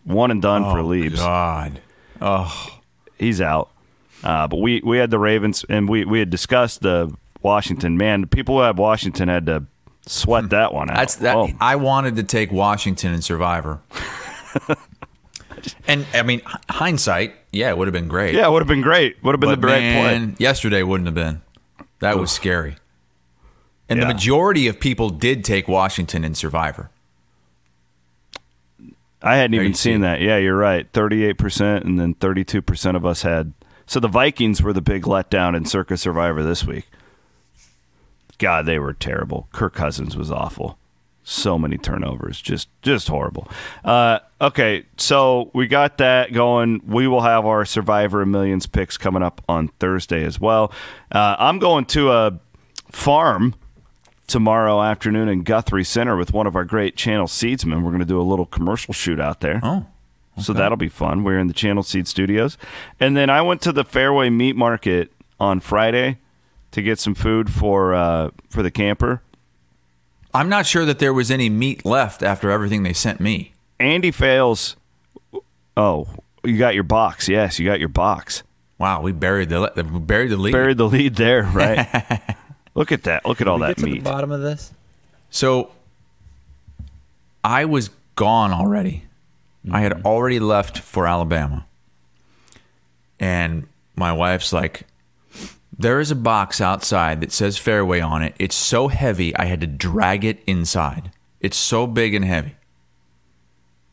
One 0.04 0.30
and 0.30 0.42
done 0.42 0.64
oh, 0.64 0.72
for 0.72 0.84
Liebs. 0.84 1.16
God. 1.16 1.82
Oh. 2.22 2.80
He's 3.18 3.42
out. 3.42 3.71
Uh, 4.24 4.48
but 4.48 4.58
we, 4.58 4.82
we 4.84 4.98
had 4.98 5.10
the 5.10 5.20
Ravens, 5.20 5.66
and 5.70 5.90
we, 5.90 6.06
we 6.06 6.20
had 6.20 6.30
discussed 6.30 6.82
the 6.82 7.16
Washington. 7.42 7.98
Man, 7.98 8.28
people 8.28 8.58
who 8.58 8.62
had 8.62 8.78
Washington 8.78 9.28
had 9.30 9.46
to 9.48 9.66
sweat 10.06 10.50
that 10.50 10.74
one 10.74 10.90
out. 10.90 10.98
That's 10.98 11.16
that. 11.16 11.36
Oh. 11.36 11.50
I 11.60 11.76
wanted 11.76 12.16
to 12.18 12.24
take 12.24 12.52
Washington 12.52 13.14
and 13.14 13.24
Survivor. 13.24 13.82
and 15.88 16.06
I 16.14 16.24
mean, 16.24 16.42
hindsight, 16.70 17.36
yeah, 17.52 17.70
it 17.70 17.78
would 17.78 17.88
have 17.88 17.94
been 17.94 18.08
great. 18.08 18.36
Yeah, 18.36 18.48
it 18.48 18.52
would 18.52 18.62
have 18.62 18.68
been 18.68 18.82
great. 18.82 19.24
Would 19.24 19.34
have 19.34 19.40
been 19.40 19.50
but 19.50 19.62
the 19.62 19.68
right 19.68 20.26
play. 20.28 20.36
Yesterday 20.38 20.84
wouldn't 20.84 21.08
have 21.08 21.16
been. 21.16 21.42
That 22.00 22.18
was 22.18 22.32
scary. 22.32 22.78
And 23.90 24.00
yeah. 24.00 24.08
the 24.08 24.14
majority 24.14 24.68
of 24.68 24.80
people 24.80 25.10
did 25.10 25.44
take 25.44 25.68
Washington 25.68 26.24
and 26.24 26.36
Survivor. 26.36 26.90
I 29.22 29.36
hadn't 29.36 29.54
even 29.54 29.74
seen 29.74 30.02
that. 30.02 30.20
Yeah, 30.22 30.38
you're 30.38 30.58
right. 30.58 30.92
38%, 30.94 31.84
and 31.84 32.00
then 32.00 32.16
32% 32.16 32.96
of 32.96 33.06
us 33.06 33.22
had. 33.22 33.54
So 33.92 34.00
the 34.00 34.08
Vikings 34.08 34.64
were 34.64 34.72
the 34.72 34.82
big 34.82 35.04
letdown 35.04 35.54
in 35.54 35.66
Circa 35.66 35.98
Survivor 35.98 36.44
this 36.44 36.64
week. 36.64 36.86
God, 38.38 38.66
they 38.66 38.80
were 38.80 38.94
terrible. 38.94 39.50
Kirk 39.52 39.74
Cousins 39.74 40.16
was 40.16 40.32
awful. 40.32 40.78
So 41.26 41.60
many 41.60 41.78
turnovers, 41.78 42.42
just 42.42 42.70
just 42.82 43.10
horrible. 43.10 43.50
Uh, 43.84 44.20
okay, 44.40 44.86
so 44.96 45.52
we 45.54 45.68
got 45.68 45.98
that 45.98 46.32
going. 46.32 46.82
We 46.88 47.06
will 47.06 47.20
have 47.20 47.46
our 47.46 47.66
Survivor 47.66 48.26
Millions 48.26 48.66
picks 48.66 48.98
coming 48.98 49.24
up 49.24 49.42
on 49.50 49.68
Thursday 49.82 50.24
as 50.24 50.40
well. 50.40 50.72
Uh, 51.12 51.36
I'm 51.38 51.60
going 51.60 51.84
to 51.88 52.14
a 52.14 52.40
farm 52.94 53.56
tomorrow 54.26 54.82
afternoon 54.82 55.28
in 55.28 55.44
Guthrie 55.44 55.84
Center 55.84 56.16
with 56.16 56.32
one 56.32 56.48
of 56.48 56.56
our 56.56 56.64
great 56.64 56.96
channel 56.96 57.28
seedsmen. 57.28 57.84
We're 57.84 57.92
going 57.92 58.00
to 58.00 58.06
do 58.06 58.22
a 58.22 58.24
little 58.24 58.46
commercial 58.46 58.94
shoot 58.94 59.20
out 59.20 59.42
there. 59.42 59.60
Oh. 59.62 59.86
Okay. 60.42 60.48
So 60.48 60.54
that'll 60.54 60.78
be 60.78 60.90
fun. 60.90 61.24
We're 61.24 61.40
in 61.40 61.48
the 61.48 61.54
Channel 61.54 61.84
Seed 61.84 62.08
Studios. 62.08 62.58
And 63.00 63.16
then 63.16 63.30
I 63.30 63.42
went 63.42 63.62
to 63.62 63.72
the 63.72 63.84
Fareway 63.84 64.32
Meat 64.34 64.56
Market 64.56 65.12
on 65.40 65.60
Friday 65.60 66.18
to 66.72 66.82
get 66.82 67.00
some 67.00 67.16
food 67.16 67.52
for 67.52 67.94
uh, 67.94 68.30
for 68.50 68.62
the 68.64 68.72
camper. 68.72 69.22
I'm 70.34 70.48
not 70.50 70.66
sure 70.66 70.86
that 70.86 71.00
there 71.00 71.14
was 71.14 71.30
any 71.30 71.50
meat 71.50 71.84
left 71.86 72.24
after 72.24 72.50
everything 72.50 72.84
they 72.84 72.94
sent 72.94 73.20
me. 73.20 73.54
Andy 73.80 74.12
fails. 74.12 74.78
Oh, 75.76 76.08
You 76.44 76.58
got 76.58 76.74
your 76.74 76.84
box. 76.84 77.28
Yes, 77.28 77.60
you 77.60 77.66
got 77.68 77.80
your 77.80 77.90
box. 77.90 78.44
Wow, 78.78 79.02
we 79.02 79.12
buried 79.12 79.50
the 79.50 79.72
we 79.92 80.00
buried 80.00 80.30
the 80.32 80.38
lead. 80.38 80.52
Buried 80.54 80.78
the 80.78 80.88
lead 80.88 81.16
there, 81.16 81.44
right? 81.44 82.22
Look 82.76 82.92
at 82.92 83.04
that. 83.04 83.26
Look 83.26 83.42
at 83.42 83.48
all 83.48 83.58
we 83.58 83.62
that 83.68 83.76
get 83.76 83.84
to 83.84 83.86
meat. 83.86 84.04
the 84.04 84.10
bottom 84.10 84.32
of 84.32 84.42
this. 84.42 84.72
So 85.30 85.72
I 87.44 87.66
was 87.66 87.90
gone 88.16 88.52
already. 88.54 89.04
I 89.70 89.82
had 89.82 89.92
mm-hmm. 89.92 90.08
already 90.08 90.40
left 90.40 90.80
for 90.80 91.06
Alabama. 91.06 91.66
And 93.20 93.68
my 93.96 94.12
wife's 94.12 94.52
like, 94.52 94.88
there 95.78 96.00
is 96.00 96.12
a 96.12 96.16
box 96.16 96.60
outside 96.60 97.22
that 97.22 97.32
says 97.32 97.58
Fareway 97.58 98.06
on 98.06 98.24
it. 98.24 98.36
It's 98.40 98.56
so 98.56 98.88
heavy, 98.88 99.36
I 99.36 99.46
had 99.46 99.62
to 99.62 99.68
drag 99.68 100.26
it 100.26 100.42
inside. 100.48 101.12
It's 101.40 101.58
so 101.58 101.88
big 101.88 102.14
and 102.14 102.26
heavy. 102.26 102.56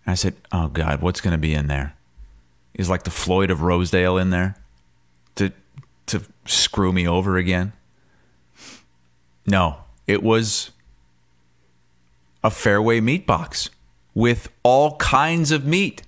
I 0.07 0.15
said, 0.15 0.37
oh 0.53 0.69
God, 0.69 1.03
what's 1.03 1.21
going 1.21 1.33
to 1.33 1.39
be 1.39 1.53
in 1.55 1.67
there? 1.67 1.95
Is 2.75 2.89
like 2.89 3.03
the 3.03 3.11
Floyd 3.11 3.51
of 3.51 3.63
Rosedale 3.63 4.17
in 4.17 4.31
there 4.31 4.57
to 5.35 5.53
to 6.07 6.23
screw 6.47 6.93
me 6.93 7.07
over 7.07 7.37
again? 7.37 7.73
No, 9.47 9.79
it 10.07 10.23
was 10.23 10.71
a 12.43 12.51
Fareway 12.51 13.03
meat 13.03 13.27
box 13.27 13.71
with 14.19 14.49
all 14.65 14.97
kinds 14.97 15.53
of 15.53 15.65
meat, 15.65 16.03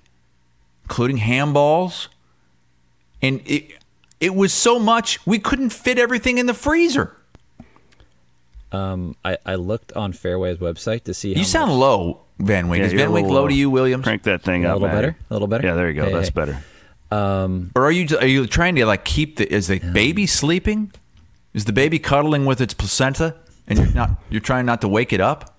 including 0.83 1.15
ham 1.15 1.53
balls. 1.53 2.09
And 3.21 3.39
it, 3.45 3.71
it 4.19 4.35
was 4.35 4.51
so 4.53 4.77
much, 4.79 5.25
we 5.25 5.39
couldn't 5.39 5.69
fit 5.69 5.97
everything 5.97 6.37
in 6.37 6.45
the 6.45 6.53
freezer. 6.53 7.15
Um, 8.73 9.15
I, 9.23 9.37
I 9.45 9.55
looked 9.55 9.93
on 9.93 10.11
Fareway's 10.11 10.57
website 10.57 11.03
to 11.05 11.13
see. 11.13 11.33
How 11.33 11.39
You 11.39 11.45
sound 11.45 11.69
much- 11.71 11.79
low, 11.79 12.21
Van 12.39 12.67
Wink. 12.67 12.81
Yeah, 12.81 12.87
Is 12.87 12.93
Van 12.93 13.07
a 13.07 13.11
Wink 13.11 13.27
little 13.27 13.43
low 13.43 13.47
to 13.47 13.53
you, 13.53 13.69
Williams? 13.69 14.03
Crank 14.03 14.23
that 14.23 14.41
thing 14.43 14.65
A 14.65 14.69
up. 14.69 14.73
little 14.81 14.87
Maddie. 14.89 15.07
better? 15.07 15.17
A 15.29 15.33
little 15.33 15.47
better? 15.47 15.67
Yeah, 15.67 15.75
there 15.75 15.89
you 15.89 15.95
go. 15.95 16.05
Hey, 16.07 16.13
That's 16.13 16.27
hey. 16.29 16.33
better. 16.33 16.63
Or 17.75 17.85
are 17.85 17.91
you 17.91 18.07
are 18.17 18.25
you 18.27 18.45
trying 18.45 18.75
to 18.75 18.85
like 18.85 19.05
keep 19.05 19.37
the 19.37 19.49
is 19.53 19.67
the 19.67 19.79
baby 19.79 20.25
sleeping? 20.25 20.91
Is 21.53 21.65
the 21.65 21.73
baby 21.73 21.99
cuddling 21.99 22.45
with 22.45 22.59
its 22.61 22.73
placenta 22.73 23.35
and 23.67 23.77
you're 23.79 23.93
not 23.93 24.11
you're 24.29 24.41
trying 24.41 24.65
not 24.65 24.79
to 24.81 24.87
wake 24.87 25.11
it 25.13 25.19
up? 25.21 25.50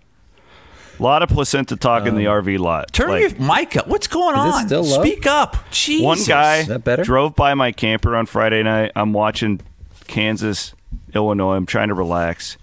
A 1.03 1.05
lot 1.05 1.23
of 1.25 1.31
placenta 1.31 1.77
talk 1.77 2.07
in 2.07 2.15
the 2.15 2.27
RV 2.27 2.61
lot. 2.61 2.93
Turn 2.93 3.09
Like, 3.09 3.23
your 3.37 3.41
mic 3.41 3.77
up. 3.77 3.89
What's 3.89 4.07
going 4.07 4.37
Is 4.37 4.45
it 4.45 4.49
on? 4.57 4.67
still 4.69 4.83
low? 4.85 5.01
Speak 5.03 5.27
up. 5.27 5.57
Jesus. 5.73 6.05
One 6.05 6.23
guy 6.23 6.59
Is 6.59 6.69
that 6.69 6.85
better? 6.85 7.03
drove 7.03 7.35
by 7.35 7.55
my 7.55 7.73
camper 7.73 8.15
on 8.15 8.27
Friday 8.27 8.63
night. 8.63 8.93
I'm 8.95 9.13
watching 9.13 9.61
Kansas, 10.07 10.75
Illinois. 11.13 11.57
I'm 11.57 11.67
trying 11.67 11.89
to 11.89 11.95
relax. 11.95 12.57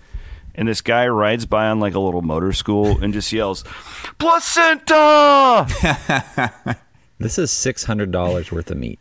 And 0.56 0.70
this 0.70 0.80
guy 0.80 1.06
rides 1.10 1.46
by 1.48 1.68
on 1.68 1.82
like 1.82 1.96
a 1.96 2.00
little 2.00 2.22
motor 2.22 2.54
school 2.54 3.04
and 3.04 3.12
just 3.14 3.34
yells, 3.34 3.66
Placenta! 4.20 5.68
This 7.22 7.38
is 7.38 7.52
six 7.52 7.84
hundred 7.84 8.12
dollars 8.12 8.50
worth 8.50 8.72
of 8.72 8.78
meat. 8.78 8.98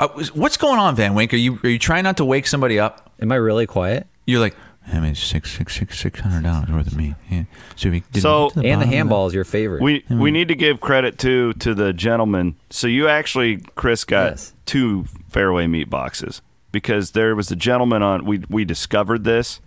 Uh, 0.00 0.08
what's 0.34 0.56
going 0.56 0.80
on, 0.80 0.96
Van 0.96 1.14
Wink? 1.14 1.32
Are 1.32 1.36
you 1.36 1.60
are 1.62 1.68
you 1.68 1.78
trying 1.78 2.02
not 2.02 2.16
to 2.16 2.24
wake 2.24 2.48
somebody 2.48 2.80
up? 2.80 3.12
Am 3.22 3.30
I 3.30 3.36
really 3.36 3.68
quiet? 3.68 4.08
You're 4.26 4.40
like, 4.40 4.56
I 4.92 4.98
mean, 4.98 5.14
six 5.14 5.52
six 5.52 5.76
six 5.76 5.98
six 5.98 6.20
hundred 6.20 6.42
dollars 6.42 6.68
worth 6.70 6.86
of 6.88 6.96
meat. 6.96 7.14
Yeah. 7.30 7.44
So 7.76 7.90
we 7.90 8.02
did 8.12 8.22
So- 8.22 8.44
we 8.44 8.48
get 8.48 8.54
to 8.54 8.58
and 8.60 8.64
the 8.64 8.70
bottom 8.76 8.82
of 8.88 8.88
ham 8.94 9.08
ball 9.08 9.26
is 9.28 9.34
your 9.34 9.44
favorite. 9.44 9.82
We 9.82 10.04
we 10.10 10.30
need 10.30 10.48
to 10.48 10.54
give 10.56 10.80
credit 10.80 11.18
too 11.18 11.52
to 11.54 11.74
the 11.74 11.92
gentleman. 11.92 12.56
So 12.70 12.86
you 12.86 13.06
actually, 13.08 13.58
Chris, 13.76 14.04
got 14.04 14.30
Yes. 14.32 14.52
two 14.66 15.04
Fareway 15.30 15.70
meat 15.70 15.88
boxes 15.90 16.42
because 16.72 17.12
there 17.12 17.36
was 17.36 17.50
a 17.52 17.56
gentleman 17.56 18.02
on. 18.02 18.24
We 18.24 18.42
we 18.48 18.64
discovered 18.64 19.22
this, 19.24 19.60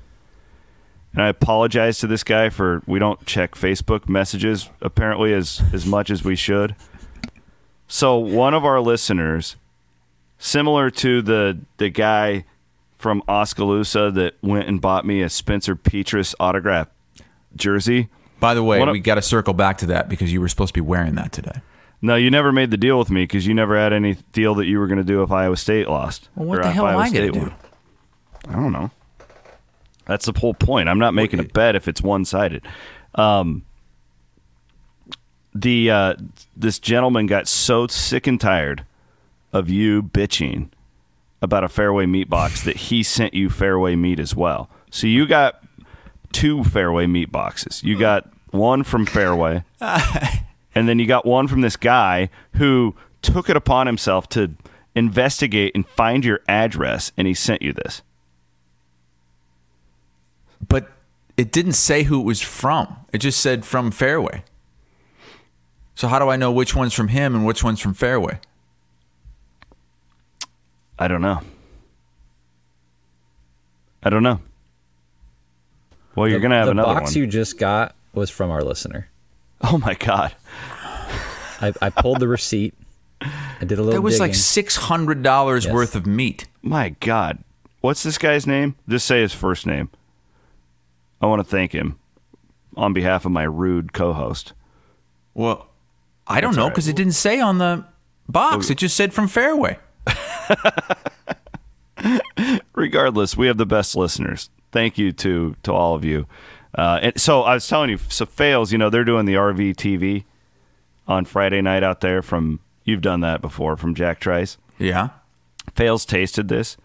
and 1.14 1.22
I 1.22 1.28
apologize 1.30 2.00
to 2.00 2.08
this 2.08 2.24
guy 2.26 2.50
for 2.50 2.82
we 2.86 3.00
don't 3.00 3.26
check 3.26 3.56
Facebook 3.56 4.10
messages 4.10 4.70
apparently 4.82 5.32
as 5.34 5.62
as 5.72 5.86
much 5.86 6.10
as 6.10 6.26
we 6.26 6.36
should. 6.36 6.76
So 7.88 8.18
one 8.18 8.54
of 8.54 8.66
our 8.66 8.82
listeners, 8.82 9.56
similar 10.38 10.90
to 10.92 11.22
the 11.22 11.60
the 11.78 11.90
guy 11.90 12.44
from 13.04 13.22
Oskaloosa 13.28 14.10
that 14.12 14.36
went 14.42 14.68
and 14.68 14.82
bought 14.82 15.06
me 15.06 15.22
a 15.22 15.30
Spencer 15.30 15.76
Petras 15.76 16.34
autograph 16.40 16.88
jersey. 17.56 18.08
By 18.40 18.54
the 18.54 18.64
way, 18.64 18.84
we 18.84 19.00
got 19.00 19.16
to 19.16 19.22
circle 19.22 19.54
back 19.54 19.78
to 19.80 19.86
that 19.88 20.10
because 20.10 20.34
you 20.34 20.42
were 20.42 20.48
supposed 20.48 20.70
to 20.70 20.74
be 20.74 20.82
wearing 20.82 21.16
that 21.16 21.32
today. 21.34 21.62
No, 22.02 22.16
you 22.16 22.32
never 22.32 22.52
made 22.52 22.72
the 22.72 22.78
deal 22.78 22.98
with 22.98 23.10
me 23.10 23.24
because 23.24 23.46
you 23.46 23.54
never 23.54 23.78
had 23.78 23.94
any 23.94 24.16
deal 24.32 24.56
that 24.56 24.66
you 24.66 24.80
were 24.80 24.88
going 24.88 24.98
to 24.98 25.04
do 25.04 25.22
if 25.22 25.32
Iowa 25.32 25.56
State 25.58 25.88
lost. 25.88 26.30
Well, 26.36 26.48
what 26.48 26.64
the 26.64 26.72
hell 26.72 26.88
am 26.88 26.98
I 26.98 27.10
gonna 27.10 27.32
do? 27.32 27.40
won. 27.40 27.54
I 28.50 28.54
don't 28.54 28.72
know. 28.72 28.92
That's 30.06 30.26
the 30.26 30.38
whole 30.38 30.54
point. 30.54 30.90
I'm 30.90 31.00
not 31.00 31.14
making 31.14 31.40
a 31.40 31.44
bet 31.44 31.76
if 31.76 31.88
it's 31.88 32.02
one 32.02 32.26
sided. 32.26 32.66
Um, 33.16 33.64
the 35.54 35.92
uh, 35.92 36.16
this 36.58 36.80
gentleman 36.80 37.28
got 37.28 37.48
so 37.48 37.88
sick 37.88 38.28
and 38.28 38.40
tired 38.40 38.86
of 39.54 39.70
you 39.70 40.04
bitching 40.04 40.70
about 41.44 41.64
a 41.64 41.68
Fareway 41.68 42.10
meat 42.10 42.30
box 42.30 42.64
that 42.64 42.78
he 42.78 43.04
sent 43.04 43.34
you 43.34 43.50
Fareway 43.50 44.00
meat 44.00 44.20
as 44.20 44.34
well. 44.34 44.70
So 44.90 45.08
you 45.08 45.28
got 45.28 45.62
two 46.32 46.60
Fareway 46.60 47.08
meat 47.08 47.32
boxes. 47.32 47.84
You 47.84 48.00
got 48.00 48.32
one 48.52 48.84
from 48.84 49.06
Fareway, 49.06 49.66
and 50.74 50.88
then 50.88 51.00
you 51.00 51.06
got 51.06 51.26
one 51.26 51.50
from 51.50 51.62
this 51.62 51.76
guy 51.76 52.30
who 52.54 52.96
took 53.22 53.50
it 53.50 53.58
upon 53.58 53.88
himself 53.88 54.30
to 54.30 54.54
investigate 54.96 55.74
and 55.76 55.86
find 55.86 56.24
your 56.24 56.40
address, 56.48 57.12
and 57.18 57.28
he 57.28 57.34
sent 57.34 57.62
you 57.62 57.74
this. 57.74 58.02
But 60.66 60.90
it 61.36 61.52
didn't 61.52 61.74
say 61.74 62.04
who 62.04 62.22
it 62.22 62.24
was 62.24 62.42
from. 62.42 62.96
It 63.12 63.18
just 63.18 63.42
said 63.42 63.66
from 63.66 63.92
Fareway. 63.92 64.44
So 65.94 66.08
how 66.08 66.20
do 66.20 66.30
I 66.30 66.38
know 66.38 66.52
which 66.52 66.74
one's 66.74 66.94
from 66.94 67.10
him 67.10 67.36
and 67.36 67.46
which 67.46 67.64
one's 67.64 67.82
from 67.82 67.94
Fareway? 67.94 68.40
I 71.00 71.08
don't 71.08 71.22
know. 71.22 71.42
I 74.04 74.10
don't 74.10 74.24
know. 74.24 74.40
Well, 76.16 76.28
you're 76.28 76.40
The- 76.40 76.44
gonna 76.44 76.56
have 76.56 76.66
the 76.68 76.72
another 76.72 76.94
box 77.00 77.12
one. 77.12 77.20
you 77.22 77.28
just 77.28 77.58
got 77.58 77.96
was 78.14 78.30
from 78.30 78.52
our 78.52 78.62
listener. 78.64 79.10
oh 79.62 79.78
my 79.78 79.94
god! 79.96 80.34
I, 81.62 81.74
I 81.82 81.90
pulled 81.90 82.20
the 82.20 82.28
receipt. 82.28 82.74
I 83.22 83.32
did 83.62 83.72
a 83.80 83.82
little. 83.82 83.92
That 83.94 84.02
was 84.02 84.20
like 84.20 84.36
six 84.36 84.76
hundred 84.76 85.24
dollars 85.24 85.66
Yes. 85.66 85.74
worth 85.74 85.96
of 85.96 86.06
meat. 86.06 86.48
My 86.62 86.90
god! 87.00 87.40
What's 87.82 88.04
this 88.04 88.18
guy's 88.18 88.46
name? 88.46 88.76
Just 88.88 89.06
say 89.08 89.22
his 89.22 89.34
first 89.34 89.66
name. 89.66 89.90
I 91.22 91.26
want 91.26 91.40
to 91.40 91.44
thank 91.50 91.72
him 91.72 91.98
on 92.76 92.92
behalf 92.94 93.26
of 93.26 93.32
my 93.32 93.44
rude 93.44 93.94
co-host. 93.94 94.54
Well, 95.34 95.68
I 96.28 96.42
don't 96.42 96.50
That's 96.52 96.58
know 96.58 96.64
all 96.64 96.68
right. 96.70 96.74
because 96.76 96.88
it 96.90 96.96
didn't 96.96 97.14
say 97.14 97.40
on 97.40 97.58
the 97.58 97.86
box. 98.28 98.70
It 98.70 98.78
just 98.78 98.96
said 98.98 99.14
from 99.14 99.28
Fareway. 99.28 99.78
regardless, 102.76 103.38
we 103.38 103.48
have 103.48 103.58
the 103.58 103.66
best 103.66 103.96
listeners. 103.96 104.50
Thank 104.72 104.98
you 104.98 105.12
to 105.14 105.56
to 105.64 105.74
all 105.74 105.96
of 105.96 106.04
you. 106.04 106.28
Uh, 106.76 107.00
and 107.04 107.22
so 107.22 107.44
I 107.44 107.54
was 107.54 107.68
telling 107.68 107.90
you, 107.90 108.00
so 108.10 108.26
fails. 108.26 108.72
You 108.72 108.78
know, 108.78 108.90
they're 108.90 109.04
doing 109.04 109.26
the 109.26 109.36
RV 109.36 109.76
TV 109.76 110.26
on 111.08 111.26
Friday 111.26 111.62
night 111.62 111.84
out 111.84 112.02
there. 112.02 112.22
From 112.22 112.60
you've 112.84 113.02
done 113.02 113.22
that 113.22 113.42
before 113.42 113.78
from 113.78 113.96
Jack 113.96 114.20
Trice. 114.20 114.58
Yeah. 114.80 115.10
Fails 115.76 116.06
tasted 116.06 116.48
this. 116.48 116.78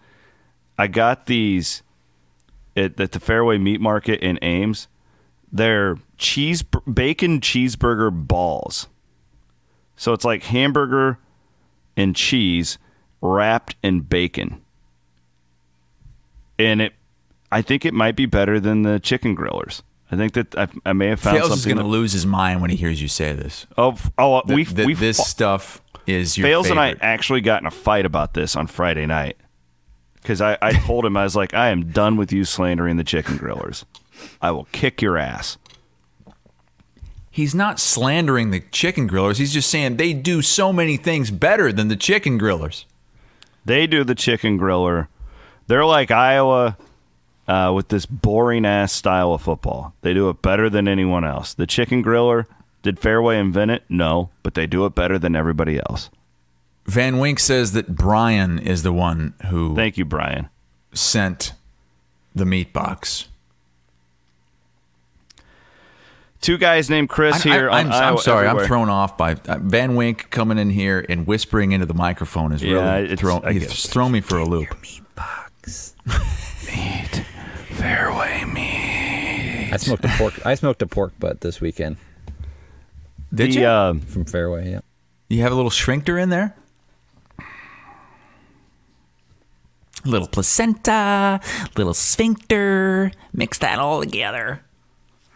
I 0.77 0.87
got 0.87 1.25
these 1.25 1.83
at, 2.75 2.99
at 2.99 3.11
the 3.11 3.19
Fareway 3.19 3.61
Meat 3.61 3.81
Market 3.81 4.21
in 4.21 4.39
Ames. 4.41 4.87
They're 5.51 5.97
cheese 6.17 6.63
bacon 6.63 7.41
cheeseburger 7.41 8.27
balls. 8.27 8.87
So 9.95 10.13
it's 10.13 10.23
like 10.23 10.43
hamburger 10.43 11.17
and 11.97 12.15
cheese 12.15 12.77
wrapped 13.21 13.75
in 13.83 14.01
bacon. 14.01 14.61
And 16.57 16.81
it 16.81 16.93
I 17.51 17.61
think 17.61 17.85
it 17.85 17.93
might 17.93 18.15
be 18.15 18.25
better 18.25 18.59
than 18.59 18.83
the 18.83 18.99
chicken 18.99 19.35
grillers. 19.35 19.81
I 20.11 20.15
think 20.15 20.33
that 20.33 20.55
I, 20.57 20.67
I 20.85 20.93
may 20.93 21.07
have 21.07 21.19
found 21.19 21.37
Fails 21.37 21.51
is 21.51 21.61
something. 21.61 21.75
going 21.75 21.85
to 21.85 21.91
lose 21.91 22.13
his 22.13 22.25
mind 22.25 22.61
when 22.61 22.69
he 22.69 22.75
hears 22.75 23.01
you 23.01 23.07
say 23.07 23.33
this. 23.33 23.67
oh, 23.77 23.97
oh, 24.17 24.35
uh, 24.35 24.41
we 24.47 24.65
th- 24.65 24.85
we 24.85 24.93
this 24.93 25.17
stuff 25.17 25.81
is 26.07 26.37
your 26.37 26.47
Fails 26.47 26.69
and 26.69 26.79
I 26.79 26.95
actually 27.01 27.41
got 27.41 27.61
in 27.61 27.67
a 27.67 27.71
fight 27.71 28.05
about 28.05 28.33
this 28.33 28.55
on 28.55 28.67
Friday 28.67 29.05
night 29.05 29.37
because 30.15 30.41
I, 30.41 30.57
I 30.61 30.73
told 30.73 31.05
him 31.05 31.15
I 31.15 31.23
was 31.23 31.35
like, 31.35 31.53
I 31.53 31.69
am 31.69 31.91
done 31.91 32.17
with 32.17 32.31
you 32.31 32.43
slandering 32.43 32.97
the 32.97 33.03
chicken 33.03 33.37
grillers. 33.37 33.85
I 34.41 34.51
will 34.51 34.67
kick 34.71 35.01
your 35.01 35.17
ass. 35.17 35.57
He's 37.31 37.55
not 37.55 37.79
slandering 37.79 38.51
the 38.51 38.59
chicken 38.59 39.07
grillers. 39.07 39.37
He's 39.37 39.53
just 39.53 39.69
saying 39.69 39.97
they 39.97 40.13
do 40.13 40.41
so 40.41 40.73
many 40.73 40.97
things 40.97 41.31
better 41.31 41.71
than 41.71 41.87
the 41.87 41.95
chicken 41.95 42.39
grillers. 42.39 42.85
They 43.65 43.87
do 43.87 44.03
the 44.03 44.15
chicken 44.15 44.57
griller. 44.59 45.07
They're 45.67 45.85
like 45.85 46.11
Iowa 46.11 46.77
uh, 47.47 47.71
with 47.75 47.89
this 47.89 48.05
boring 48.05 48.65
ass 48.65 48.91
style 48.91 49.33
of 49.33 49.41
football. 49.41 49.93
They 50.01 50.13
do 50.13 50.29
it 50.29 50.41
better 50.41 50.69
than 50.69 50.87
anyone 50.87 51.23
else. 51.23 51.53
The 51.53 51.67
chicken 51.67 52.03
griller, 52.03 52.45
did 52.81 52.99
Fareway 52.99 53.39
invent 53.39 53.71
it? 53.71 53.83
No, 53.89 54.29
but 54.43 54.53
they 54.53 54.65
do 54.67 54.85
it 54.85 54.95
better 54.95 55.19
than 55.19 55.35
everybody 55.35 55.77
else. 55.79 56.09
Van 56.85 57.19
Wink 57.19 57.39
says 57.39 57.73
that 57.73 57.95
Brian 57.95 58.57
is 58.57 58.81
the 58.83 58.93
one 58.93 59.33
who 59.47 59.75
Thank 59.75 59.97
you, 59.97 60.05
Brian. 60.05 60.49
sent 60.93 61.53
the 62.33 62.45
meat 62.45 62.73
box. 62.73 63.27
Two 66.41 66.57
guys 66.57 66.89
named 66.89 67.09
Chris 67.09 67.45
I- 67.45 67.49
here. 67.49 67.69
I, 67.69 67.79
on 67.81 67.87
am 67.87 67.91
I'm 67.91 68.17
sorry. 68.17 68.47
Everywhere. 68.47 68.63
I'm 68.63 68.67
thrown 68.67 68.89
off 68.89 69.17
by 69.17 69.33
uh, 69.33 69.57
Van 69.59 69.95
Wink 69.95 70.29
coming 70.29 70.57
in 70.57 70.69
here 70.69 71.05
and 71.09 71.27
whispering 71.27 71.73
into 71.73 71.85
the 71.85 71.93
microphone 71.93 72.53
is 72.53 72.63
Yeah, 72.63 72.73
really 72.93 73.03
it's- 73.05 73.19
thrown. 73.19 73.51
He's 73.51 73.63
it. 73.63 73.71
thrown 73.91 74.11
me 74.11 74.21
for 74.21 74.37
a 74.37 74.45
loop. 74.45 74.69
Meat. 74.81 75.01
box. 75.15 75.95
meat. 76.05 77.25
Fareway 77.71 78.51
meat. 78.53 79.73
I 79.73 79.77
smoked 79.77 80.05
a 80.05 80.07
pork. 80.17 80.45
I 80.45 80.55
smoked 80.55 80.81
a 80.81 80.87
pork 80.87 81.13
butt 81.19 81.41
this 81.41 81.59
weekend 81.61 81.97
Did 83.33 83.51
The, 83.51 83.59
you? 83.59 83.65
uh, 83.67 83.93
from 83.95 84.25
Fareway. 84.25 84.71
Yeah. 84.71 84.79
you 85.29 85.41
have 85.41 85.51
a 85.51 85.55
little 85.55 85.69
shrinker 85.71 86.21
in 86.21 86.29
there. 86.29 86.55
Little 90.05 90.29
placenta, 90.29 91.41
little 91.75 91.93
sphincter. 91.93 93.11
Mix 93.33 93.57
that 93.57 93.79
all 93.79 93.99
together. 94.01 94.61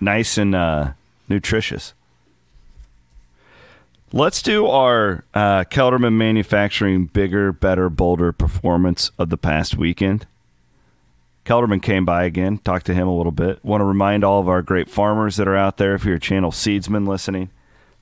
Nice 0.03 0.37
and 0.37 0.53
uh, 0.53 0.93
nutritious. 1.29 1.93
Let's 4.11 4.41
do 4.41 4.67
our 4.67 5.23
uh, 5.33 5.63
Kelderman 5.63 6.13
Manufacturing 6.13 7.05
bigger, 7.05 7.51
better, 7.51 7.89
bolder 7.89 8.31
performance 8.31 9.11
of 9.17 9.29
the 9.29 9.37
past 9.37 9.75
weekend. 9.75 10.27
Kelderman 11.45 11.81
came 11.81 12.05
by 12.05 12.25
again, 12.25 12.57
talked 12.59 12.85
to 12.85 12.93
him 12.93 13.07
a 13.07 13.15
little 13.15 13.31
bit. 13.31 13.63
Want 13.63 13.81
to 13.81 13.85
remind 13.85 14.23
all 14.23 14.39
of 14.39 14.47
our 14.47 14.61
great 14.61 14.89
farmers 14.89 15.37
that 15.37 15.47
are 15.47 15.55
out 15.55 15.77
there, 15.77 15.95
if 15.95 16.05
you're 16.05 16.15
a 16.15 16.19
channel 16.19 16.51
seedsman 16.51 17.07
listening, 17.07 17.49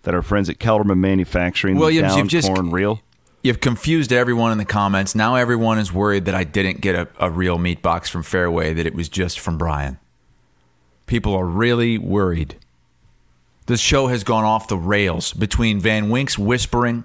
that 0.03 0.13
our 0.13 0.21
friends 0.21 0.49
at 0.49 0.57
Kelderman 0.57 0.97
Manufacturing, 0.97 1.77
Williams, 1.77 2.09
down 2.09 2.17
you've 2.17 2.27
just- 2.27 2.47
corn 2.47 2.71
reel. 2.71 2.99
You've 3.43 3.59
confused 3.59 4.13
everyone 4.13 4.51
in 4.51 4.59
the 4.59 4.65
comments. 4.65 5.15
Now 5.15 5.33
everyone 5.35 5.79
is 5.79 5.91
worried 5.91 6.25
that 6.25 6.35
I 6.35 6.43
didn't 6.43 6.79
get 6.79 6.93
a, 6.93 7.07
a 7.19 7.31
real 7.31 7.57
meat 7.57 7.81
box 7.81 8.07
from 8.07 8.21
Fareway, 8.21 8.75
that 8.75 8.85
it 8.85 8.93
was 8.93 9.09
just 9.09 9.39
from 9.39 9.57
Brian. 9.57 9.97
People 11.11 11.35
are 11.35 11.45
really 11.45 11.97
worried. 11.97 12.55
This 13.65 13.81
show 13.81 14.07
has 14.07 14.23
gone 14.23 14.45
off 14.45 14.69
the 14.69 14.77
rails 14.77 15.33
between 15.33 15.77
Van 15.77 16.09
Wink's 16.09 16.39
whispering. 16.39 17.03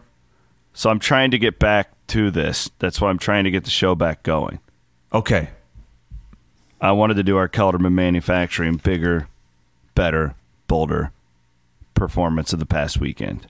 So 0.75 0.91
I'm 0.91 1.01
trying 1.01 1.33
to 1.33 1.41
get 1.41 1.59
back 1.59 1.91
to 2.07 2.31
this. 2.31 2.71
That's 2.79 3.01
why 3.01 3.11
I'm 3.11 3.19
trying 3.19 3.43
to 3.43 3.51
get 3.51 3.65
the 3.65 3.71
show 3.71 3.97
back 3.97 4.23
going. 4.23 4.61
Okay. 5.13 5.51
I 6.81 6.93
wanted 6.93 7.15
to 7.15 7.25
do 7.25 7.37
our 7.37 7.49
Kelderman 7.49 7.95
Manufacturing 7.95 8.77
bigger, 8.77 9.27
better, 9.97 10.37
bolder 10.69 11.11
performance 11.95 12.53
of 12.53 12.61
the 12.61 12.65
past 12.65 13.01
weekend. 13.01 13.49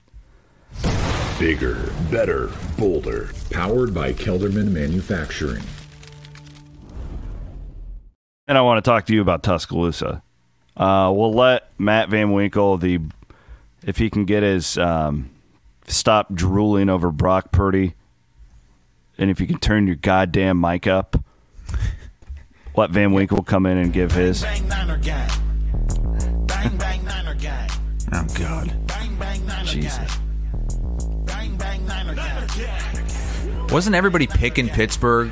Bigger, 1.37 1.93
better, 2.09 2.49
bolder. 2.79 3.29
Powered 3.51 3.93
by 3.93 4.11
Kelderman 4.11 4.71
Manufacturing. 4.71 5.61
And 8.47 8.57
I 8.57 8.61
want 8.61 8.83
to 8.83 8.89
talk 8.89 9.05
to 9.05 9.13
you 9.13 9.21
about 9.21 9.43
Tuscaloosa. 9.43 10.23
Uh, 10.77 11.11
we'll 11.13 11.33
let 11.33 11.69
Matt 11.79 12.09
Van 12.09 12.31
Winkle, 12.31 12.77
the 12.77 12.99
if 13.83 13.97
he 13.97 14.09
can 14.11 14.25
get 14.25 14.43
his 14.43 14.77
um, 14.77 15.31
stop 15.87 16.31
drooling 16.33 16.87
over 16.87 17.11
Brock 17.11 17.51
Purdy, 17.51 17.95
and 19.17 19.31
if 19.31 19.41
you 19.41 19.47
can 19.47 19.57
turn 19.57 19.87
your 19.87 19.95
goddamn 19.95 20.61
mic 20.61 20.85
up, 20.85 21.17
let 22.75 22.91
Van 22.91 23.11
Winkle 23.11 23.43
come 23.43 23.65
in 23.65 23.77
and 23.77 23.91
give 23.91 24.11
his. 24.11 24.45
Oh, 28.13 28.25
God. 28.35 28.73
Jesus. 29.65 30.19
Wasn't 33.69 33.95
everybody 33.95 34.27
picking 34.27 34.69
Pittsburgh 34.69 35.31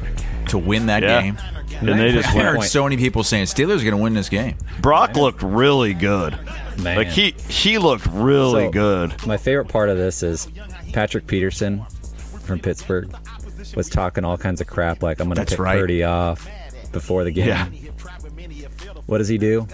to 0.49 0.57
win 0.57 0.85
that 0.87 1.03
Yeah. 1.03 1.21
game? 1.21 1.37
And 1.81 1.99
they 1.99 2.11
just 2.11 2.27
I 2.35 2.39
heard 2.43 2.57
went. 2.59 2.69
so 2.69 2.83
many 2.83 2.97
people 2.97 3.23
saying 3.23 3.45
Steelers 3.45 3.79
are 3.81 3.83
going 3.83 3.91
to 3.91 3.97
win 3.97 4.13
this 4.13 4.29
game. 4.29 4.55
Brock 4.81 5.15
looked 5.15 5.41
really 5.43 5.93
good. 5.93 6.37
Man. 6.81 6.97
Like 6.97 7.07
he 7.07 7.31
he 7.49 7.77
looked 7.77 8.05
really 8.07 8.65
So, 8.65 8.71
good. 8.71 9.27
My 9.27 9.37
favorite 9.37 9.67
part 9.69 9.89
of 9.89 9.97
this 9.97 10.23
is 10.23 10.47
Patrick 10.93 11.27
Peterson 11.27 11.83
from 12.43 12.59
Pittsburgh 12.59 13.13
was 13.75 13.89
talking 13.89 14.23
all 14.23 14.37
kinds 14.37 14.61
of 14.61 14.67
crap 14.67 15.01
like 15.03 15.19
I'm 15.19 15.27
going 15.27 15.37
to 15.37 15.45
pick 15.45 15.59
right. 15.59 15.79
Purdy 15.79 16.03
off 16.03 16.47
before 16.91 17.23
the 17.23 17.31
game. 17.31 17.47
Yeah. 17.47 17.67
What 19.07 19.19
does 19.19 19.27
he 19.27 19.37
do? 19.37 19.67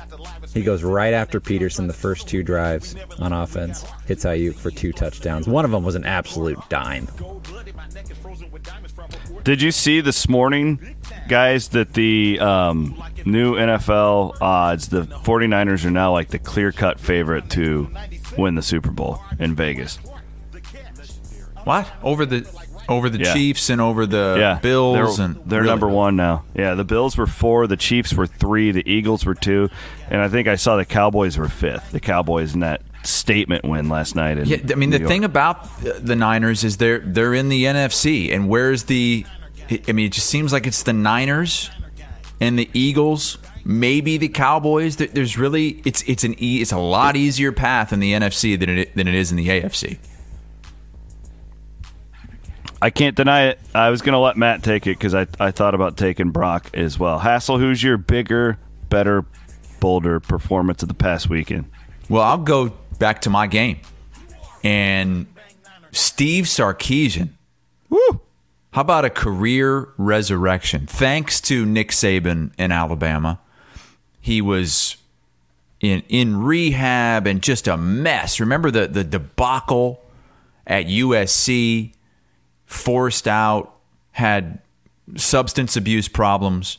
He 0.53 0.61
goes 0.63 0.83
right 0.83 1.13
after 1.13 1.39
Peterson 1.39 1.87
the 1.87 1.93
first 1.93 2.27
two 2.27 2.43
drives 2.43 2.95
on 3.19 3.31
offense, 3.31 3.85
hits 4.05 4.25
Aiyuk 4.25 4.55
for 4.55 4.71
two 4.71 4.91
touchdowns. 4.91 5.47
One 5.47 5.63
of 5.63 5.71
them 5.71 5.83
was 5.83 5.95
an 5.95 6.03
absolute 6.05 6.57
dime. 6.69 7.07
Did 9.43 9.61
you 9.61 9.71
see 9.71 10.01
this 10.01 10.29
morning, 10.29 10.95
guys, 11.27 11.69
that 11.69 11.93
the 11.93 12.39
um, 12.39 13.01
new 13.25 13.55
NFL 13.55 14.39
odds, 14.39 14.89
the 14.89 15.03
49ers 15.03 15.83
are 15.85 15.89
now 15.91 16.11
like 16.11 16.29
the 16.29 16.37
clear 16.39 16.71
cut 16.71 16.99
favorite 16.99 17.49
to 17.51 17.89
win 18.37 18.55
the 18.55 18.61
Super 18.61 18.91
Bowl 18.91 19.19
in 19.39 19.55
Vegas? 19.55 19.97
What? 21.63 21.91
Over 22.03 22.25
the 22.25 22.47
over 22.89 23.09
the 23.09 23.19
Yeah. 23.19 23.33
Chiefs 23.33 23.69
and 23.69 23.79
over 23.79 24.05
the 24.05 24.35
yeah. 24.39 24.59
Bills 24.61 25.17
they're, 25.17 25.25
and 25.25 25.35
they're 25.45 25.59
really? 25.61 25.71
number 25.71 25.87
one 25.87 26.15
now. 26.15 26.43
Yeah, 26.55 26.73
the 26.75 26.83
Bills 26.83 27.15
were 27.17 27.27
four, 27.27 27.67
the 27.67 27.77
Chiefs 27.77 28.13
were 28.13 28.27
three, 28.27 28.71
the 28.71 28.83
Eagles 28.91 29.25
were 29.25 29.35
two, 29.35 29.69
and 30.09 30.21
I 30.21 30.27
think 30.27 30.47
I 30.47 30.55
saw 30.55 30.75
the 30.75 30.85
Cowboys 30.85 31.37
were 31.37 31.47
fifth. 31.47 31.91
The 31.91 31.99
Cowboys 31.99 32.53
that 32.53 32.81
statement 33.03 33.63
win 33.65 33.89
last 33.89 34.15
night. 34.15 34.45
Yeah, 34.45 34.57
I 34.69 34.75
mean 34.75 34.89
New 34.89 34.97
the 34.97 35.01
York. 35.01 35.09
thing 35.09 35.23
about 35.23 35.67
the 35.81 36.15
Niners 36.15 36.63
is 36.63 36.77
they're 36.77 36.99
they're 36.99 37.33
in 37.33 37.49
the 37.49 37.65
NFC, 37.65 38.33
and 38.33 38.47
where's 38.47 38.83
the? 38.83 39.25
I 39.87 39.91
mean, 39.93 40.05
it 40.07 40.11
just 40.11 40.27
seems 40.27 40.51
like 40.51 40.67
it's 40.67 40.83
the 40.83 40.91
Niners 40.93 41.69
and 42.41 42.59
the 42.59 42.69
Eagles, 42.73 43.37
maybe 43.63 44.17
the 44.17 44.27
Cowboys. 44.27 44.97
There- 44.97 45.07
There's 45.07 45.37
really 45.37 45.81
it's 45.85 46.01
it's 46.03 46.23
an 46.23 46.35
e, 46.43 46.61
it's 46.61 46.71
a 46.73 46.77
lot 46.77 47.15
easier 47.15 47.51
path 47.51 47.93
in 47.93 47.99
the 48.01 48.11
NFC 48.13 48.59
than 48.59 48.69
it 48.69 48.95
than 48.95 49.07
it 49.07 49.15
is 49.15 49.31
in 49.31 49.37
the 49.37 49.47
AFC. 49.47 49.97
I 52.81 52.89
can't 52.89 53.15
deny 53.15 53.43
it. 53.49 53.59
I 53.75 53.89
was 53.91 54.01
going 54.01 54.13
to 54.13 54.19
let 54.19 54.37
Matt 54.37 54.63
take 54.63 54.87
it 54.87 54.97
because 54.97 55.13
I, 55.13 55.27
I 55.39 55.51
thought 55.51 55.75
about 55.75 55.97
taking 55.97 56.31
Brock 56.31 56.71
as 56.73 56.97
well. 56.97 57.19
Hassel, 57.19 57.59
who's 57.59 57.83
your 57.83 57.97
bigger, 57.97 58.57
better, 58.89 59.23
bolder 59.79 60.19
performance 60.19 60.81
of 60.81 60.87
the 60.89 60.95
past 60.95 61.29
weekend? 61.29 61.69
Well, 62.09 62.23
I'll 62.23 62.39
go 62.39 62.73
back 63.01 63.19
to 63.21 63.29
my 63.31 63.47
game, 63.47 63.79
and 64.63 65.25
Steve 65.91 66.45
Sarkisian. 66.45 67.29
Woo! 67.89 68.21
How 68.71 68.81
about 68.81 69.03
a 69.03 69.09
career 69.09 69.89
resurrection? 69.97 70.85
Thanks 70.85 71.41
to 71.41 71.65
Nick 71.65 71.89
Saban 71.89 72.51
in 72.57 72.71
Alabama, 72.71 73.39
he 74.21 74.39
was 74.39 74.95
in 75.81 76.03
in 76.07 76.41
rehab 76.43 77.25
and 77.25 77.41
just 77.41 77.67
a 77.67 77.75
mess. 77.75 78.39
Remember 78.39 78.69
the 78.69 78.87
the 78.87 79.03
debacle 79.03 79.99
at 80.67 80.85
USC, 80.85 81.93
forced 82.65 83.27
out, 83.27 83.75
had 84.11 84.59
substance 85.15 85.75
abuse 85.75 86.07
problems. 86.07 86.77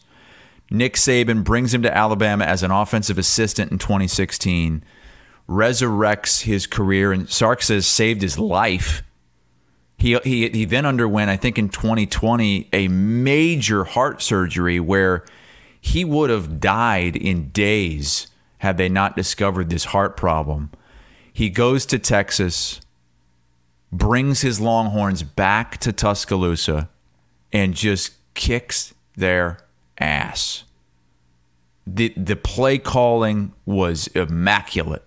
Nick 0.71 0.95
Saban 0.95 1.43
brings 1.43 1.75
him 1.75 1.83
to 1.83 1.95
Alabama 1.95 2.45
as 2.45 2.63
an 2.63 2.71
offensive 2.71 3.19
assistant 3.19 3.73
in 3.73 3.79
2016, 3.79 4.83
resurrects 5.49 6.43
his 6.43 6.67
career, 6.67 7.13
and 7.13 7.29
Sark 7.29 7.63
says 7.63 7.87
saved 7.87 8.23
his 8.23 8.39
life. 8.39 9.03
He, 9.99 10.19
he, 10.25 10.49
he 10.49 10.65
then 10.65 10.87
underwent, 10.87 11.31
I 11.31 11.37
think 11.37 11.59
in 11.59 11.69
2020, 11.69 12.69
a 12.73 12.89
major 12.89 13.85
heart 13.85 14.21
surgery 14.23 14.81
where 14.81 15.25
he 15.81 16.05
would 16.05 16.31
have 16.31 16.61
died 16.61 17.17
in 17.17 17.51
days 17.51 18.29
had 18.59 18.77
they 18.77 18.89
not 18.89 19.17
discovered 19.17 19.69
this 19.69 19.87
heart 19.87 20.17
problem. 20.17 20.71
He 21.33 21.51
goes 21.51 21.85
to 21.87 21.99
Texas, 21.99 22.81
brings 23.91 24.43
his 24.43 24.61
Longhorns 24.61 25.23
back 25.23 25.79
to 25.79 25.93
Tuscaloosa, 25.93 26.89
and 27.53 27.75
just 27.75 28.13
kicks 28.35 28.95
their 29.17 29.59
ass. 29.99 30.65
The, 31.87 32.15
the 32.17 32.37
play 32.37 32.79
calling 32.79 33.53
was 33.67 34.07
immaculate. 34.09 35.05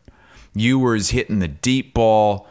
Ewers 0.56 1.10
hitting 1.12 1.40
the 1.40 1.48
deep 1.48 1.94
ball, 1.94 2.48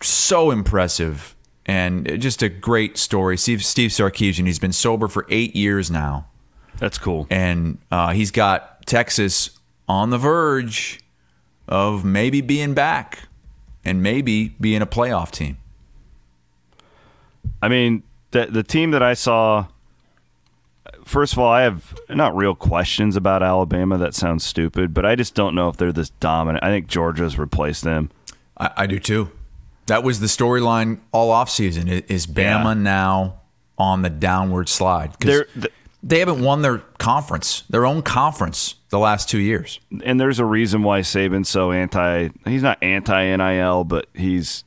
so 0.00 0.50
impressive 0.50 1.34
and 1.64 2.20
just 2.20 2.42
a 2.42 2.48
great 2.48 2.96
story. 2.96 3.36
Steve, 3.36 3.64
Steve 3.64 3.90
Sarkisian, 3.90 4.46
he's 4.46 4.58
been 4.58 4.72
sober 4.72 5.08
for 5.08 5.26
eight 5.28 5.54
years 5.56 5.90
now, 5.90 6.26
That's 6.78 6.98
cool. 6.98 7.26
and 7.30 7.78
uh, 7.90 8.12
he's 8.12 8.30
got 8.30 8.86
Texas 8.86 9.50
on 9.88 10.10
the 10.10 10.18
verge 10.18 11.00
of 11.68 12.04
maybe 12.04 12.40
being 12.40 12.72
back 12.74 13.28
and 13.84 14.02
maybe 14.02 14.50
being 14.60 14.82
a 14.82 14.86
playoff 14.86 15.30
team. 15.30 15.58
I 17.62 17.68
mean, 17.68 18.02
the 18.32 18.46
the 18.46 18.62
team 18.62 18.90
that 18.92 19.02
I 19.02 19.14
saw. 19.14 19.66
First 21.06 21.32
of 21.34 21.38
all, 21.38 21.50
I 21.52 21.62
have 21.62 21.94
not 22.08 22.36
real 22.36 22.54
questions 22.56 23.14
about 23.16 23.42
Alabama. 23.42 23.96
That 23.96 24.12
sounds 24.14 24.44
stupid, 24.44 24.92
but 24.92 25.06
I 25.06 25.14
just 25.14 25.34
don't 25.34 25.54
know 25.54 25.68
if 25.68 25.76
they're 25.76 25.92
this 25.92 26.10
dominant. 26.10 26.64
I 26.64 26.68
think 26.68 26.88
Georgia's 26.88 27.38
replaced 27.38 27.84
them. 27.84 28.10
I, 28.58 28.70
I 28.76 28.86
do 28.86 28.98
too. 28.98 29.30
That 29.86 30.02
was 30.02 30.18
the 30.18 30.26
storyline 30.26 30.98
all 31.12 31.32
offseason. 31.32 32.04
Is 32.10 32.26
Bama 32.26 32.64
Yeah. 32.64 32.74
now 32.74 33.34
on 33.78 34.02
the 34.02 34.10
downward 34.10 34.68
slide? 34.68 35.10
'Cause 35.20 35.30
They're 35.30 35.44
th- 35.44 35.72
they 36.02 36.18
haven't 36.18 36.42
won 36.42 36.62
their 36.62 36.78
conference, 36.98 37.62
their 37.70 37.86
own 37.86 38.02
conference, 38.02 38.74
the 38.90 38.98
last 38.98 39.28
two 39.28 39.38
years. 39.38 39.78
And 40.04 40.20
there's 40.20 40.38
a 40.40 40.44
reason 40.44 40.82
why 40.82 41.00
Saban's 41.00 41.48
so 41.48 41.70
anti. 41.70 42.30
He's 42.46 42.62
not 42.64 42.78
anti 42.82 43.22
NIL, 43.36 43.84
but 43.84 44.06
he's 44.12 44.64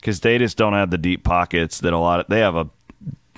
because 0.00 0.20
they 0.20 0.38
just 0.38 0.56
don't 0.56 0.72
have 0.72 0.90
the 0.90 0.98
deep 0.98 1.24
pockets 1.24 1.78
that 1.80 1.92
a 1.92 1.98
lot 1.98 2.20
of. 2.20 2.26
They 2.28 2.40
have 2.40 2.56
a 2.56 2.68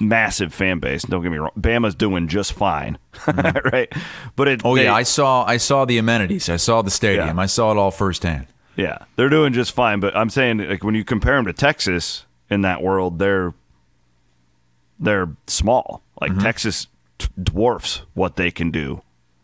massive 0.00 0.52
fan 0.52 0.78
base. 0.80 1.02
Don't 1.02 1.22
get 1.22 1.30
me 1.30 1.38
wrong, 1.38 1.52
Bama's 1.58 1.94
doing 1.94 2.28
just 2.28 2.52
fine, 2.52 2.98
right? 3.72 3.92
But 4.36 4.48
it. 4.48 4.62
Oh 4.64 4.74
they- 4.74 4.84
yeah, 4.84 4.94
I 4.94 5.02
saw 5.04 5.44
I 5.44 5.56
saw 5.56 5.84
the 5.84 5.98
amenities. 5.98 6.48
I 6.48 6.56
saw 6.56 6.82
the 6.82 6.90
stadium. 6.90 7.36
Yeah. 7.36 7.42
I 7.42 7.46
saw 7.46 7.70
it 7.72 7.76
all 7.76 7.90
firsthand. 7.90 8.46
Yeah, 8.76 8.98
they're 9.16 9.28
doing 9.28 9.52
just 9.52 9.72
fine. 9.72 10.00
But 10.00 10.16
I'm 10.16 10.30
saying, 10.30 10.58
like, 10.58 10.82
when 10.82 10.94
you 10.96 11.04
compare 11.04 11.36
them 11.36 11.44
to 11.46 11.52
Texas 11.52 12.24
in 12.50 12.62
that 12.62 12.82
world, 12.82 13.18
they're 13.20 13.54
they're 14.98 15.28
small. 15.46 16.02
Like 16.20 16.38
Texas 16.38 16.86
t- 17.18 17.28
dwarfs 17.42 18.02
what 18.14 18.36
they 18.36 18.50
can 18.50 18.70
do 18.70 19.02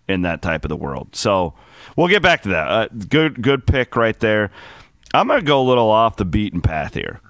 in 0.09 0.22
that 0.22 0.40
type 0.42 0.64
of 0.64 0.68
the 0.68 0.76
world. 0.76 1.14
So 1.14 1.53
we'll 1.96 2.09
get 2.09 2.22
back 2.22 2.42
to 2.42 2.48
that. 2.51 2.68
Uh, 2.68 2.88
good, 3.09 3.42
good 3.42 3.66
pick 3.66 3.96
right 3.96 4.18
there. 4.20 4.51
I'm 5.12 5.26
gonna 5.28 5.42
go 5.42 5.61
a 5.61 5.66
little 5.68 5.90
off 5.90 6.16
the 6.16 6.24
beaten 6.24 6.61
path 6.61 6.94
here. 6.94 7.20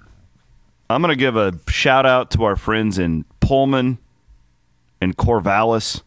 I'm 0.91 1.01
gonna 1.01 1.15
give 1.15 1.35
a 1.35 1.53
shout 1.69 2.05
out 2.05 2.31
to 2.31 2.43
our 2.43 2.55
friends 2.55 2.97
in 2.99 3.25
Pullman 3.39 3.97
and 4.99 5.15
Corvallis 5.17 6.01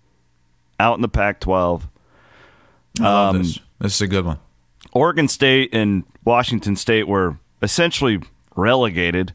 out 0.81 0.97
in 0.97 1.03
the 1.03 1.09
Pac-12. 1.09 1.83
I 3.01 3.03
love 3.03 3.35
Um, 3.37 3.43
this. 3.43 3.59
This 3.81 3.95
is 3.97 4.01
a 4.03 4.07
good 4.07 4.25
one. 4.25 4.39
Oregon 4.93 5.27
State 5.29 5.71
and 5.75 6.05
Washington 6.25 6.77
State 6.77 7.09
were 7.09 7.39
essentially 7.63 8.21
relegated 8.57 9.33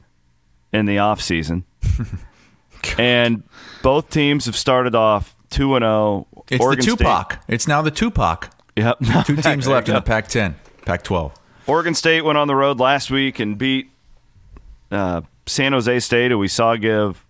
in 0.71 0.85
the 0.85 0.95
offseason. 0.97 1.63
and 2.97 3.43
both 3.81 4.09
teams 4.09 4.45
have 4.45 4.55
started 4.55 4.95
off 4.95 5.35
2 5.49 5.75
and 5.75 5.83
0. 5.83 6.27
It's 6.49 6.63
Oregon 6.63 6.85
the 6.85 6.91
State- 6.91 6.97
Tupac. 6.99 7.39
It's 7.47 7.67
now 7.67 7.81
the 7.81 7.91
Tupac. 7.91 8.49
Yep. 8.75 8.99
Two 9.25 9.35
teams 9.41 9.67
left 9.67 9.89
in 9.89 9.95
the. 9.95 10.01
Pac-10, 10.01 10.53
Pac-12. 10.85 11.33
Oregon 11.67 11.93
State 11.93 12.21
went 12.23 12.37
on 12.37 12.47
the 12.47 12.55
road 12.55 12.79
last 12.79 13.11
week 13.11 13.39
and 13.39 13.57
beat 13.57 13.89
uh, 14.91 15.21
San 15.49 15.73
Jose 15.73 15.99
State, 15.99 16.31
who 16.31 16.37
we 16.37 16.47
saw 16.47 16.75
give 16.75 17.25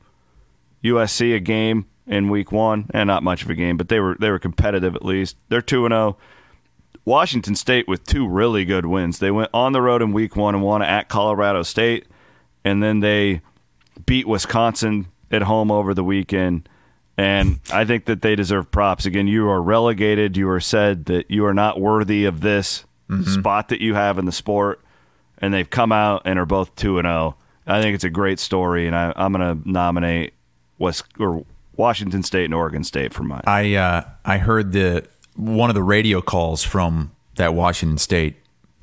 USC 0.83 1.35
a 1.35 1.39
game 1.39 1.87
in 2.05 2.29
week 2.29 2.51
one, 2.51 2.89
and 2.93 3.07
not 3.07 3.23
much 3.23 3.43
of 3.43 3.49
a 3.49 3.55
game, 3.55 3.77
but 3.77 3.87
they 3.87 3.99
were 3.99 4.17
they 4.19 4.29
were 4.29 4.39
competitive 4.39 4.95
at 4.95 5.05
least. 5.05 5.37
They're 5.49 5.61
two 5.61 5.85
and 5.85 5.93
zero. 5.93 6.17
Washington 7.05 7.55
State 7.55 7.87
with 7.87 8.03
two 8.05 8.27
really 8.27 8.65
good 8.65 8.85
wins. 8.85 9.19
They 9.19 9.31
went 9.31 9.49
on 9.53 9.71
the 9.71 9.81
road 9.81 10.01
in 10.01 10.11
week 10.11 10.35
one 10.35 10.53
and 10.53 10.63
won 10.63 10.81
at 10.81 11.09
Colorado 11.09 11.63
State, 11.63 12.05
and 12.63 12.83
then 12.83 12.99
they 12.99 13.41
beat 14.05 14.27
Wisconsin 14.27 15.07
at 15.31 15.43
home 15.43 15.71
over 15.71 15.93
the 15.93 16.03
weekend. 16.03 16.67
And 17.17 17.59
I 17.71 17.83
think 17.83 18.05
that 18.05 18.21
they 18.21 18.35
deserve 18.35 18.71
props. 18.71 19.05
Again, 19.05 19.27
you 19.27 19.49
are 19.49 19.61
relegated. 19.61 20.37
You 20.37 20.49
are 20.49 20.61
said 20.61 21.05
that 21.05 21.29
you 21.29 21.45
are 21.45 21.53
not 21.53 21.79
worthy 21.79 22.23
of 22.25 22.41
this 22.41 22.85
mm-hmm. 23.09 23.29
spot 23.29 23.69
that 23.69 23.81
you 23.81 23.93
have 23.95 24.17
in 24.17 24.25
the 24.25 24.31
sport, 24.31 24.81
and 25.37 25.53
they've 25.53 25.69
come 25.69 25.91
out 25.91 26.21
and 26.25 26.39
are 26.39 26.45
both 26.45 26.75
two 26.75 26.97
and 26.97 27.05
zero. 27.05 27.35
I 27.69 27.81
think 27.81 27.95
it's 27.95 28.03
a 28.03 28.09
great 28.09 28.39
story, 28.39 28.87
and 28.87 28.95
I, 28.95 29.13
I'm 29.15 29.31
going 29.31 29.61
to 29.61 29.69
nominate 29.69 30.33
West 30.79 31.03
or 31.19 31.45
Washington 31.75 32.23
State 32.23 32.45
and 32.45 32.53
Oregon 32.53 32.83
State 32.83 33.13
for 33.13 33.23
mine. 33.23 33.43
I 33.45 33.75
uh, 33.75 34.03
I 34.25 34.37
heard 34.39 34.71
the 34.71 35.05
one 35.35 35.69
of 35.69 35.75
the 35.75 35.83
radio 35.83 36.21
calls 36.21 36.63
from 36.63 37.11
that 37.35 37.53
Washington 37.53 37.97
State 37.97 38.35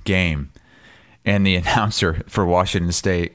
game, 0.05 0.51
and 1.25 1.47
the 1.47 1.57
announcer 1.57 2.23
for 2.29 2.47
Washington 2.47 2.93
State. 2.93 3.35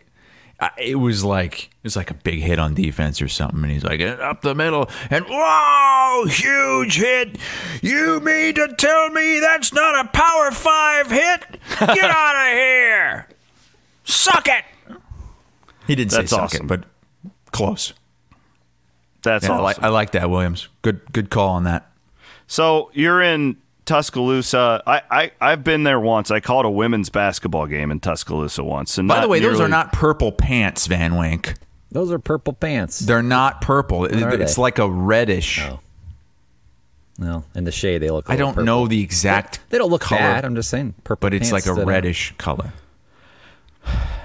It 0.78 0.96
was 0.96 1.24
like 1.24 1.66
it 1.66 1.84
was 1.84 1.96
like 1.96 2.12
a 2.12 2.14
big 2.14 2.40
hit 2.40 2.60
on 2.60 2.76
defense 2.76 3.20
or 3.20 3.28
something, 3.28 3.64
and 3.64 3.72
he's 3.72 3.84
like 3.84 4.00
up 4.00 4.42
the 4.42 4.54
middle 4.54 4.90
and 5.10 5.26
whoa, 5.28 6.26
huge 6.28 6.98
hit! 6.98 7.40
You 7.82 8.20
mean 8.20 8.54
to 8.54 8.68
tell 8.78 9.10
me 9.10 9.40
that's 9.40 9.74
not 9.74 10.06
a 10.06 10.08
Power 10.10 10.52
Five 10.52 11.10
hit? 11.10 11.60
Get 11.80 11.82
out 12.12 12.36
of 12.36 12.54
here! 12.54 13.28
Suck 14.04 14.48
it! 14.48 14.64
He 15.92 15.96
didn't 15.96 16.12
That's 16.12 16.30
say 16.32 16.36
suck 16.36 16.44
awesome. 16.46 16.66
it, 16.66 16.68
but 16.70 16.84
close. 17.52 17.92
That's 19.24 19.44
Yeah, 19.46 19.52
I 19.52 19.54
awesome. 19.56 19.64
like 19.64 19.80
I 19.84 19.88
like 19.90 20.12
that, 20.12 20.30
Williams. 20.30 20.70
Good 20.84 21.02
good 21.12 21.30
call 21.30 21.50
on 21.50 21.66
that. 21.66 21.92
So 22.48 22.90
you're 22.94 23.22
in 23.22 23.58
Tuscaloosa. 23.86 24.82
I, 24.88 25.02
I 25.12 25.32
I've 25.42 25.64
been 25.64 25.84
there 25.84 26.00
once. 26.00 26.32
I 26.32 26.40
called 26.40 26.66
a 26.66 26.70
women's 26.70 27.10
basketball 27.10 27.68
game 27.68 27.92
in 27.92 28.00
Tuscaloosa 28.00 28.64
once. 28.64 28.98
And 28.98 29.08
By 29.08 29.20
the 29.22 29.28
way, 29.28 29.40
those 29.40 29.60
are 29.60 29.68
not 29.68 29.92
purple 29.92 30.32
pants, 30.32 30.88
Van 30.88 31.18
Wink. 31.18 31.56
Those 31.92 32.10
are 32.12 32.20
purple 32.20 32.54
pants. 32.54 33.00
They're 33.00 33.22
not 33.22 33.60
purple. 33.60 34.06
It- 34.06 34.24
are 34.24 34.30
it's 34.42 34.56
they? 34.56 34.62
like 34.62 34.80
a 34.80 34.90
reddish. 34.90 35.60
Oh. 35.62 35.82
No, 37.18 37.44
in 37.54 37.66
the 37.66 37.72
shade 37.72 38.00
they 38.02 38.10
look. 38.10 38.30
I 38.30 38.34
I 38.34 38.38
don't 38.38 38.64
know 38.64 38.88
the 38.88 39.02
exact. 39.04 39.60
They 39.70 39.78
don't 39.78 39.92
look 39.92 40.02
color, 40.02 40.22
bad. 40.22 40.46
I'm 40.46 40.56
just 40.56 40.70
saying 40.70 40.96
purple. 41.04 41.28
but 41.28 41.34
it's 41.34 41.52
pants 41.52 41.68
like 41.68 41.72
a 41.72 41.76
stood 41.76 41.82
out. 41.84 41.88
reddish 41.88 42.34
color. 42.38 42.72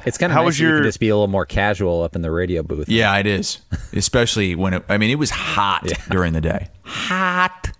It's 0.06 0.18
kind 0.18 0.30
of 0.30 0.34
How 0.34 0.42
nice 0.42 0.46
was 0.46 0.58
that 0.58 0.64
you 0.64 0.70
can 0.70 0.82
just 0.84 1.00
be 1.00 1.08
a 1.08 1.16
little 1.16 1.26
more 1.26 1.44
casual 1.44 2.02
up 2.02 2.14
in 2.14 2.22
the 2.22 2.30
radio 2.30 2.62
booth. 2.62 2.88
Yeah, 2.88 3.16
it 3.16 3.26
is. 3.26 3.58
Especially 3.92 4.54
when 4.54 4.74
it. 4.74 4.84
I 4.88 4.98
mean, 4.98 5.10
it 5.10 5.18
was 5.18 5.30
hot 5.30 5.84
during 6.10 6.32
the 6.32 6.40
day. 6.40 6.68
Hot. 6.84 7.72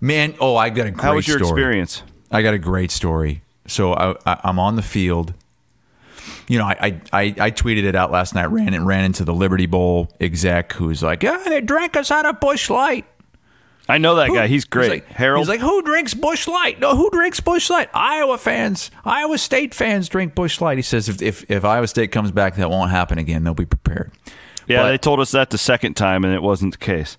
Man, 0.00 0.34
oh, 0.40 0.56
I 0.56 0.68
got 0.68 0.86
a 0.86 0.90
great 0.90 0.98
story. 0.98 1.08
How 1.08 1.14
was 1.14 1.28
your 1.28 1.38
story. 1.38 1.50
experience? 1.50 2.02
I 2.30 2.42
got 2.42 2.52
a 2.52 2.58
great 2.58 2.90
story. 2.90 3.42
So 3.66 3.94
I, 3.94 4.14
I, 4.26 4.40
I'm 4.44 4.58
on 4.58 4.76
the 4.76 4.82
field. 4.82 5.32
You 6.48 6.58
know, 6.58 6.64
I, 6.64 6.76
I 6.80 7.00
I 7.12 7.22
I 7.38 7.50
tweeted 7.50 7.84
it 7.84 7.94
out 7.94 8.10
last 8.10 8.34
night. 8.34 8.46
Ran 8.46 8.74
and 8.74 8.86
ran 8.86 9.04
into 9.04 9.24
the 9.24 9.34
Liberty 9.34 9.66
Bowl 9.66 10.10
exec 10.20 10.74
who's 10.74 11.02
like, 11.02 11.22
"Yeah, 11.22 11.42
they 11.46 11.60
drank 11.62 11.96
us 11.96 12.10
out 12.10 12.26
of 12.26 12.40
Busch 12.40 12.68
Light." 12.70 13.06
I 13.88 13.96
know 13.98 14.16
that 14.16 14.28
guy. 14.28 14.42
He's 14.46 14.56
He's 14.58 14.64
great. 14.66 14.90
like, 14.90 15.06
Harold. 15.06 15.40
He's 15.42 15.48
like, 15.48 15.60
who 15.60 15.80
drinks 15.82 16.12
Busch 16.12 16.46
Light? 16.46 16.78
No, 16.78 16.94
who 16.94 17.08
drinks 17.10 17.40
Busch 17.40 17.70
Light? 17.70 17.88
Iowa 17.94 18.36
fans, 18.36 18.90
Iowa 19.04 19.38
State 19.38 19.74
fans 19.74 20.08
drink 20.10 20.34
Busch 20.34 20.60
Light. 20.60 20.76
He 20.76 20.82
says, 20.82 21.08
if 21.08 21.22
if, 21.22 21.50
if 21.50 21.64
Iowa 21.64 21.86
State 21.88 22.12
comes 22.12 22.30
back, 22.30 22.56
that 22.56 22.68
won't 22.70 22.90
happen 22.90 23.16
again. 23.18 23.44
They'll 23.44 23.54
be 23.54 23.64
prepared. 23.64 24.12
yeah, 24.66 24.82
but- 24.82 24.90
they 24.90 24.98
told 24.98 25.20
us 25.20 25.30
that 25.32 25.50
the 25.50 25.58
second 25.58 25.94
time, 25.94 26.24
and 26.24 26.34
it 26.34 26.42
wasn't 26.42 26.72
the 26.72 26.78
case. 26.78 27.16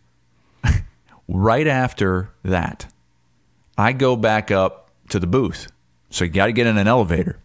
Right 1.31 1.67
after 1.67 2.31
that, 2.43 2.91
I 3.77 3.91
go 3.91 4.15
back 4.15 4.49
up 4.49 4.89
to 5.09 5.19
the 5.19 5.27
booth. 5.27 5.71
So 6.09 6.23
you 6.25 6.31
got 6.31 6.47
to 6.47 6.51
get 6.51 6.65
in 6.65 6.75
an 6.77 6.87
elevator. 6.87 7.37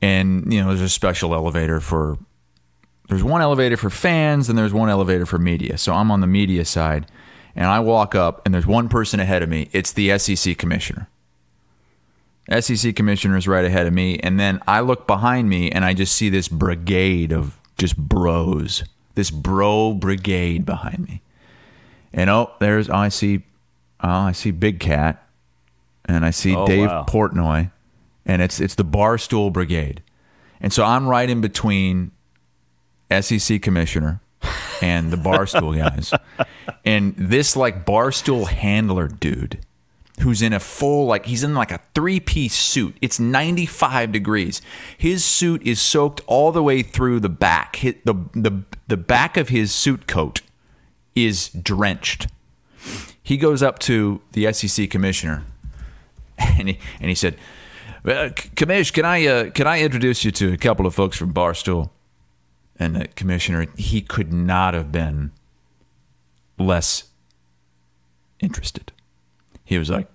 And, 0.00 0.52
you 0.52 0.60
know, 0.60 0.68
there's 0.68 0.80
a 0.80 0.88
special 0.88 1.34
elevator 1.34 1.80
for, 1.80 2.18
there's 3.12 3.22
one 3.22 3.42
elevator 3.42 3.76
for 3.76 3.90
fans 3.90 4.48
and 4.48 4.56
there's 4.56 4.72
one 4.72 4.88
elevator 4.88 5.26
for 5.26 5.38
media. 5.38 5.76
So 5.76 5.92
I'm 5.92 6.10
on 6.10 6.22
the 6.22 6.26
media 6.26 6.64
side 6.64 7.06
and 7.54 7.66
I 7.66 7.78
walk 7.80 8.14
up 8.14 8.40
and 8.46 8.54
there's 8.54 8.66
one 8.66 8.88
person 8.88 9.20
ahead 9.20 9.42
of 9.42 9.50
me. 9.50 9.68
It's 9.72 9.92
the 9.92 10.16
SEC 10.18 10.56
commissioner. 10.56 11.08
SEC 12.58 12.96
commissioner 12.96 13.36
is 13.36 13.46
right 13.46 13.66
ahead 13.66 13.86
of 13.86 13.92
me. 13.92 14.18
And 14.20 14.40
then 14.40 14.60
I 14.66 14.80
look 14.80 15.06
behind 15.06 15.50
me 15.50 15.70
and 15.70 15.84
I 15.84 15.92
just 15.92 16.14
see 16.14 16.30
this 16.30 16.48
brigade 16.48 17.34
of 17.34 17.58
just 17.76 17.98
bros, 17.98 18.82
this 19.14 19.30
bro 19.30 19.92
brigade 19.92 20.64
behind 20.64 21.06
me. 21.06 21.20
And 22.14 22.30
oh, 22.30 22.52
there's 22.60 22.88
oh, 22.88 22.94
I 22.94 23.08
see, 23.10 23.42
oh, 24.02 24.08
I 24.08 24.32
see 24.32 24.52
Big 24.52 24.80
Cat, 24.80 25.26
and 26.06 26.24
I 26.24 26.30
see 26.30 26.56
Oh, 26.56 26.66
Dave 26.66 26.88
wow. 26.88 27.04
Portnoy, 27.06 27.70
and 28.24 28.40
it's 28.40 28.60
it's 28.60 28.74
the 28.74 28.84
Barstool 28.84 29.50
Brigade, 29.50 30.02
and 30.60 30.74
so 30.74 30.84
I'm 30.84 31.08
right 31.08 31.30
in 31.30 31.40
between 31.40 32.10
SEC 33.20 33.60
commissioner 33.60 34.20
and 34.80 35.10
the 35.10 35.16
Barstool 35.16 35.76
guys, 35.76 36.12
and 36.84 37.14
this 37.16 37.54
like 37.56 37.84
Barstool 37.84 38.48
handler 38.48 39.08
dude, 39.08 39.58
who's 40.20 40.42
in 40.42 40.52
a 40.52 40.60
full 40.60 41.06
like 41.06 41.26
he's 41.26 41.42
in 41.44 41.54
like 41.54 41.70
a 41.70 41.80
three 41.94 42.20
piece 42.20 42.54
suit. 42.54 42.96
It's 43.00 43.20
95 43.20 44.12
degrees. 44.12 44.62
His 44.96 45.24
suit 45.24 45.62
is 45.62 45.80
soaked 45.80 46.20
all 46.26 46.52
the 46.52 46.62
way 46.62 46.82
through 46.82 47.20
the 47.20 47.28
back. 47.28 47.78
The 47.80 48.16
the 48.34 48.62
the 48.88 48.96
back 48.96 49.36
of 49.36 49.48
his 49.48 49.72
suit 49.72 50.06
coat 50.06 50.40
is 51.14 51.48
drenched. 51.50 52.26
He 53.22 53.36
goes 53.36 53.62
up 53.62 53.78
to 53.80 54.20
the 54.32 54.52
SEC 54.52 54.90
commissioner, 54.90 55.44
and 56.38 56.68
he 56.70 56.78
and 57.00 57.08
he 57.08 57.14
said, 57.14 57.36
well, 58.04 58.28
C- 58.30 58.48
"Commish, 58.56 58.92
can 58.92 59.04
I 59.04 59.26
uh, 59.26 59.50
can 59.50 59.66
I 59.68 59.80
introduce 59.80 60.24
you 60.24 60.32
to 60.32 60.52
a 60.52 60.56
couple 60.56 60.86
of 60.86 60.94
folks 60.94 61.16
from 61.16 61.32
Barstool?" 61.32 61.90
And 62.78 62.96
the 62.96 63.08
commissioner, 63.08 63.66
he 63.76 64.00
could 64.00 64.32
not 64.32 64.74
have 64.74 64.90
been 64.90 65.30
less 66.58 67.04
interested. 68.40 68.92
He 69.64 69.78
was 69.78 69.88
like, 69.90 70.08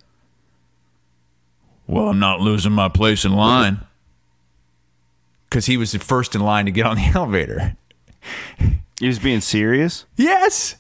"Well, 1.88 2.10
I'm 2.10 2.20
not 2.20 2.42
losing 2.42 2.72
my 2.74 2.90
place 2.90 3.24
in 3.26 3.34
line." 3.34 3.80
Because 5.50 5.66
he 5.68 5.78
was 5.78 5.94
the 5.94 6.00
first 6.00 6.36
in 6.36 6.42
line 6.42 6.66
to 6.66 6.72
get 6.72 6.86
on 6.86 6.98
the 6.98 7.06
elevator. 7.16 7.76
He 9.00 9.08
was 9.08 9.20
being 9.20 9.40
serious. 9.42 10.06
Yes. 10.18 10.76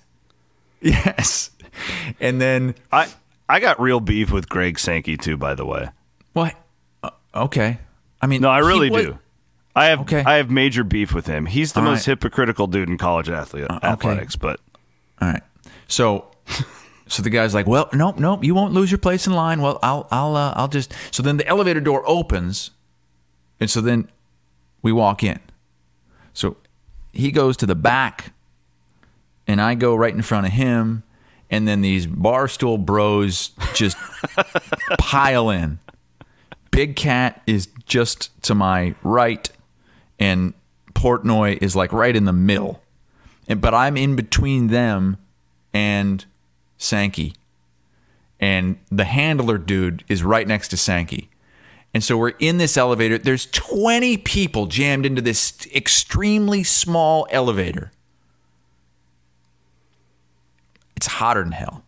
Yes. 0.81 1.51
And 2.19 2.41
then 2.41 2.75
I 2.91 3.07
I 3.47 3.59
got 3.59 3.79
real 3.79 3.99
beef 3.99 4.31
with 4.31 4.49
Greg 4.49 4.77
Sankey 4.79 5.15
too. 5.15 5.37
By 5.37 5.55
the 5.55 5.65
way, 5.65 5.89
what? 6.33 6.55
Uh, 7.01 7.11
okay. 7.33 7.79
I 8.21 8.27
mean, 8.27 8.41
no, 8.41 8.49
I 8.49 8.59
really 8.59 8.89
wa- 8.89 8.97
do. 9.01 9.19
I 9.77 9.85
have 9.87 10.01
Okay. 10.01 10.23
I 10.25 10.35
have 10.35 10.49
major 10.49 10.83
beef 10.83 11.13
with 11.13 11.27
him. 11.27 11.45
He's 11.45 11.73
the 11.73 11.79
All 11.79 11.85
most 11.85 11.99
right. 12.07 12.13
hypocritical 12.13 12.67
dude 12.67 12.89
in 12.89 12.97
college 12.97 13.29
athlete, 13.29 13.65
okay. 13.69 13.87
athletics. 13.87 14.35
But 14.35 14.59
All 15.21 15.29
right. 15.29 15.43
So 15.87 16.31
so 17.07 17.23
the 17.23 17.29
guy's 17.29 17.53
like, 17.53 17.67
"Well, 17.67 17.89
nope, 17.93 18.17
nope, 18.19 18.43
you 18.43 18.53
won't 18.53 18.73
lose 18.73 18.91
your 18.91 18.97
place 18.97 19.27
in 19.27 19.33
line. 19.33 19.61
Well, 19.61 19.79
I'll 19.81 20.07
I'll 20.11 20.35
uh, 20.35 20.53
I'll 20.55 20.67
just." 20.67 20.93
So 21.11 21.23
then 21.23 21.37
the 21.37 21.47
elevator 21.47 21.79
door 21.79 22.03
opens, 22.05 22.71
and 23.59 23.69
so 23.69 23.81
then 23.81 24.09
we 24.81 24.91
walk 24.91 25.23
in. 25.23 25.39
So 26.33 26.57
he 27.13 27.31
goes 27.31 27.55
to 27.57 27.65
the 27.65 27.75
back, 27.75 28.33
and 29.47 29.61
I 29.61 29.75
go 29.75 29.95
right 29.95 30.13
in 30.13 30.21
front 30.21 30.47
of 30.47 30.53
him, 30.53 31.03
and 31.49 31.67
then 31.67 31.81
these 31.81 32.05
barstool 32.07 32.83
bros 32.83 33.51
just 33.73 33.97
pile 34.99 35.49
in. 35.49 35.79
Big 36.71 36.95
Cat 36.95 37.41
is 37.47 37.69
just 37.85 38.29
to 38.43 38.53
my 38.53 38.93
right, 39.01 39.49
and 40.19 40.53
Portnoy 40.93 41.61
is 41.61 41.75
like 41.75 41.93
right 41.93 42.15
in 42.15 42.25
the 42.25 42.33
middle. 42.33 42.81
And, 43.47 43.61
but 43.61 43.73
I'm 43.73 43.97
in 43.97 44.15
between 44.15 44.67
them 44.67 45.17
and 45.73 46.25
Sankey. 46.77 47.33
And 48.39 48.77
the 48.91 49.05
handler 49.05 49.57
dude 49.57 50.03
is 50.07 50.23
right 50.23 50.47
next 50.47 50.69
to 50.69 50.77
Sankey. 50.77 51.29
And 51.93 52.03
so 52.03 52.17
we're 52.17 52.33
in 52.39 52.57
this 52.57 52.77
elevator. 52.77 53.17
There's 53.17 53.47
20 53.47 54.17
people 54.17 54.67
jammed 54.67 55.05
into 55.05 55.21
this 55.21 55.67
extremely 55.73 56.63
small 56.63 57.27
elevator. 57.31 57.91
It's 60.95 61.07
hotter 61.07 61.43
than 61.43 61.53
hell. 61.53 61.83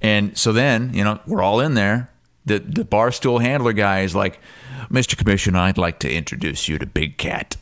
And 0.00 0.36
so 0.36 0.52
then, 0.52 0.94
you 0.94 1.04
know, 1.04 1.20
we're 1.26 1.42
all 1.42 1.60
in 1.60 1.74
there. 1.74 2.10
The 2.46 2.58
the 2.58 2.84
barstool 2.84 3.42
handler 3.42 3.72
guy 3.72 4.00
is 4.00 4.14
like, 4.14 4.40
Mr. 4.88 5.16
Commissioner, 5.16 5.58
I'd 5.58 5.78
like 5.78 5.98
to 6.00 6.12
introduce 6.12 6.68
you 6.68 6.78
to 6.78 6.86
Big 6.86 7.18
Cat. 7.18 7.56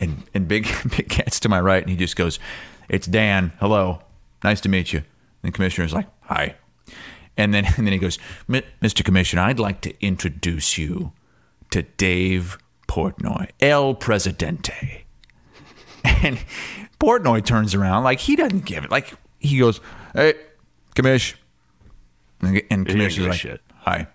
And 0.00 0.22
and 0.32 0.48
Big 0.48 0.64
Big 0.96 1.08
Cat's 1.08 1.40
to 1.40 1.48
my 1.48 1.60
right, 1.60 1.82
and 1.82 1.90
he 1.90 1.96
just 1.96 2.16
goes, 2.16 2.38
It's 2.88 3.06
Dan. 3.06 3.52
Hello. 3.60 4.02
Nice 4.42 4.60
to 4.62 4.68
meet 4.68 4.92
you. 4.92 5.00
And 5.00 5.52
the 5.52 5.52
commissioner's 5.52 5.92
like, 5.92 6.08
Hi. 6.22 6.56
And 7.36 7.52
then 7.52 7.64
and 7.76 7.86
then 7.86 7.92
he 7.92 7.98
goes, 7.98 8.18
Mr. 8.48 9.04
Commissioner, 9.04 9.42
I'd 9.42 9.58
like 9.58 9.80
to 9.82 9.94
introduce 10.04 10.78
you 10.78 11.12
to 11.70 11.82
Dave 11.82 12.58
Portnoy, 12.88 13.50
El 13.60 13.94
Presidente. 13.94 15.02
And 16.22 16.38
Portnoy 17.00 17.44
turns 17.44 17.74
around 17.74 18.04
like 18.04 18.20
he 18.20 18.36
doesn't 18.36 18.64
give 18.64 18.84
it. 18.84 18.92
Like 18.92 19.12
he 19.40 19.58
goes, 19.58 19.80
Hey, 20.14 20.34
Commish. 20.94 21.34
And, 22.40 22.62
and 22.70 22.88
is 22.88 23.18
like, 23.18 23.38
shit. 23.38 23.60
Hi. 23.80 24.06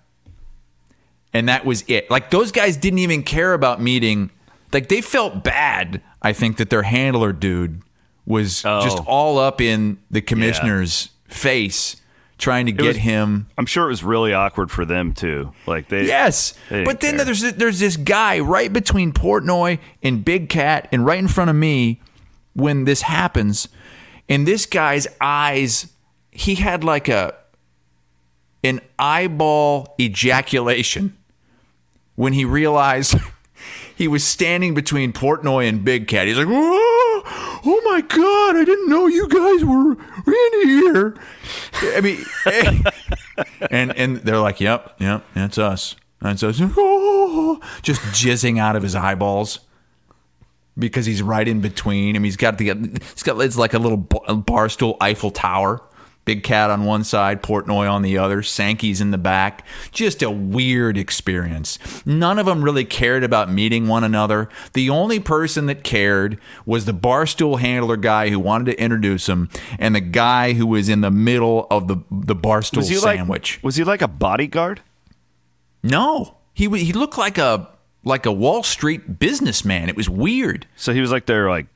And 1.34 1.48
that 1.50 1.66
was 1.66 1.84
it. 1.88 2.10
Like 2.12 2.30
those 2.30 2.52
guys 2.52 2.76
didn't 2.78 3.00
even 3.00 3.24
care 3.24 3.54
about 3.54 3.82
meeting. 3.82 4.32
Like 4.74 4.90
they 4.90 5.02
felt 5.02 5.44
bad. 5.44 6.02
I 6.22 6.34
think 6.34 6.58
that 6.58 6.70
their 6.70 6.84
handler 6.84 7.34
dude 7.34 7.82
was 8.26 8.64
Oh. 8.66 8.82
just 8.82 9.00
all 9.06 9.40
up 9.40 9.60
in 9.62 9.98
the 10.12 10.22
commissioner's 10.22 11.10
face, 11.28 11.96
trying 12.38 12.66
to 12.68 12.72
get 12.72 12.88
was- 12.88 12.98
him. 12.98 13.48
I'm 13.58 13.66
sure 13.66 13.86
it 13.86 13.90
was 13.90 14.04
really 14.04 14.34
awkward 14.34 14.70
for 14.72 14.86
them 14.86 15.14
too. 15.14 15.54
Like 15.66 15.88
they 15.90 16.06
Yes, 16.06 16.54
they 16.70 16.84
but 16.84 17.00
then 17.00 17.16
care. 17.16 17.26
there's 17.26 17.42
there's 17.54 17.80
this 17.80 17.98
guy 17.98 18.40
right 18.40 18.72
between 18.72 19.12
Portnoy 19.14 19.80
and 20.04 20.24
Big 20.26 20.50
Cat, 20.50 20.88
and 20.92 21.06
right 21.06 21.20
in 21.20 21.28
front 21.28 21.50
of 21.50 21.56
me 21.56 22.02
when 22.54 22.84
this 22.86 23.04
happens, 23.04 23.68
and 24.28 24.46
this 24.46 24.66
guy's 24.66 25.08
eyes, 25.22 25.88
he 26.32 26.56
had 26.56 26.84
like 26.84 27.08
a 27.08 27.34
an 28.64 28.80
eyeball 29.00 29.96
ejaculation 30.00 31.18
when 32.16 32.34
he 32.34 32.46
realized 32.46 33.16
he 33.96 34.08
was 34.08 34.24
standing 34.24 34.74
between 34.74 35.14
Portnoy 35.14 35.68
and 35.68 35.84
Big 35.84 36.08
Cat. 36.08 36.28
He's 36.28 36.38
like, 36.38 36.48
"Whoa! 36.48 36.54
Oh 37.64 37.82
my 37.86 38.02
God! 38.02 38.56
I 38.56 38.64
didn't 38.66 38.90
know 38.90 39.08
you 39.08 39.28
guys 39.28 39.64
were 39.64 39.92
in 39.92 40.68
here." 40.68 41.16
I 41.96 42.02
mean, 42.02 42.24
and 43.72 43.96
and 43.98 44.18
they're 44.18 44.40
like, 44.40 44.60
"Yep, 44.60 44.96
yep, 45.00 45.26
that's 45.34 45.58
us. 45.58 45.96
And 46.22 46.40
so, 46.40 46.52
Oh, 46.78 47.60
just 47.82 48.02
jizzing 48.02 48.60
out 48.60 48.76
of 48.76 48.84
his 48.84 48.96
eyeballs 48.96 49.60
because 50.78 51.06
he's 51.06 51.22
right 51.22 51.48
in 51.48 51.62
between. 51.62 52.14
Mean, 52.14 52.24
he's 52.24 52.38
got 52.38 52.58
the 52.58 52.68
he's 53.14 53.24
got 53.24 53.40
it's 53.42 53.58
like 53.58 53.74
a 53.74 53.80
little 53.80 53.98
bar- 53.98 54.22
barstool 54.28 54.98
Eiffel 55.02 55.32
Tower. 55.32 55.82
Big 56.24 56.44
Cat 56.44 56.70
on 56.70 56.86
one 56.86 57.04
side, 57.04 57.42
Portnoy 57.42 57.92
on 57.92 58.04
the 58.04 58.18
other, 58.18 58.44
Sankey's 58.44 59.02
in 59.02 59.12
the 59.12 59.18
back. 59.18 59.66
Just 59.92 60.22
a 60.22 60.30
weird 60.30 60.98
experience. 60.98 61.80
None 62.06 62.38
of 62.38 62.46
them 62.46 62.64
really 62.64 62.86
cared 62.86 63.24
about 63.24 63.52
meeting 63.52 63.88
one 63.88 64.04
another. 64.04 64.48
The 64.74 64.90
only 64.90 65.20
person 65.20 65.66
that 65.66 65.84
cared 65.84 66.40
was 66.66 66.86
the 66.86 66.94
barstool 66.94 67.60
handler 67.60 67.98
guy 67.98 68.30
who 68.30 68.40
wanted 68.40 68.66
to 68.72 68.80
introduce 68.82 69.28
him, 69.28 69.50
and 69.80 69.96
the 69.96 70.02
guy 70.02 70.54
who 70.54 70.68
was 70.68 70.90
in 70.90 71.02
the 71.02 71.12
middle 71.12 71.68
of 71.72 71.88
the 71.88 71.98
the 72.12 72.36
barstool 72.36 72.78
was 72.78 72.90
he 72.90 72.96
sandwich. 72.96 73.58
like 73.58 73.64
was 73.64 73.76
he 73.76 73.84
like 73.84 74.02
a 74.02 74.08
bodyguard? 74.08 74.82
no, 75.84 76.38
he 76.54 76.70
he 76.78 76.94
looked 76.94 77.18
like 77.18 77.38
a 77.38 77.68
like 78.04 78.26
a 78.26 78.32
Wall 78.32 78.64
Street 78.64 79.20
businessman. 79.20 79.90
It 79.90 79.96
was 79.96 80.10
weird. 80.10 80.68
So 80.76 80.94
he 80.94 81.02
was 81.02 81.12
like 81.12 81.26
their 81.26 81.50
like 81.50 81.68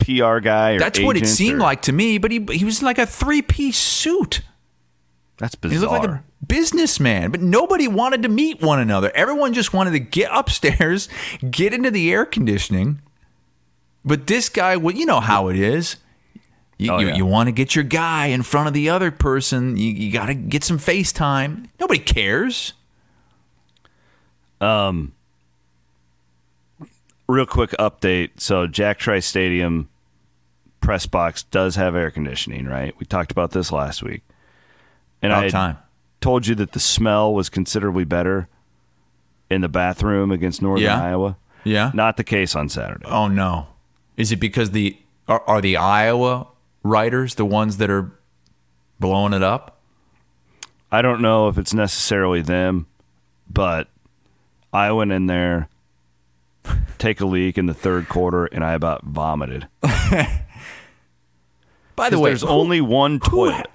PR 0.00 0.40
guy 0.40 0.72
or 0.72 0.78
That's 0.78 0.98
what 1.00 1.16
it 1.16 1.26
seemed 1.26 1.56
or- 1.56 1.64
like 1.64 1.82
to 1.82 1.92
me. 1.92 2.18
But 2.18 2.30
he 2.30 2.44
he 2.52 2.64
was 2.64 2.80
in 2.80 2.86
like 2.86 2.98
a 2.98 3.06
three 3.06 3.42
piece 3.42 3.78
suit. 3.78 4.42
That's 5.38 5.54
business. 5.54 5.80
He 5.80 5.86
bizarre. 5.86 6.00
looked 6.00 6.10
like 6.12 6.20
a 6.20 6.24
businessman, 6.46 7.30
but 7.30 7.40
nobody 7.40 7.88
wanted 7.88 8.22
to 8.24 8.28
meet 8.28 8.60
one 8.60 8.78
another. 8.80 9.10
Everyone 9.14 9.54
just 9.54 9.72
wanted 9.72 9.92
to 9.92 9.98
get 10.00 10.30
upstairs, 10.34 11.08
get 11.50 11.72
into 11.72 11.90
the 11.90 12.12
air 12.12 12.24
conditioning. 12.26 13.00
But 14.04 14.26
this 14.26 14.48
guy, 14.48 14.76
well, 14.76 14.94
you 14.94 15.06
know 15.06 15.20
how 15.20 15.48
it 15.48 15.56
is. 15.56 15.96
You, 16.78 16.92
Oh, 16.92 16.98
you, 16.98 17.08
yeah. 17.08 17.16
you 17.16 17.26
want 17.26 17.48
to 17.48 17.52
get 17.52 17.74
your 17.74 17.84
guy 17.84 18.26
in 18.28 18.42
front 18.42 18.66
of 18.68 18.72
the 18.72 18.88
other 18.88 19.10
person. 19.10 19.76
You, 19.76 19.92
you 19.92 20.10
got 20.10 20.26
to 20.26 20.34
get 20.34 20.64
some 20.64 20.78
FaceTime. 20.78 21.66
Nobody 21.78 22.00
cares. 22.00 22.72
Um, 24.60 25.12
Real 27.30 27.46
quick 27.46 27.70
update. 27.78 28.30
So 28.40 28.66
Jack 28.66 28.98
Trice 28.98 29.26
Stadium 29.26 29.88
press 30.80 31.06
box 31.06 31.42
does 31.44 31.76
have 31.76 31.94
air 31.94 32.10
conditioning, 32.10 32.66
right? 32.66 32.94
We 32.98 33.06
talked 33.06 33.30
about 33.30 33.52
this 33.52 33.70
last 33.70 34.02
week. 34.02 34.22
And 35.22 35.32
About 35.32 35.44
I 35.44 35.48
time. 35.50 35.78
told 36.20 36.46
you 36.46 36.54
that 36.56 36.72
the 36.72 36.80
smell 36.80 37.32
was 37.34 37.48
considerably 37.50 38.04
better 38.04 38.48
in 39.50 39.60
the 39.60 39.68
bathroom 39.68 40.30
against 40.30 40.62
Northern 40.62 40.84
Yeah. 40.84 41.02
Iowa. 41.02 41.36
Yeah. 41.64 41.90
Not 41.94 42.16
the 42.16 42.24
case 42.24 42.56
on 42.56 42.68
Saturday. 42.68 43.04
Oh 43.06 43.28
no. 43.28 43.68
Is 44.16 44.32
it 44.32 44.36
because 44.40 44.70
the 44.70 44.96
are, 45.28 45.42
are 45.46 45.60
the 45.60 45.76
Iowa 45.76 46.48
writers 46.82 47.34
the 47.34 47.44
ones 47.44 47.76
that 47.76 47.90
are 47.90 48.10
blowing 48.98 49.34
it 49.34 49.42
up? 49.42 49.78
I 50.90 51.02
don't 51.02 51.20
know 51.20 51.48
if 51.48 51.58
it's 51.58 51.74
necessarily 51.74 52.40
them, 52.42 52.86
but 53.48 53.88
I 54.72 54.90
went 54.92 55.12
in 55.12 55.26
there, 55.26 55.68
take 56.98 57.20
a 57.20 57.26
leak 57.26 57.58
in 57.58 57.66
the 57.66 57.74
third 57.74 58.08
quarter, 58.08 58.46
and 58.46 58.64
I 58.64 58.72
about 58.74 59.04
vomited. 59.04 59.68
By 61.96 62.08
the 62.08 62.18
way, 62.18 62.30
there's 62.30 62.42
who- 62.42 62.48
only 62.48 62.80
one 62.80 63.20
toilet. 63.20 63.66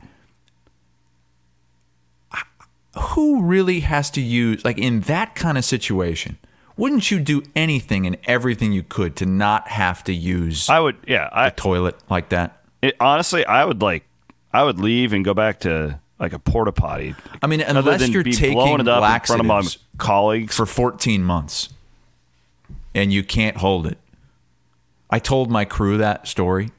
who 3.09 3.43
really 3.43 3.81
has 3.81 4.09
to 4.09 4.21
use 4.21 4.63
like 4.63 4.77
in 4.77 5.01
that 5.01 5.35
kind 5.35 5.57
of 5.57 5.65
situation 5.65 6.37
wouldn't 6.77 7.11
you 7.11 7.19
do 7.19 7.43
anything 7.53 8.07
and 8.07 8.17
everything 8.23 8.71
you 8.71 8.83
could 8.83 9.17
to 9.17 9.25
not 9.25 9.67
have 9.67 10.01
to 10.01 10.13
use 10.13 10.69
I 10.69 10.79
would, 10.79 10.95
yeah. 11.05 11.27
I 11.33 11.47
a 11.47 11.51
toilet 11.51 11.97
like 12.09 12.29
that 12.29 12.65
it, 12.85 12.95
honestly, 12.99 13.45
I 13.45 13.65
would 13.65 13.81
like, 13.81 14.05
I 14.53 14.63
would 14.63 14.79
leave 14.79 15.11
and 15.13 15.25
go 15.25 15.33
back 15.33 15.61
to 15.61 15.99
like 16.19 16.33
a 16.33 16.39
porta 16.39 16.71
potty. 16.71 17.15
i 17.41 17.47
mean 17.47 17.61
other 17.61 17.79
unless 17.79 18.01
than 18.01 18.11
you're 18.11 18.23
taking 18.23 18.53
blowing 18.53 18.79
it 18.79 18.87
up 18.87 19.03
in 19.03 19.25
front 19.25 19.39
of 19.41 19.45
my 19.47 19.63
colleagues. 19.97 20.55
for 20.55 20.65
14 20.65 21.23
months 21.23 21.69
and 22.95 23.13
you 23.13 23.23
can't 23.23 23.57
hold 23.57 23.85
it 23.85 23.99
i 25.11 25.19
told 25.19 25.51
my 25.51 25.63
crew 25.65 25.97
that 25.97 26.27
story 26.27 26.71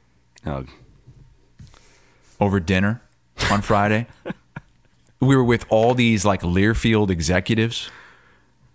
Oh, 0.45 0.65
over 2.39 2.59
dinner 2.59 3.01
on 3.49 3.61
friday 3.61 4.07
we 5.21 5.35
were 5.35 5.43
with 5.43 5.65
all 5.69 5.93
these 5.93 6.25
like 6.25 6.41
learfield 6.41 7.09
executives 7.09 7.89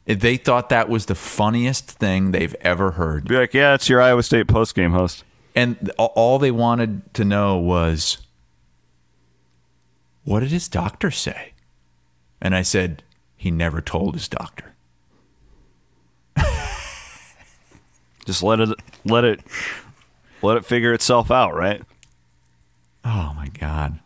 they 0.05 0.37
thought 0.37 0.69
that 0.69 0.89
was 0.89 1.07
the 1.07 1.15
funniest 1.15 1.91
thing 1.91 2.33
they've 2.33 2.57
ever 2.61 2.93
heard 2.93 3.29
be 3.29 3.37
like, 3.37 3.55
yeah, 3.55 3.75
it's 3.75 3.89
your 3.89 4.03
Iowa 4.03 4.23
State 4.23 4.47
postgame 4.47 4.93
host. 4.93 5.25
And 5.55 5.91
all 5.99 6.39
they 6.39 6.51
wanted 6.51 7.13
to 7.15 7.25
know 7.25 7.57
was, 7.59 8.19
what 10.25 10.41
did 10.41 10.51
his 10.51 10.69
doctor 10.69 11.11
say? 11.11 11.53
And 12.41 12.55
I 12.55 12.63
said, 12.63 13.03
he 13.37 13.51
never 13.51 13.81
told 13.81 14.15
his 14.15 14.29
doctor. 14.29 14.72
Just 18.25 18.43
let 18.43 18.61
it, 18.61 18.69
let 19.05 19.25
it, 19.25 19.41
let 20.43 20.57
it 20.57 20.65
figure 20.65 20.93
itself 20.93 21.31
out, 21.31 21.55
right? 21.55 21.83
Oh 23.05 23.33
my 23.37 23.49
God. 23.49 23.99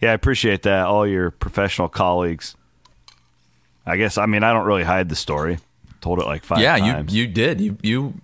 Yeah, 0.00 0.10
I 0.10 0.14
appreciate 0.14 0.62
that. 0.62 0.86
All 0.86 1.06
your 1.06 1.30
professional 1.30 1.88
colleagues. 1.88 2.56
I 3.86 3.96
guess 3.96 4.18
I 4.18 4.26
mean 4.26 4.42
I 4.42 4.52
don't 4.52 4.66
really 4.66 4.84
hide 4.84 5.08
the 5.08 5.16
story. 5.16 5.58
Told 6.00 6.20
it 6.20 6.26
like 6.26 6.44
five 6.44 6.58
yeah, 6.58 6.76
times. 6.78 7.14
you 7.14 7.22
you 7.22 7.28
did. 7.28 7.60
You 7.60 7.78
you 7.82 8.14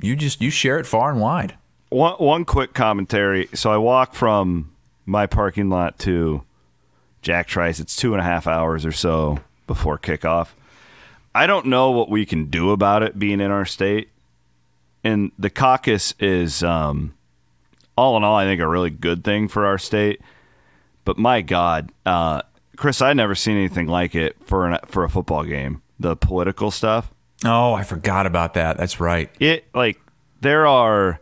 you 0.00 0.16
just 0.16 0.40
you 0.40 0.50
share 0.50 0.78
it 0.78 0.86
far 0.86 1.10
and 1.10 1.20
wide. 1.20 1.56
one 1.88 2.14
one 2.14 2.44
quick 2.44 2.74
commentary. 2.74 3.48
So 3.54 3.72
I 3.72 3.76
walk 3.76 4.14
from 4.14 4.72
my 5.06 5.26
parking 5.26 5.70
lot 5.70 5.98
to 6.00 6.42
Jack 7.22 7.46
Trice. 7.46 7.80
It's 7.80 7.96
two 7.96 8.12
and 8.14 8.20
a 8.20 8.24
half 8.24 8.46
hours 8.46 8.84
or 8.84 8.92
so 8.92 9.38
before 9.66 9.98
kickoff. 9.98 10.48
I 11.38 11.46
don't 11.46 11.66
know 11.66 11.92
what 11.92 12.10
we 12.10 12.26
can 12.26 12.46
do 12.46 12.72
about 12.72 13.04
it 13.04 13.16
being 13.16 13.40
in 13.40 13.52
our 13.52 13.64
state. 13.64 14.08
And 15.04 15.30
the 15.38 15.50
caucus 15.50 16.12
is, 16.18 16.64
um, 16.64 17.14
all 17.96 18.16
in 18.16 18.24
all, 18.24 18.34
I 18.34 18.44
think 18.44 18.60
a 18.60 18.66
really 18.66 18.90
good 18.90 19.22
thing 19.22 19.46
for 19.46 19.64
our 19.64 19.78
state. 19.78 20.20
But 21.04 21.16
my 21.16 21.40
God, 21.40 21.92
uh, 22.04 22.42
Chris, 22.76 23.00
I 23.00 23.12
never 23.12 23.36
seen 23.36 23.56
anything 23.56 23.86
like 23.86 24.16
it 24.16 24.34
for 24.42 24.66
an, 24.66 24.80
for 24.86 25.04
a 25.04 25.08
football 25.08 25.44
game. 25.44 25.80
The 26.00 26.16
political 26.16 26.72
stuff. 26.72 27.12
Oh, 27.44 27.72
I 27.72 27.84
forgot 27.84 28.26
about 28.26 28.54
that. 28.54 28.76
That's 28.76 28.98
right. 28.98 29.30
It 29.38 29.64
like 29.72 30.00
there 30.40 30.66
are 30.66 31.20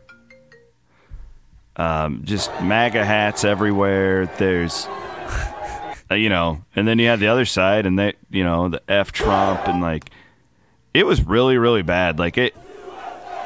um, 1.75 2.21
just 2.23 2.49
MAGA 2.59 3.05
hats 3.05 3.45
everywhere. 3.45 4.25
There's 4.39 4.87
Uh, 6.09 6.15
you 6.15 6.29
know, 6.29 6.63
and 6.75 6.87
then 6.87 6.99
you 6.99 7.07
had 7.07 7.19
the 7.19 7.27
other 7.27 7.45
side, 7.45 7.85
and 7.85 7.99
they, 7.99 8.13
you 8.29 8.43
know, 8.43 8.69
the 8.69 8.81
F 8.87 9.11
Trump, 9.11 9.67
and 9.67 9.81
like, 9.81 10.09
it 10.93 11.05
was 11.05 11.21
really, 11.21 11.57
really 11.57 11.81
bad. 11.81 12.17
Like 12.19 12.37
it, 12.37 12.55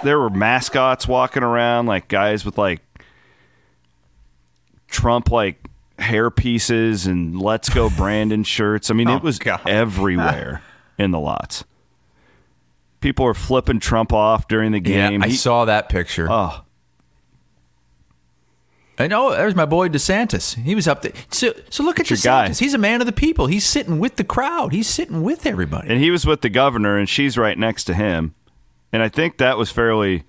there 0.04 0.20
were 0.20 0.30
mascots 0.30 1.08
walking 1.08 1.42
around, 1.44 1.88
like 1.88 2.08
guys 2.08 2.46
with 2.46 2.58
like 2.58 2.82
Trump 4.88 5.32
like 5.32 5.58
hair 6.00 6.30
pieces 6.30 7.08
and 7.08 7.40
"Let's 7.40 7.70
Go 7.70 7.90
Brandon" 7.98 8.44
shirts. 8.44 8.90
I 8.92 8.94
mean, 8.94 9.10
Oh, 9.10 9.16
it 9.18 9.24
was 9.24 9.40
God. 9.40 9.62
everywhere 9.68 10.62
in 10.98 11.12
the 11.12 11.20
lots. 11.20 11.64
People 13.00 13.26
were 13.26 13.34
flipping 13.34 13.80
Trump 13.80 14.14
off 14.14 14.48
during 14.48 14.72
the 14.74 14.80
game. 14.80 15.22
Yeah, 15.22 15.26
I 15.26 15.30
He- 15.30 15.36
saw 15.36 15.66
that 15.66 15.90
picture. 15.90 16.28
Oh, 16.30 16.62
I 19.02 19.08
know. 19.08 19.32
There's 19.32 19.56
my 19.56 19.66
boy 19.66 19.90
DeSantis. 19.90 20.56
He 20.56 20.76
was 20.76 20.88
up 20.88 21.02
there. 21.02 21.14
So, 21.30 21.54
so 21.70 21.84
look 21.84 22.00
at 22.00 22.10
your 22.10 22.18
DeSantis. 22.18 22.24
guy. 22.24 22.54
He's 22.54 22.74
a 22.74 22.78
man 22.78 23.02
of 23.02 23.08
the 23.08 23.14
people. 23.14 23.48
He's 23.48 23.66
sitting 23.66 24.00
with 24.00 24.16
the 24.16 24.24
crowd. 24.24 24.74
He's 24.74 24.88
sitting 24.88 25.24
with 25.24 25.46
everybody. 25.46 25.90
and 25.90 26.00
he 26.00 26.12
was 26.12 26.26
with 26.26 26.42
the 26.42 26.50
governor, 26.50 26.98
and 26.98 27.10
she's 27.10 27.38
right 27.38 27.58
next 27.58 27.86
to 27.86 27.94
him. 27.94 28.36
And 28.94 29.02
I 29.02 29.10
think 29.10 29.38
that 29.38 29.58
was 29.58 29.72
fairly. 29.72 30.24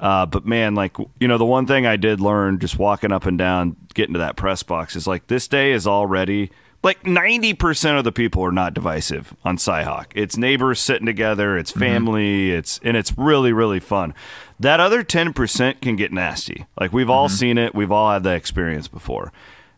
Uh, 0.00 0.26
but 0.26 0.44
man, 0.44 0.74
like 0.74 0.96
you 1.20 1.28
know, 1.28 1.38
the 1.38 1.44
one 1.44 1.66
thing 1.66 1.86
I 1.86 1.96
did 1.96 2.20
learn 2.20 2.58
just 2.58 2.78
walking 2.78 3.12
up 3.12 3.26
and 3.26 3.38
down, 3.38 3.76
getting 3.94 4.12
to 4.14 4.18
that 4.18 4.36
press 4.36 4.62
box 4.62 4.96
is 4.96 5.06
like 5.06 5.28
this 5.28 5.48
day 5.48 5.72
is 5.72 5.86
already 5.86 6.50
like 6.84 7.04
ninety 7.06 7.54
percent 7.54 7.98
of 7.98 8.04
the 8.04 8.12
people 8.12 8.44
are 8.44 8.52
not 8.52 8.74
divisive 8.74 9.34
on 9.44 9.56
Cyhawk. 9.56 10.06
It's 10.14 10.36
neighbors 10.36 10.80
sitting 10.80 11.06
together, 11.06 11.58
it's 11.58 11.72
mm-hmm. 11.72 11.80
family, 11.80 12.52
it's 12.52 12.78
and 12.84 12.96
it's 12.96 13.16
really 13.18 13.52
really 13.52 13.80
fun. 13.80 14.14
That 14.60 14.78
other 14.78 15.02
ten 15.02 15.32
percent 15.32 15.80
can 15.80 15.96
get 15.96 16.12
nasty. 16.12 16.66
Like 16.78 16.92
we've 16.92 17.10
all 17.10 17.26
mm-hmm. 17.26 17.36
seen 17.36 17.58
it, 17.58 17.74
we've 17.74 17.90
all 17.90 18.12
had 18.12 18.22
that 18.24 18.36
experience 18.36 18.86
before. 18.86 19.32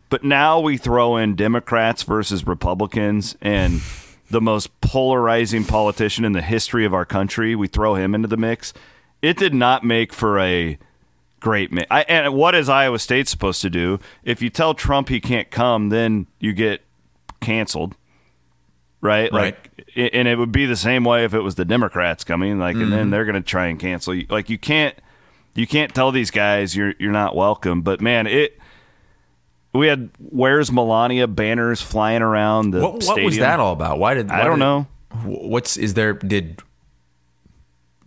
But 0.08 0.22
now 0.22 0.60
we 0.60 0.76
throw 0.76 1.16
in 1.16 1.34
Democrats 1.34 2.02
versus 2.02 2.46
Republicans 2.46 3.36
and 3.40 3.80
the 4.30 4.40
most 4.40 4.80
polarizing 4.80 5.64
politician 5.64 6.24
in 6.24 6.32
the 6.32 6.42
history 6.42 6.84
of 6.84 6.94
our 6.94 7.04
country. 7.04 7.56
We 7.56 7.68
throw 7.68 7.94
him 7.94 8.14
into 8.14 8.28
the 8.28 8.36
mix. 8.36 8.72
It 9.22 9.36
did 9.36 9.54
not 9.54 9.82
make 9.82 10.12
for 10.12 10.38
a 10.38 10.78
great 11.40 11.72
mix. 11.72 11.88
And 11.90 12.34
what 12.34 12.54
is 12.54 12.68
Iowa 12.68 12.98
State 12.98 13.28
supposed 13.28 13.62
to 13.62 13.70
do? 13.70 13.98
If 14.22 14.42
you 14.42 14.50
tell 14.50 14.74
Trump 14.74 15.08
he 15.08 15.20
can't 15.20 15.50
come, 15.50 15.88
then 15.88 16.26
you 16.38 16.52
get 16.52 16.82
canceled. 17.46 17.94
Right? 19.00 19.30
Right. 19.32 19.54
Like 19.54 19.90
and 19.94 20.26
it 20.26 20.36
would 20.38 20.52
be 20.52 20.66
the 20.66 20.76
same 20.76 21.04
way 21.04 21.24
if 21.24 21.32
it 21.34 21.40
was 21.40 21.54
the 21.54 21.64
Democrats 21.64 22.24
coming 22.24 22.58
like 22.58 22.74
and 22.74 22.84
Mm-hmm. 22.86 22.90
then 22.90 23.10
they're 23.10 23.24
going 23.24 23.40
to 23.42 23.48
try 23.48 23.66
and 23.66 23.78
cancel 23.78 24.14
you. 24.14 24.26
Like 24.28 24.50
you 24.50 24.58
can't 24.58 24.94
you 25.54 25.66
can't 25.66 25.94
tell 25.94 26.10
these 26.12 26.30
guys 26.30 26.74
you're 26.74 26.94
you're 26.98 27.12
not 27.12 27.36
welcome. 27.36 27.82
But 27.82 28.00
man, 28.00 28.26
it 28.26 28.58
we 29.72 29.86
had 29.86 30.10
"Where's 30.18 30.72
Melania" 30.72 31.26
banners 31.28 31.80
flying 31.82 32.22
around 32.22 32.70
the 32.72 32.80
what, 32.80 32.94
what 32.94 33.02
stadium. 33.02 33.24
was 33.26 33.36
that 33.38 33.60
all 33.60 33.72
about? 33.74 33.98
Why 33.98 34.14
did 34.14 34.30
I 34.30 34.42
don't 34.44 34.58
did- 34.58 34.64
know. 34.64 34.86
What's 35.24 35.76
is 35.76 35.94
there? 35.94 36.14
Did 36.14 36.60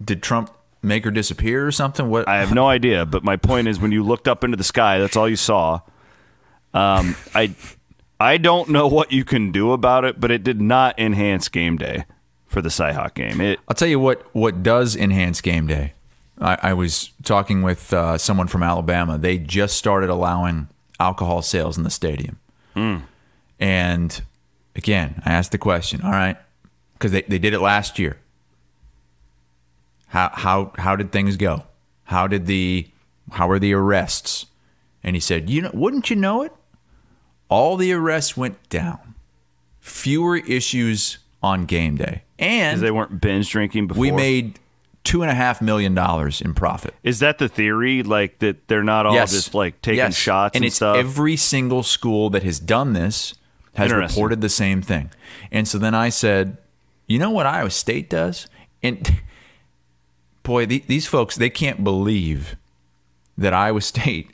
did 0.04 0.22
Trump 0.24 0.52
make 0.82 1.04
her 1.06 1.12
disappear 1.12 1.66
or 1.68 1.72
something? 1.72 2.10
What? 2.10 2.28
I 2.28 2.38
have 2.40 2.54
no 2.54 2.68
idea. 2.68 3.06
But 3.06 3.24
my 3.24 3.36
point 3.36 3.68
is, 3.68 3.80
when 3.80 3.92
you 3.92 4.04
looked 4.04 4.28
up 4.28 4.44
into 4.44 4.58
the 4.58 4.64
sky, 4.64 5.00
that's 5.00 5.16
all 5.16 5.28
you 5.30 5.36
saw. 5.36 5.82
Um, 6.74 7.16
I 7.34 7.54
I 8.20 8.38
don't 8.38 8.70
know 8.70 8.88
what 8.88 9.12
you 9.12 9.24
can 9.24 9.52
do 9.52 9.72
about 9.72 10.04
it, 10.04 10.20
but 10.20 10.30
it 10.30 10.44
did 10.44 10.60
not 10.60 11.00
enhance 11.00 11.48
game 11.48 11.78
day 11.78 12.06
for 12.48 12.62
the 12.62 12.70
Cyhawk 12.70 13.14
game. 13.14 13.40
It 13.40 13.60
I'll 13.68 13.76
tell 13.76 13.88
you 13.88 14.00
what. 14.00 14.24
What 14.34 14.62
does 14.62 14.96
enhance 14.96 15.40
game 15.42 15.68
day? 15.68 15.94
I, 16.42 16.58
I 16.62 16.74
was 16.74 17.12
talking 17.24 17.62
with 17.62 17.94
uh, 17.94 18.18
someone 18.18 18.48
from 18.48 18.64
Alabama. 18.64 19.18
They 19.18 19.38
just 19.38 19.78
started 19.78 20.10
allowing 20.10 20.68
alcohol 21.00 21.42
sales 21.42 21.78
in 21.78 21.84
the 21.84 21.90
stadium, 21.90 22.40
and 23.60 24.22
again, 24.76 25.22
I 25.26 25.32
asked 25.32 25.52
the 25.52 25.58
question. 25.58 26.02
All 26.02 26.12
right, 26.12 26.38
because 26.94 27.12
they, 27.12 27.22
they 27.22 27.40
did 27.40 27.54
it 27.54 27.60
last 27.62 28.00
year. 28.00 28.18
How 30.08 30.32
how 30.34 30.74
how 30.78 30.96
did 30.96 31.12
things 31.12 31.38
go? 31.38 31.64
How 32.06 32.28
did 32.28 32.48
the 32.48 32.88
how 33.32 33.48
were 33.48 33.60
the 33.60 33.74
arrests? 33.74 34.48
And 35.04 35.16
he 35.16 35.22
said, 35.22 35.50
you 35.50 35.62
know, 35.62 35.72
wouldn't 35.74 36.10
you 36.10 36.18
know 36.18 36.42
it? 36.42 36.52
All 37.50 37.76
the 37.78 37.92
arrests 37.92 38.38
went 38.38 38.70
down. 38.70 39.16
Fewer 39.80 40.38
issues 40.38 41.18
on 41.42 41.66
game 41.66 41.96
day, 41.98 42.24
and 42.38 42.80
they 42.82 42.92
weren't 42.92 43.20
binge 43.22 43.50
drinking 43.50 43.88
before. 43.88 44.02
we 44.02 44.12
made 44.12 44.60
two 45.04 45.22
and 45.24 45.32
a 45.32 45.34
half 45.34 45.62
million 45.62 45.96
dollars 45.96 46.42
in 46.42 46.54
profit. 46.54 46.94
Is 47.02 47.20
that 47.20 47.38
the 47.40 47.48
theory? 47.50 48.04
Like 48.04 48.40
that 48.40 48.68
they're 48.68 48.84
not 48.84 49.06
all 49.06 49.14
just 49.14 49.54
like 49.56 49.82
taking 49.82 49.98
Yes. 49.98 50.16
shots 50.16 50.56
and, 50.56 50.66
it's 50.66 50.76
stuff. 50.76 50.98
every 50.98 51.36
single 51.38 51.82
school 51.82 52.30
that 52.32 52.44
has 52.44 52.60
done 52.60 52.94
this 52.94 53.34
has 53.76 53.92
reported 53.92 54.42
the 54.42 54.50
same 54.50 54.82
thing. 54.82 55.10
And 55.52 55.68
so 55.68 55.78
then 55.78 55.96
I 55.96 56.10
said, 56.10 56.58
you 57.08 57.18
know 57.18 57.32
what 57.32 57.46
Iowa 57.46 57.70
State 57.72 58.10
does? 58.10 58.48
And 58.84 59.22
boy, 60.44 60.66
the, 60.66 60.84
these 60.88 61.08
folks 61.08 61.36
they 61.38 61.50
can't 61.50 61.84
believe 61.84 62.56
that 63.38 63.54
Iowa 63.54 63.82
State 63.94 64.32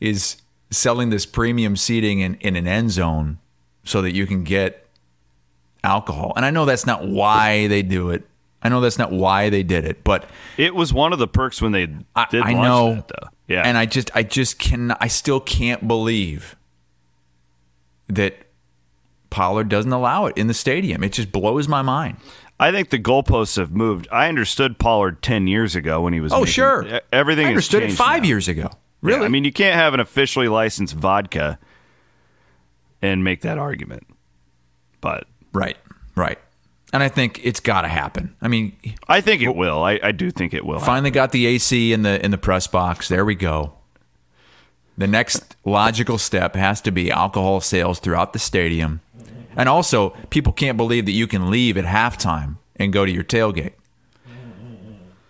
is 0.00 0.36
selling 0.70 1.10
this 1.10 1.26
premium 1.26 1.76
seating 1.76 2.20
in, 2.20 2.34
in 2.36 2.56
an 2.56 2.66
end 2.66 2.90
zone 2.90 3.38
so 3.84 4.02
that 4.02 4.14
you 4.14 4.26
can 4.26 4.44
get 4.44 4.86
alcohol. 5.82 6.32
And 6.36 6.44
I 6.44 6.50
know 6.50 6.64
that's 6.64 6.86
not 6.86 7.06
why 7.06 7.66
they 7.68 7.82
do 7.82 8.10
it. 8.10 8.26
I 8.60 8.68
know 8.68 8.80
that's 8.80 8.98
not 8.98 9.12
why 9.12 9.50
they 9.50 9.62
did 9.62 9.84
it, 9.84 10.02
but 10.02 10.28
it 10.56 10.74
was 10.74 10.92
one 10.92 11.12
of 11.12 11.18
the 11.18 11.28
perks 11.28 11.62
when 11.62 11.72
they 11.72 11.86
did 11.86 12.04
I, 12.16 12.26
I 12.32 12.52
know, 12.54 12.94
that, 12.96 13.08
though. 13.08 13.28
Yeah, 13.46 13.62
and 13.64 13.78
I 13.78 13.86
just, 13.86 14.10
I 14.14 14.24
just 14.24 14.58
can, 14.58 14.90
I 15.00 15.06
still 15.06 15.40
can't 15.40 15.86
believe 15.86 16.56
that 18.08 18.36
Pollard 19.30 19.68
doesn't 19.68 19.92
allow 19.92 20.26
it 20.26 20.36
in 20.36 20.48
the 20.48 20.54
stadium. 20.54 21.04
It 21.04 21.12
just 21.12 21.30
blows 21.30 21.68
my 21.68 21.82
mind. 21.82 22.16
I 22.60 22.72
think 22.72 22.90
the 22.90 22.98
goalposts 22.98 23.56
have 23.56 23.70
moved. 23.70 24.08
I 24.10 24.28
understood 24.28 24.78
Pollard 24.78 25.22
ten 25.22 25.46
years 25.46 25.76
ago 25.76 26.00
when 26.00 26.12
he 26.12 26.20
was. 26.20 26.32
Oh, 26.32 26.40
making- 26.40 26.52
sure, 26.52 27.00
everything. 27.12 27.46
I 27.46 27.50
understood 27.50 27.84
it 27.84 27.92
five 27.92 28.22
now. 28.22 28.28
years 28.28 28.48
ago. 28.48 28.70
Yeah, 29.02 29.14
Really? 29.14 29.26
I 29.26 29.28
mean, 29.28 29.44
you 29.44 29.52
can't 29.52 29.74
have 29.76 29.94
an 29.94 30.00
officially 30.00 30.48
licensed 30.48 30.94
vodka 30.94 31.58
and 33.00 33.22
make 33.22 33.42
that 33.42 33.58
argument. 33.58 34.06
But 35.00 35.26
right, 35.52 35.76
right. 36.16 36.38
And 36.92 37.02
I 37.02 37.08
think 37.08 37.40
it's 37.44 37.60
got 37.60 37.82
to 37.82 37.88
happen. 37.88 38.34
I 38.40 38.48
mean, 38.48 38.76
I 39.06 39.20
think 39.20 39.42
it 39.42 39.54
will. 39.54 39.82
I, 39.82 40.00
I 40.02 40.12
do 40.12 40.30
think 40.30 40.54
it 40.54 40.64
will. 40.64 40.80
finally 40.80 41.10
got 41.10 41.32
the 41.32 41.46
AC 41.46 41.92
in 41.92 42.02
the 42.02 42.24
in 42.24 42.30
the 42.30 42.38
press 42.38 42.66
box. 42.66 43.08
There 43.08 43.24
we 43.24 43.34
go. 43.34 43.74
The 44.96 45.06
next 45.06 45.54
logical 45.64 46.18
step 46.18 46.56
has 46.56 46.80
to 46.80 46.90
be 46.90 47.10
alcohol 47.10 47.60
sales 47.60 48.00
throughout 48.00 48.32
the 48.32 48.38
stadium. 48.38 49.00
And 49.54 49.68
also, 49.68 50.10
people 50.30 50.52
can't 50.52 50.76
believe 50.76 51.04
that 51.06 51.12
you 51.12 51.26
can 51.26 51.50
leave 51.50 51.76
at 51.76 51.84
halftime 51.84 52.56
and 52.76 52.92
go 52.92 53.04
to 53.04 53.12
your 53.12 53.24
tailgate. 53.24 53.72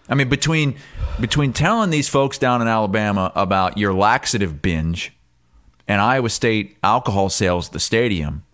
I 0.09 0.15
mean, 0.15 0.29
between 0.29 0.77
between 1.21 1.53
telling 1.53 1.91
these 1.91 2.09
folks 2.09 2.39
down 2.39 2.63
in 2.63 2.69
Alabama 2.69 3.33
about 3.35 3.77
your 3.77 3.93
laxative 3.93 4.63
binge 4.63 5.13
and 5.87 6.01
Iowa 6.01 6.31
State 6.31 6.77
alcohol 6.83 7.29
sales 7.29 7.69
at 7.69 7.73
the 7.73 7.81
stadium, 7.81 8.45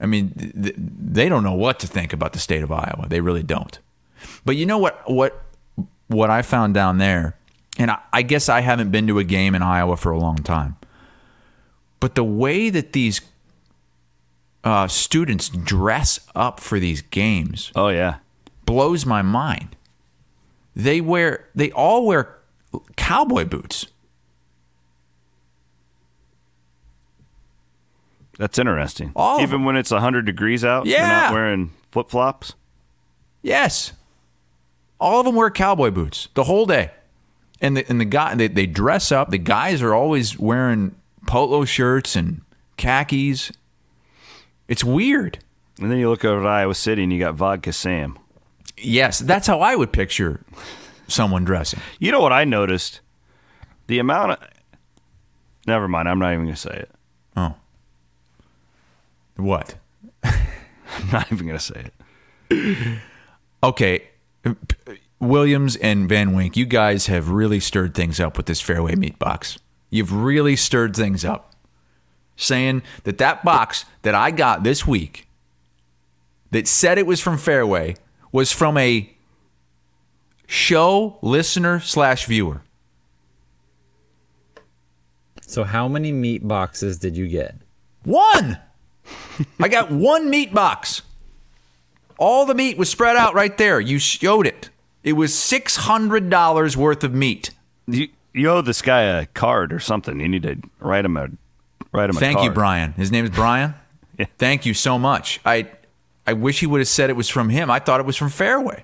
I 0.00 0.06
mean, 0.06 0.30
th- 0.30 0.52
th- 0.54 0.74
they 0.76 1.28
don't 1.28 1.44
know 1.44 1.54
what 1.54 1.78
to 1.80 1.86
think 1.86 2.12
about 2.12 2.32
the 2.32 2.38
state 2.38 2.62
of 2.62 2.72
Iowa. 2.72 3.06
They 3.08 3.20
really 3.20 3.42
don't. 3.42 3.78
But 4.44 4.56
you 4.56 4.66
know 4.66 4.78
what? 4.78 5.02
What 5.10 5.40
what 6.08 6.30
I 6.30 6.42
found 6.42 6.74
down 6.74 6.98
there, 6.98 7.36
and 7.78 7.90
I, 7.90 7.98
I 8.12 8.22
guess 8.22 8.48
I 8.48 8.60
haven't 8.60 8.90
been 8.90 9.06
to 9.06 9.18
a 9.18 9.24
game 9.24 9.54
in 9.54 9.62
Iowa 9.62 9.96
for 9.96 10.12
a 10.12 10.18
long 10.18 10.36
time. 10.36 10.76
But 12.00 12.14
the 12.16 12.24
way 12.24 12.70
that 12.70 12.92
these 12.92 13.20
uh, 14.62 14.88
students 14.88 15.48
dress 15.48 16.20
up 16.34 16.60
for 16.60 16.80
these 16.80 17.02
games 17.02 17.70
oh 17.74 17.88
yeah, 17.88 18.16
blows 18.66 19.06
my 19.06 19.22
mind. 19.22 19.76
They 20.76 21.00
wear, 21.00 21.48
they 21.54 21.70
all 21.72 22.06
wear 22.06 22.36
cowboy 22.96 23.44
boots. 23.44 23.86
that's 28.38 28.58
interesting. 28.58 29.12
All 29.14 29.40
Even 29.40 29.64
when 29.64 29.76
it's 29.76 29.90
hundred 29.90 30.26
degrees 30.26 30.64
out, 30.64 30.84
they're 30.86 31.06
not 31.06 31.32
wearing 31.32 31.70
flip 31.92 32.10
flops. 32.10 32.54
Yes. 33.42 33.92
All 34.98 35.20
of 35.20 35.26
them 35.26 35.34
wear 35.36 35.50
cowboy 35.50 35.90
boots 35.90 36.28
the 36.34 36.44
whole 36.44 36.66
day. 36.66 36.90
and 37.60 37.76
the 37.76 37.84
and 37.88 38.00
the 38.00 38.04
guy 38.04 38.34
they, 38.34 38.48
they 38.48 38.66
dress 38.66 39.12
up. 39.12 39.30
The 39.30 39.38
guys 39.38 39.82
are 39.82 39.94
always 39.94 40.38
wearing 40.38 40.96
polo 41.26 41.64
shirts 41.64 42.16
and 42.16 42.40
khakis. 42.76 43.52
It's 44.66 44.82
weird. 44.82 45.38
And 45.80 45.90
then 45.90 45.98
you 45.98 46.08
look 46.08 46.24
over 46.24 46.40
at 46.40 46.46
Iowa 46.46 46.74
City 46.74 47.02
and 47.04 47.12
you 47.12 47.18
got 47.18 47.34
Vodka 47.34 47.72
Sam. 47.72 48.18
Yes, 48.76 49.20
that's 49.20 49.46
how 49.46 49.60
I 49.60 49.76
would 49.76 49.92
picture 49.92 50.44
someone 51.08 51.44
dressing. 51.44 51.80
You 51.98 52.12
know 52.12 52.20
what 52.20 52.32
I 52.32 52.44
noticed? 52.44 53.00
The 53.86 53.98
amount 53.98 54.32
of. 54.32 54.38
Never 55.66 55.88
mind. 55.88 56.08
I'm 56.08 56.18
not 56.18 56.32
even 56.32 56.44
going 56.44 56.54
to 56.54 56.60
say 56.60 56.74
it. 56.74 56.90
Oh, 57.36 57.54
what? 59.36 59.76
I'm 60.24 61.10
not 61.12 61.30
even 61.32 61.46
going 61.46 61.58
to 61.58 61.64
say 61.64 61.90
it. 62.50 62.98
Okay, 63.62 64.08
Williams 65.18 65.76
and 65.76 66.08
Van 66.08 66.34
Wink, 66.34 66.56
you 66.56 66.66
guys 66.66 67.06
have 67.06 67.30
really 67.30 67.60
stirred 67.60 67.94
things 67.94 68.20
up 68.20 68.36
with 68.36 68.46
this 68.46 68.62
Fareway 68.62 68.96
meat 68.96 69.18
box. 69.18 69.58
You've 69.90 70.12
really 70.12 70.56
stirred 70.56 70.94
things 70.94 71.24
up, 71.24 71.54
saying 72.36 72.82
that 73.04 73.18
that 73.18 73.44
box 73.44 73.84
that 74.02 74.14
I 74.14 74.30
got 74.30 74.64
this 74.64 74.86
week 74.86 75.26
that 76.50 76.68
said 76.68 76.98
it 76.98 77.06
was 77.06 77.20
from 77.20 77.36
Fareway 77.36 77.96
was 78.34 78.50
from 78.50 78.76
a 78.76 79.08
show 80.48 81.16
listener 81.22 81.78
slash 81.78 82.26
viewer. 82.26 82.62
So 85.42 85.62
how 85.62 85.86
many 85.86 86.10
meat 86.10 86.46
boxes 86.46 86.98
did 86.98 87.16
you 87.16 87.28
get? 87.28 87.54
One. 88.02 88.58
I 89.60 89.68
got 89.68 89.90
one 89.92 90.28
meat 90.30 90.52
box. 90.52 91.02
All 92.18 92.44
the 92.44 92.56
meat 92.56 92.76
was 92.76 92.90
spread 92.90 93.14
out 93.14 93.34
right 93.34 93.56
there. 93.56 93.78
You 93.78 94.00
showed 94.00 94.48
it. 94.48 94.68
It 95.04 95.12
was 95.12 95.32
six 95.32 95.76
hundred 95.76 96.28
dollars 96.28 96.76
worth 96.76 97.04
of 97.04 97.14
meat. 97.14 97.50
You, 97.86 98.08
you 98.32 98.50
owe 98.50 98.62
this 98.62 98.82
guy 98.82 99.02
a 99.02 99.26
card 99.26 99.72
or 99.72 99.78
something. 99.78 100.18
You 100.18 100.28
need 100.28 100.42
to 100.42 100.56
write 100.80 101.04
him 101.04 101.16
a 101.16 101.28
write 101.92 102.10
him. 102.10 102.16
Thank 102.16 102.40
a 102.40 102.44
you. 102.44 102.50
Brian. 102.50 102.94
His 102.94 103.12
name 103.12 103.24
is 103.24 103.30
Brian. 103.30 103.74
Yeah. 104.16 104.26
Thank 104.38 104.64
you 104.64 104.74
so 104.74 104.96
much. 104.96 105.40
I 105.44 105.66
I 106.26 106.32
wish 106.32 106.60
he 106.60 106.66
would 106.66 106.80
have 106.80 106.88
said 106.88 107.10
it 107.10 107.16
was 107.16 107.28
from 107.28 107.50
him. 107.50 107.70
I 107.70 107.78
thought 107.78 108.00
it 108.00 108.06
was 108.06 108.16
from 108.16 108.28
Fareway. 108.28 108.82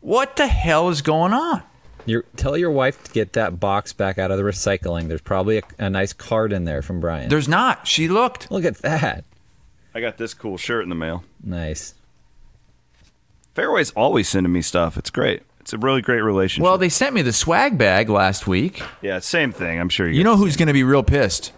what 0.00 0.36
the 0.36 0.46
hell 0.46 0.88
is 0.88 1.02
going 1.02 1.32
on? 1.32 1.62
Your, 2.06 2.24
tell 2.36 2.56
your 2.56 2.70
wife 2.70 3.02
to 3.04 3.12
get 3.12 3.32
that 3.34 3.60
box 3.60 3.92
back 3.92 4.18
out 4.18 4.30
of 4.30 4.36
the 4.36 4.42
recycling. 4.42 5.08
There's 5.08 5.20
probably 5.20 5.58
a, 5.58 5.62
a 5.78 5.90
nice 5.90 6.12
card 6.12 6.52
in 6.52 6.64
there 6.64 6.82
from 6.82 7.00
Brian. 7.00 7.28
There's 7.28 7.48
not. 7.48 7.86
She 7.86 8.08
looked. 8.08 8.50
Look 8.50 8.64
at 8.64 8.78
that. 8.78 9.24
I 9.94 10.00
got 10.00 10.16
this 10.16 10.34
cool 10.34 10.56
shirt 10.56 10.82
in 10.82 10.88
the 10.88 10.94
mail. 10.94 11.24
Nice. 11.42 11.94
Fareway's 13.54 13.90
always 13.92 14.28
sending 14.28 14.52
me 14.52 14.62
stuff. 14.62 14.96
It's 14.96 15.10
great. 15.10 15.42
It's 15.60 15.72
a 15.72 15.78
really 15.78 16.02
great 16.02 16.22
relationship. 16.22 16.64
Well, 16.64 16.78
they 16.78 16.88
sent 16.88 17.14
me 17.14 17.22
the 17.22 17.32
swag 17.32 17.78
bag 17.78 18.08
last 18.08 18.46
week. 18.46 18.82
yeah, 19.00 19.20
same 19.20 19.52
thing. 19.52 19.78
I'm 19.78 19.88
sure 19.88 20.08
you. 20.08 20.18
You 20.18 20.24
know 20.24 20.36
who's 20.36 20.56
going 20.56 20.66
to 20.68 20.72
be 20.72 20.82
real 20.82 21.02
pissed 21.04 21.52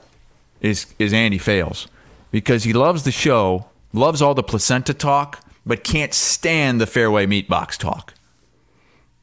is 0.61 0.87
is 0.99 1.13
Andy 1.13 1.39
Fales 1.39 1.87
because 2.35 2.65
he 2.65 2.73
loves 2.73 3.05
the 3.05 3.13
show, 3.13 3.65
loves 3.93 4.21
all 4.21 4.35
the 4.35 4.43
placenta 4.43 4.93
talk, 4.93 5.41
but 5.65 5.85
can't 5.85 6.13
stand 6.13 6.81
the 6.81 6.85
Fareway 6.85 7.29
meat 7.29 7.49
box 7.49 7.79
talk. 7.79 8.13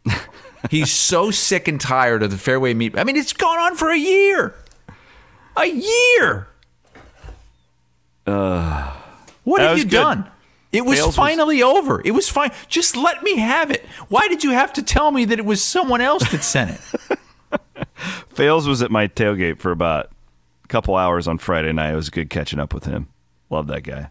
He's 0.70 0.90
so 0.94 1.30
sick 1.30 1.68
and 1.68 1.82
tired 1.82 2.24
of 2.24 2.32
the 2.32 2.38
Fareway 2.38 2.74
meat. 2.74 2.98
I 2.98 3.04
mean, 3.04 3.18
it's 3.18 3.34
gone 3.34 3.60
on 3.60 3.76
for 3.76 3.92
a 3.92 3.98
year. 3.98 4.56
A 5.58 5.66
year. 5.66 6.48
Uh, 8.26 8.96
what 9.44 9.60
have 9.60 9.78
you 9.78 9.84
good. 9.84 9.92
done? 9.92 10.32
It 10.72 10.86
was 10.86 11.00
Fales 11.00 11.08
was- 11.08 11.16
finally 11.18 11.62
over. 11.62 12.02
It 12.06 12.12
was 12.12 12.30
fine. 12.30 12.52
Just 12.70 12.96
let 12.96 13.24
me 13.24 13.40
have 13.40 13.72
it. 13.72 13.86
Why 14.08 14.30
did 14.30 14.42
you 14.42 14.52
have 14.52 14.72
to 14.72 14.84
tell 14.84 15.12
me 15.12 15.26
that 15.26 15.38
it 15.38 15.44
was 15.44 15.62
someone 15.62 16.00
else 16.00 16.32
that 16.32 16.46
sent 16.46 16.80
it? 16.80 17.20
Fales 18.30 18.70
was 18.70 18.82
at 18.82 18.90
my 18.90 19.10
tailgate 19.10 19.60
for 19.60 19.72
about 19.72 20.11
couple 20.72 20.96
hours 20.96 21.28
on 21.28 21.38
Friday 21.38 21.72
night. 21.74 21.94
It 21.94 21.96
was 21.96 22.10
good 22.10 22.30
catching 22.30 22.60
up 22.60 22.74
with 22.74 22.86
him. 22.86 23.10
Love 23.50 23.68
that 23.68 23.82
guy. 23.82 24.10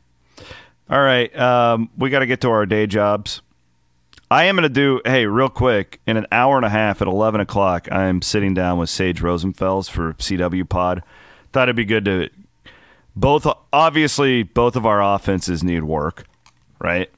All 0.88 1.00
right, 1.00 1.34
um, 1.38 1.88
we 1.96 2.10
got 2.10 2.18
to 2.18 2.26
get 2.26 2.40
to 2.42 2.50
our 2.50 2.66
day 2.66 2.86
jobs. 2.86 3.42
I 4.30 4.44
am 4.44 4.54
going 4.54 4.62
to 4.62 4.68
do, 4.68 5.00
hey, 5.04 5.26
real 5.26 5.48
quick, 5.48 6.00
in 6.06 6.16
an 6.16 6.26
hour 6.30 6.56
and 6.56 6.64
a 6.64 6.68
half 6.68 7.02
at 7.02 7.08
11 7.08 7.40
o'clock, 7.40 7.90
I'm 7.90 8.22
sitting 8.22 8.54
down 8.54 8.78
with 8.78 8.90
Sage 8.90 9.20
Rosenfels 9.20 9.90
for 9.90 10.14
CW 10.14 10.68
Pod. 10.68 11.02
Thought 11.52 11.64
it'd 11.68 11.76
be 11.76 11.84
good 11.84 12.04
to 12.04 12.28
both, 13.16 13.46
obviously, 13.72 14.42
both 14.44 14.76
of 14.76 14.86
our 14.86 15.02
offenses 15.02 15.64
need 15.64 15.82
work, 15.82 16.26
right? 16.78 17.10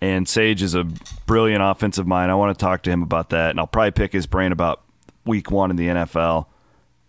And 0.00 0.28
Sage 0.28 0.62
is 0.62 0.74
a 0.74 0.84
brilliant 1.26 1.62
offensive 1.62 2.06
mind. 2.06 2.30
I 2.30 2.34
want 2.34 2.56
to 2.56 2.64
talk 2.64 2.82
to 2.84 2.90
him 2.90 3.02
about 3.02 3.30
that, 3.30 3.50
and 3.50 3.60
I'll 3.60 3.66
probably 3.66 3.92
pick 3.92 4.12
his 4.12 4.26
brain 4.26 4.52
about 4.52 4.82
week 5.24 5.50
one 5.50 5.70
in 5.70 5.76
the 5.76 5.88
NFL 5.88 6.46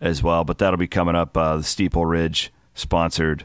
as 0.00 0.22
well. 0.22 0.44
But 0.44 0.58
that'll 0.58 0.78
be 0.78 0.88
coming 0.88 1.14
up. 1.14 1.36
Uh, 1.36 1.58
the 1.58 1.62
Steeple 1.62 2.06
Ridge 2.06 2.52
sponsored 2.74 3.44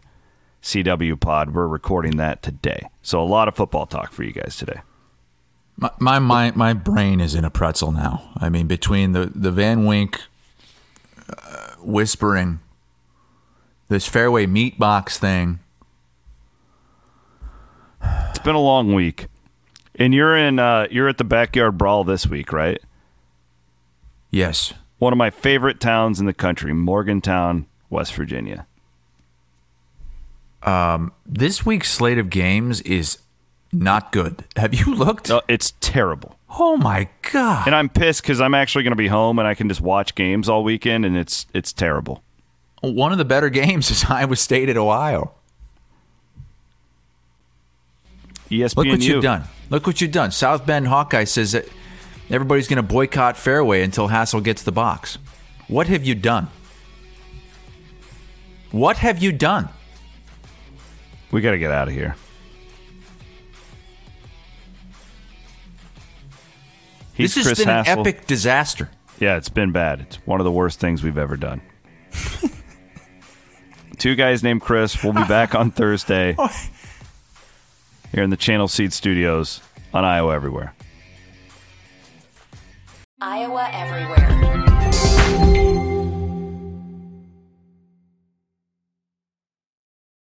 CW 0.62 1.20
pod. 1.20 1.54
We're 1.54 1.68
recording 1.68 2.18
that 2.18 2.42
today. 2.42 2.90
So 3.02 3.22
a 3.22 3.26
lot 3.26 3.48
of 3.48 3.56
football 3.56 3.86
talk 3.86 4.12
for 4.12 4.24
you 4.24 4.32
guys 4.32 4.58
today. 4.58 4.82
My, 5.78 5.92
my 6.00 6.20
my 6.20 6.52
my 6.52 6.74
brain 6.74 7.20
is 7.20 7.36
in 7.36 7.44
a 7.44 7.50
pretzel 7.50 7.92
now. 7.92 8.32
I 8.38 8.50
mean, 8.50 8.66
between 8.66 9.12
the 9.12 9.32
the 9.36 9.52
Van 9.52 9.86
Wink 9.86 10.22
uh, 11.30 11.74
whispering, 11.80 12.60
this 13.90 14.10
Fareway 14.10 14.50
meat 14.50 14.80
box 14.80 15.20
thing. 15.20 15.60
It's 18.30 18.40
been 18.40 18.56
a 18.56 18.60
long 18.60 18.94
week, 18.94 19.28
and 19.96 20.14
you're 20.14 20.38
in. 20.38 20.60
Uh, 20.60 20.88
you're 20.90 21.10
at 21.10 21.18
the 21.18 21.24
backyard 21.24 21.78
brawl 21.78 22.04
this 22.04 22.26
week, 22.26 22.54
right? 22.54 22.82
Yes, 24.32 24.74
One 24.98 25.14
of 25.14 25.18
my 25.18 25.30
favorite 25.30 25.80
towns 25.80 26.20
in 26.20 26.26
the 26.26 26.34
country, 26.34 26.74
Morgantown, 26.74 27.66
West 27.90 28.14
Virginia. 28.14 28.66
Um, 30.64 31.12
this 31.26 31.66
week's 31.66 31.92
slate 31.92 32.18
of 32.18 32.30
games 32.30 32.82
is 32.82 33.20
not 33.72 34.12
good. 34.12 34.44
Have 34.56 34.74
you 34.74 34.96
looked? 34.96 35.30
No, 35.30 35.42
it's 35.48 35.74
terrible. 35.80 36.38
Oh 36.58 36.78
my 36.78 37.10
god! 37.32 37.68
And 37.68 37.76
I'm 37.76 37.90
pissed 37.90 38.22
because 38.22 38.40
I'm 38.40 38.56
actually 38.56 38.84
going 38.84 38.94
to 38.94 38.98
be 38.98 39.08
home 39.08 39.40
and 39.40 39.48
I 39.48 39.54
can 39.54 39.68
just 39.68 39.82
watch 39.82 40.16
games 40.16 40.48
all 40.48 40.64
weekend, 40.64 41.06
and 41.06 41.18
it's 41.18 41.46
it's 41.54 41.74
terrible. 41.74 42.24
One 42.82 43.12
of 43.12 43.18
the 43.18 43.26
better 43.26 43.50
games 43.62 43.92
is 43.92 44.06
Iowa 44.06 44.36
State 44.36 44.70
at 44.70 44.78
Ohio. 44.78 45.34
ESPNU. 48.50 48.76
Look 48.76 48.88
what 48.88 49.02
you've 49.02 49.24
done. 49.24 49.44
Look 49.70 49.88
what 49.88 50.02
you've 50.02 50.12
done. 50.12 50.32
South 50.32 50.66
Bend 50.66 50.88
Hawkeye 50.88 51.24
says 51.24 51.54
that 51.54 51.68
everybody's 52.30 52.68
going 52.68 52.78
to 52.78 52.84
boycott 52.84 53.36
Fareway 53.36 53.84
until 53.84 54.08
Hassel 54.08 54.42
gets 54.42 54.64
the 54.64 54.72
box. 54.72 55.18
What 55.68 55.88
have 55.88 56.04
you 56.04 56.16
done? 56.16 56.48
What 58.72 58.98
have 58.98 59.22
you 59.24 59.32
done? 59.32 59.70
We 61.32 61.42
got 61.42 61.52
to 61.52 61.58
get 61.58 61.72
out 61.72 61.88
of 61.88 61.94
here. 61.94 62.16
He's 67.14 67.34
this 67.34 67.46
has 67.46 67.48
Chris 67.48 67.60
been 67.60 67.68
Hassel. 67.70 67.94
an 67.94 68.00
epic 68.00 68.28
disaster. 68.28 68.90
Yeah, 69.20 69.38
it's 69.38 69.50
been 69.50 69.72
bad. 69.72 70.02
It's 70.02 70.18
one 70.28 70.42
of 70.42 70.44
the 70.44 70.52
worst 70.52 70.80
things 70.80 71.02
we've 71.02 71.18
ever 71.18 71.38
done. 71.38 71.62
Two 73.98 74.16
guys 74.16 74.44
named 74.44 74.62
Chris. 74.62 75.02
We'll 75.02 75.14
be 75.14 75.24
back 75.24 75.56
on 75.56 75.72
Thursday 75.72 76.36
oh. 76.38 76.54
here 78.12 78.24
in 78.24 78.30
the 78.30 78.38
Channel 78.38 78.68
Seed 78.68 78.92
Studios 78.92 79.62
on 79.94 80.04
Iowa 80.04 80.36
Everywhere. 80.36 80.75
Iowa 83.22 83.70
Everywhere. 83.72 85.15